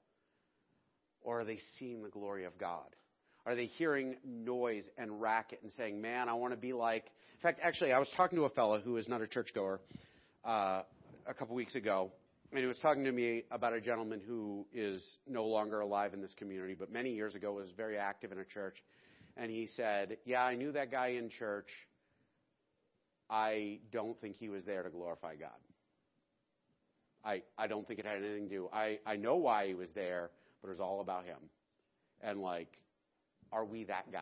Or 1.22 1.42
are 1.42 1.46
they 1.46 1.60
seeing 1.78 2.04
the 2.04 2.10
glory 2.10 2.46
of 2.46 2.58
God? 2.58 2.96
Are 3.46 3.56
they 3.56 3.66
hearing 3.66 4.18
noise 4.26 4.84
and 4.98 5.22
racket 5.22 5.60
and 5.64 5.72
saying, 5.74 6.02
man, 6.02 6.28
I 6.30 6.34
want 6.34 6.52
to 6.54 6.60
be 6.60 6.74
like. 6.74 7.06
In 7.36 7.42
fact, 7.42 7.60
actually, 7.64 7.94
I 7.94 8.00
was 8.00 8.10
talking 8.18 8.38
to 8.38 8.46
a 8.46 8.50
fellow 8.50 8.80
who 8.80 8.98
is 8.98 9.08
not 9.08 9.22
a 9.22 9.28
churchgoer 9.28 9.80
uh, 10.44 10.82
a 11.26 11.34
couple 11.34 11.56
weeks 11.56 11.76
ago, 11.76 12.12
and 12.52 12.60
he 12.60 12.66
was 12.66 12.78
talking 12.80 13.04
to 13.06 13.12
me 13.12 13.44
about 13.52 13.74
a 13.74 13.80
gentleman 13.80 14.22
who 14.26 14.66
is 14.74 15.02
no 15.28 15.46
longer 15.46 15.80
alive 15.80 16.14
in 16.14 16.22
this 16.22 16.34
community, 16.34 16.76
but 16.78 16.92
many 16.92 17.12
years 17.14 17.36
ago 17.36 17.54
was 17.54 17.70
very 17.76 17.98
active 17.98 18.32
in 18.32 18.40
a 18.40 18.46
church. 18.46 18.76
And 19.38 19.52
he 19.52 19.68
said, 19.68 20.18
Yeah, 20.26 20.44
I 20.44 20.56
knew 20.56 20.72
that 20.74 20.92
guy 20.92 21.10
in 21.10 21.30
church. 21.30 21.68
I 23.30 23.80
don't 23.92 24.20
think 24.22 24.38
he 24.38 24.50
was 24.50 24.64
there 24.64 24.84
to 24.84 24.90
glorify 24.90 25.36
God. 25.36 25.50
I, 27.26 27.42
I 27.58 27.68
don't 27.68 27.86
think 27.88 28.00
it 28.00 28.06
had 28.06 28.24
anything 28.24 28.48
to 28.50 28.56
do. 28.56 28.70
I, 28.72 29.00
I 29.06 29.18
know 29.18 29.36
why 29.36 29.68
he 29.68 29.74
was 29.74 29.90
there, 29.94 30.30
but 30.62 30.70
it 30.70 30.72
was 30.72 30.80
all 30.80 31.02
about 31.02 31.26
him. 31.26 31.38
And 32.22 32.40
like, 32.40 32.70
are 33.52 33.66
we 33.66 33.84
that 33.86 34.12
guy? 34.12 34.22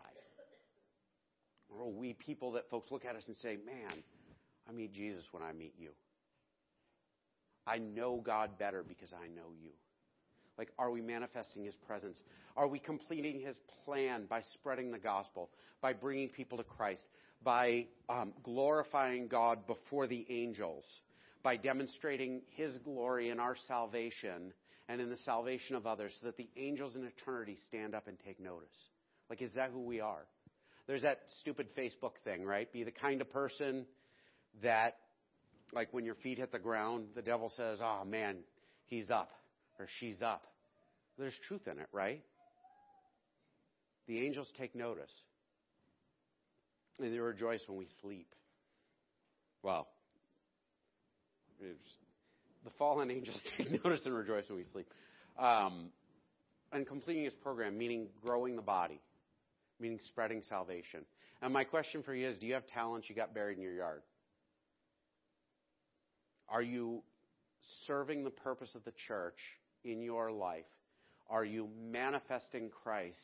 Or 1.69 1.85
are 1.85 1.89
we 1.89 2.13
people 2.13 2.53
that 2.53 2.69
folks 2.69 2.91
look 2.91 3.05
at 3.05 3.15
us 3.15 3.27
and 3.27 3.35
say, 3.35 3.57
man, 3.65 4.03
I 4.67 4.71
meet 4.71 4.93
Jesus 4.93 5.25
when 5.31 5.43
I 5.43 5.51
meet 5.51 5.73
you? 5.77 5.89
I 7.67 7.77
know 7.77 8.21
God 8.23 8.57
better 8.57 8.83
because 8.87 9.13
I 9.13 9.27
know 9.27 9.51
you. 9.61 9.71
Like, 10.57 10.71
are 10.79 10.91
we 10.91 11.01
manifesting 11.01 11.65
His 11.65 11.75
presence? 11.75 12.17
Are 12.55 12.67
we 12.67 12.79
completing 12.79 13.41
His 13.41 13.57
plan 13.83 14.25
by 14.29 14.41
spreading 14.53 14.91
the 14.91 14.99
gospel, 14.99 15.49
by 15.81 15.93
bringing 15.93 16.29
people 16.29 16.57
to 16.57 16.63
Christ, 16.63 17.03
by 17.45 17.85
um, 18.09 18.33
glorifying 18.43 19.29
God 19.29 19.65
before 19.67 20.07
the 20.07 20.25
angels, 20.29 20.83
by 21.43 21.55
demonstrating 21.55 22.41
His 22.49 22.77
glory 22.79 23.29
in 23.29 23.39
our 23.39 23.55
salvation 23.69 24.51
and 24.89 24.99
in 24.99 25.09
the 25.09 25.17
salvation 25.23 25.77
of 25.77 25.87
others, 25.87 26.11
so 26.19 26.25
that 26.25 26.35
the 26.35 26.49
angels 26.57 26.95
in 26.95 27.05
eternity 27.05 27.57
stand 27.67 27.95
up 27.95 28.09
and 28.09 28.17
take 28.25 28.41
notice? 28.41 28.67
Like, 29.29 29.41
is 29.41 29.51
that 29.53 29.69
who 29.71 29.79
we 29.79 30.01
are? 30.01 30.25
There's 30.87 31.03
that 31.03 31.21
stupid 31.39 31.67
Facebook 31.75 32.13
thing, 32.25 32.43
right? 32.43 32.71
Be 32.73 32.83
the 32.83 32.91
kind 32.91 33.21
of 33.21 33.31
person 33.31 33.85
that 34.61 34.97
like 35.73 35.93
when 35.93 36.05
your 36.05 36.15
feet 36.15 36.37
hit 36.37 36.51
the 36.51 36.59
ground, 36.59 37.07
the 37.15 37.21
devil 37.21 37.51
says, 37.55 37.79
oh 37.81 38.03
man, 38.05 38.37
he's 38.85 39.09
up 39.09 39.31
or 39.79 39.87
she's 39.99 40.21
up. 40.21 40.43
There's 41.17 41.33
truth 41.47 41.67
in 41.67 41.79
it, 41.79 41.87
right? 41.91 42.23
The 44.07 44.19
angels 44.25 44.47
take 44.57 44.75
notice. 44.75 45.11
And 46.99 47.13
they 47.13 47.19
rejoice 47.19 47.61
when 47.67 47.77
we 47.77 47.87
sleep. 48.01 48.27
Well, 49.61 49.87
the 51.59 52.69
fallen 52.77 53.11
angels 53.11 53.39
take 53.57 53.83
notice 53.83 54.01
and 54.05 54.13
rejoice 54.13 54.47
when 54.49 54.57
we 54.57 54.65
sleep. 54.65 54.87
Um, 55.37 55.89
and 56.71 56.85
completing 56.87 57.23
his 57.23 57.33
program, 57.33 57.77
meaning 57.77 58.07
growing 58.23 58.55
the 58.55 58.61
body, 58.61 58.99
meaning 59.79 59.99
spreading 60.07 60.41
salvation. 60.49 61.01
And 61.41 61.53
my 61.53 61.63
question 61.63 62.03
for 62.03 62.13
you 62.13 62.27
is 62.29 62.37
do 62.37 62.45
you 62.45 62.53
have 62.53 62.67
talents 62.67 63.09
you 63.09 63.15
got 63.15 63.33
buried 63.33 63.57
in 63.57 63.63
your 63.63 63.73
yard? 63.73 64.01
Are 66.49 66.61
you 66.61 67.01
serving 67.85 68.23
the 68.23 68.29
purpose 68.29 68.69
of 68.75 68.83
the 68.83 68.93
church 69.07 69.39
in 69.83 70.01
your 70.01 70.31
life? 70.31 70.65
Are 71.29 71.45
you 71.45 71.69
manifesting 71.91 72.69
Christ? 72.69 73.17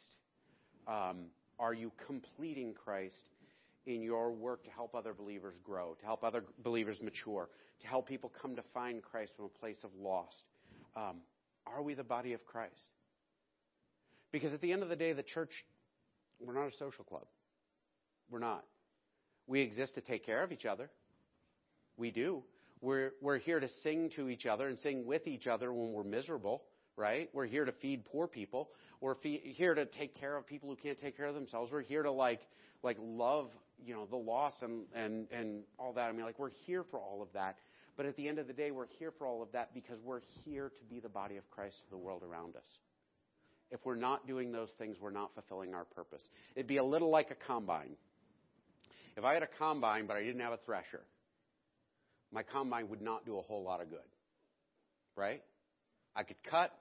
Um, 0.88 1.26
are 1.60 1.74
you 1.74 1.92
completing 2.08 2.74
Christ 2.74 3.14
in 3.86 4.02
your 4.02 4.32
work 4.32 4.64
to 4.64 4.70
help 4.70 4.96
other 4.96 5.14
believers 5.14 5.56
grow, 5.64 5.96
to 6.00 6.06
help 6.06 6.24
other 6.24 6.44
believers 6.64 6.98
mature, 7.02 7.50
to 7.82 7.88
help 7.88 8.08
people 8.08 8.32
come 8.42 8.56
to 8.56 8.64
find 8.74 9.02
Christ 9.02 9.34
from 9.36 9.46
a 9.46 9.60
place 9.60 9.78
of 9.84 9.90
lost? 10.00 10.44
Um, 10.96 11.18
are 11.66 11.82
we 11.82 11.94
the 11.94 12.04
body 12.04 12.34
of 12.34 12.46
Christ? 12.46 12.90
Because 14.32 14.54
at 14.54 14.62
the 14.62 14.72
end 14.72 14.84
of 14.84 14.90
the 14.90 14.96
day, 14.96 15.14
the 15.14 15.24
church, 15.24 15.66
we're 16.40 16.54
not 16.54 16.68
a 16.68 16.78
social 16.78 17.04
club. 17.04 17.26
We're 18.30 18.40
not. 18.40 18.64
We 19.48 19.62
exist 19.62 19.96
to 19.96 20.02
take 20.02 20.26
care 20.26 20.44
of 20.44 20.52
each 20.52 20.66
other. 20.66 20.90
We 21.98 22.12
do. 22.12 22.44
We're, 22.82 23.12
we're 23.22 23.38
here 23.38 23.60
to 23.60 23.68
sing 23.84 24.10
to 24.16 24.30
each 24.30 24.46
other 24.46 24.68
and 24.68 24.80
sing 24.80 25.06
with 25.06 25.28
each 25.28 25.48
other 25.48 25.72
when 25.72 25.92
we're 25.92 26.04
miserable, 26.04 26.64
right? 26.96 27.30
We're 27.34 27.46
here 27.46 27.66
to 27.66 27.72
feed 27.74 28.06
poor 28.06 28.28
people. 28.28 28.70
We're 29.02 29.16
here 29.22 29.76
to 29.76 29.86
take 29.86 30.16
care 30.16 30.38
of 30.38 30.48
people 30.48 30.70
who 30.70 30.76
can't 30.76 31.00
take 31.00 31.18
care 31.18 31.28
of 31.28 31.36
themselves. 31.36 31.72
We're 31.72 31.82
here 31.82 32.04
to 32.04 32.12
like, 32.12 32.42
like 32.82 32.98
love, 33.00 33.50
you 33.86 33.94
know, 33.94 34.06
the 34.06 34.18
loss 34.18 34.54
and, 34.62 34.84
and, 34.94 35.28
and 35.32 35.64
all 35.78 35.94
that. 35.94 36.10
I 36.10 36.12
mean, 36.12 36.26
like, 36.26 36.40
we're 36.40 36.52
here 36.66 36.84
for 36.90 37.00
all 37.00 37.22
of 37.22 37.30
that. 37.34 37.58
But 37.98 38.06
at 38.06 38.16
the 38.16 38.28
end 38.28 38.40
of 38.40 38.48
the 38.48 38.54
day, 38.54 38.72
we're 38.72 38.88
here 39.00 39.12
for 39.18 39.28
all 39.28 39.42
of 39.42 39.52
that 39.52 39.74
because 39.74 40.00
we're 40.04 40.22
here 40.44 40.70
to 40.70 40.86
be 40.86 41.00
the 41.00 41.10
body 41.10 41.38
of 41.38 41.50
Christ 41.52 41.78
to 41.84 41.90
the 41.90 41.98
world 41.98 42.24
around 42.24 42.56
us. 42.56 42.66
If 43.70 43.80
we're 43.86 43.96
not 43.96 44.28
doing 44.28 44.52
those 44.52 44.72
things, 44.78 44.98
we're 45.00 45.12
not 45.12 45.34
fulfilling 45.34 45.74
our 45.74 45.86
purpose. 45.86 46.28
It'd 46.56 46.68
be 46.68 46.78
a 46.78 46.84
little 46.84 47.10
like 47.10 47.32
a 47.32 47.48
combine. 47.48 47.96
If 49.18 49.24
I 49.24 49.34
had 49.34 49.44
a 49.44 49.48
combine, 49.60 50.08
but 50.08 50.18
I 50.18 50.24
didn't 50.24 50.42
have 50.42 50.54
a 50.54 50.60
thresher, 50.66 51.02
my 52.32 52.44
combine 52.44 52.90
would 52.90 53.02
not 53.02 53.26
do 53.26 53.38
a 53.38 53.42
whole 53.42 53.64
lot 53.64 53.82
of 53.82 53.90
good. 53.90 54.00
Right? 55.16 55.42
I 56.16 56.24
could 56.24 56.42
cut, 56.50 56.72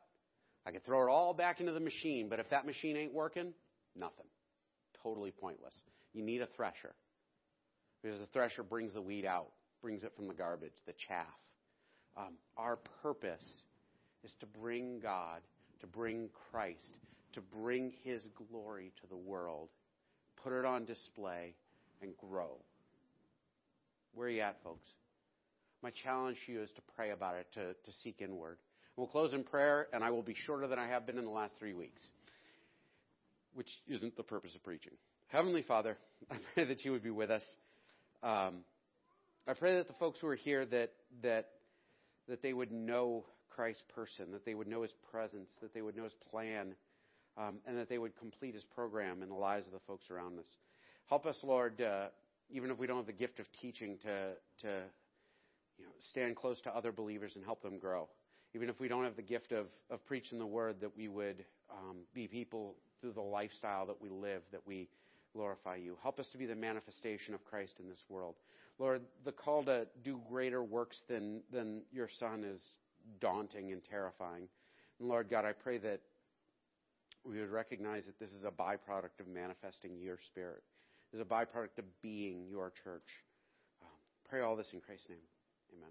I 0.66 0.70
could 0.70 0.84
throw 0.84 1.07
it 1.07 1.11
all 1.11 1.34
back 1.34 1.61
into 1.61 1.72
the 1.72 1.80
machine, 1.80 2.28
but 2.28 2.38
if 2.38 2.51
that 2.51 2.66
machine 2.66 2.96
ain't 2.96 3.12
working, 3.12 3.53
nothing. 3.96 4.26
Totally 5.03 5.32
pointless. 5.32 5.74
You 6.13 6.23
need 6.23 6.43
a 6.43 6.47
thresher. 6.57 6.95
Because 8.03 8.21
the 8.21 8.27
thresher 8.27 8.63
brings 8.63 8.95
the 8.95 9.03
weed 9.03 9.27
out, 9.27 9.51
brings 9.83 10.03
it 10.03 10.13
from 10.17 10.27
the 10.27 10.35
garbage, 10.35 10.73
the 10.87 10.95
chaff. 11.09 11.27
Um, 12.17 12.35
our 12.57 12.79
purpose 13.03 13.45
is 14.25 14.33
to 14.41 14.47
bring 14.47 15.01
God, 15.01 15.41
to 15.81 15.87
bring 15.87 16.31
Christ, 16.51 16.93
to 17.35 17.41
bring 17.41 17.93
His 18.03 18.27
glory 18.51 18.93
to 19.03 19.07
the 19.09 19.17
world, 19.17 19.69
put 20.43 20.53
it 20.53 20.65
on 20.65 20.85
display, 20.87 21.55
and 22.03 22.13
grow. 22.17 22.57
Where 24.15 24.29
are 24.29 24.31
you 24.31 24.41
at, 24.41 24.57
folks? 24.65 24.87
my 25.83 25.91
challenge 25.91 26.37
to 26.47 26.53
you 26.53 26.63
is 26.63 26.71
to 26.73 26.83
pray 26.95 27.11
about 27.11 27.37
it, 27.37 27.47
to, 27.55 27.73
to 27.73 27.99
seek 28.03 28.21
inward. 28.21 28.59
We'll 28.97 29.07
close 29.07 29.33
in 29.33 29.45
prayer, 29.45 29.89
and 29.93 30.05
I 30.05 30.11
will 30.11 30.23
be 30.23 30.35
shorter 30.35 30.67
than 30.67 30.79
I 30.79 30.89
have 30.89 31.07
been 31.07 31.19
in 31.19 31.25
the 31.25 31.31
last 31.31 31.55
three 31.59 31.73
weeks, 31.73 32.01
which 33.55 33.71
isn't 33.89 34.17
the 34.17 34.23
purpose 34.23 34.55
of 34.55 34.63
preaching. 34.63 34.93
Heavenly 35.31 35.62
Father, 35.62 35.97
I 36.31 36.37
pray 36.55 36.64
that 36.64 36.85
you 36.85 36.91
would 36.91 37.05
be 37.05 37.11
with 37.11 37.31
us. 37.31 37.45
Um, 38.20 38.64
I 39.47 39.55
pray 39.55 39.76
that 39.76 39.87
the 39.87 39.95
folks 39.95 40.18
who 40.20 40.26
are 40.26 40.35
here 40.35 40.66
that 40.66 40.91
that 41.22 41.51
that 42.28 42.43
they 42.43 42.53
would 42.53 42.72
know 42.72 43.24
Christ's 43.49 43.83
person, 43.95 44.33
that 44.33 44.45
they 44.45 44.55
would 44.55 44.66
know 44.66 44.83
His 44.83 44.93
presence, 45.12 45.49
that 45.62 45.72
they 45.72 45.83
would 45.83 45.97
know 45.97 46.05
His 46.05 46.16
plan, 46.31 46.74
um, 47.39 47.59
and 47.64 47.78
that 47.78 47.89
they 47.89 47.99
would 47.99 48.16
complete 48.18 48.55
His 48.55 48.64
program 48.74 49.22
in 49.22 49.28
the 49.28 49.37
lives 49.37 49.66
of 49.66 49.72
the 49.72 49.78
folks 49.87 50.11
around 50.11 50.37
us. 50.39 50.47
Help 51.09 51.26
us, 51.26 51.37
Lord, 51.45 51.81
uh, 51.81 52.09
even 52.51 52.72
if 52.72 52.78
we 52.78 52.89
don't 52.89 52.97
have 52.97 53.07
the 53.07 53.12
gift 53.12 53.39
of 53.39 53.47
teaching, 53.61 53.99
to 54.03 54.33
to 54.62 54.83
you 55.78 55.85
know, 55.85 55.93
stand 56.11 56.35
close 56.35 56.61
to 56.62 56.76
other 56.76 56.91
believers 56.91 57.33
and 57.37 57.45
help 57.45 57.62
them 57.62 57.78
grow. 57.78 58.09
Even 58.53 58.68
if 58.68 58.81
we 58.81 58.89
don't 58.89 59.05
have 59.05 59.14
the 59.14 59.22
gift 59.22 59.53
of, 59.53 59.66
of 59.91 60.05
preaching 60.07 60.41
the 60.41 60.47
word, 60.47 60.81
that 60.81 60.97
we 60.97 61.07
would 61.07 61.45
um, 61.70 61.99
be 62.14 62.26
people 62.26 62.74
through 63.01 63.12
the 63.12 63.20
lifestyle 63.20 63.87
that 63.87 64.03
we 64.03 64.09
live, 64.09 64.43
that 64.51 64.66
we 64.66 64.89
glorify 65.33 65.76
you. 65.76 65.97
Help 66.03 66.18
us 66.18 66.28
to 66.31 66.39
be 66.39 66.47
the 66.47 66.55
manifestation 66.55 67.35
of 67.35 67.45
Christ 67.45 67.74
in 67.81 67.89
this 67.89 68.03
world. 68.09 68.35
Lord, 68.78 69.03
the 69.24 69.33
call 69.33 69.62
to 69.64 69.87
do 70.03 70.20
greater 70.28 70.62
works 70.62 71.03
than, 71.09 71.43
than 71.53 71.83
your 71.93 72.09
Son 72.09 72.45
is 72.45 72.62
daunting 73.20 73.72
and 73.72 73.83
terrifying. 73.85 74.49
And 74.99 75.09
Lord 75.09 75.28
God, 75.28 75.45
I 75.45 75.53
pray 75.53 75.78
that 75.78 76.01
we 77.24 77.39
would 77.39 77.51
recognize 77.51 78.07
that 78.07 78.18
this 78.18 78.33
is 78.33 78.45
a 78.45 78.51
byproduct 78.51 79.20
of 79.20 79.28
manifesting 79.28 79.99
your 79.99 80.18
Spirit. 80.26 80.62
This 81.12 81.20
is 81.20 81.26
a 81.26 81.35
byproduct 81.35 81.78
of 81.78 81.85
being 82.03 82.47
your 82.49 82.70
church. 82.70 83.09
Um, 83.83 83.89
pray 84.28 84.41
all 84.41 84.57
this 84.57 84.72
in 84.72 84.81
Christ's 84.81 85.11
name. 85.11 85.18
Amen. 85.76 85.91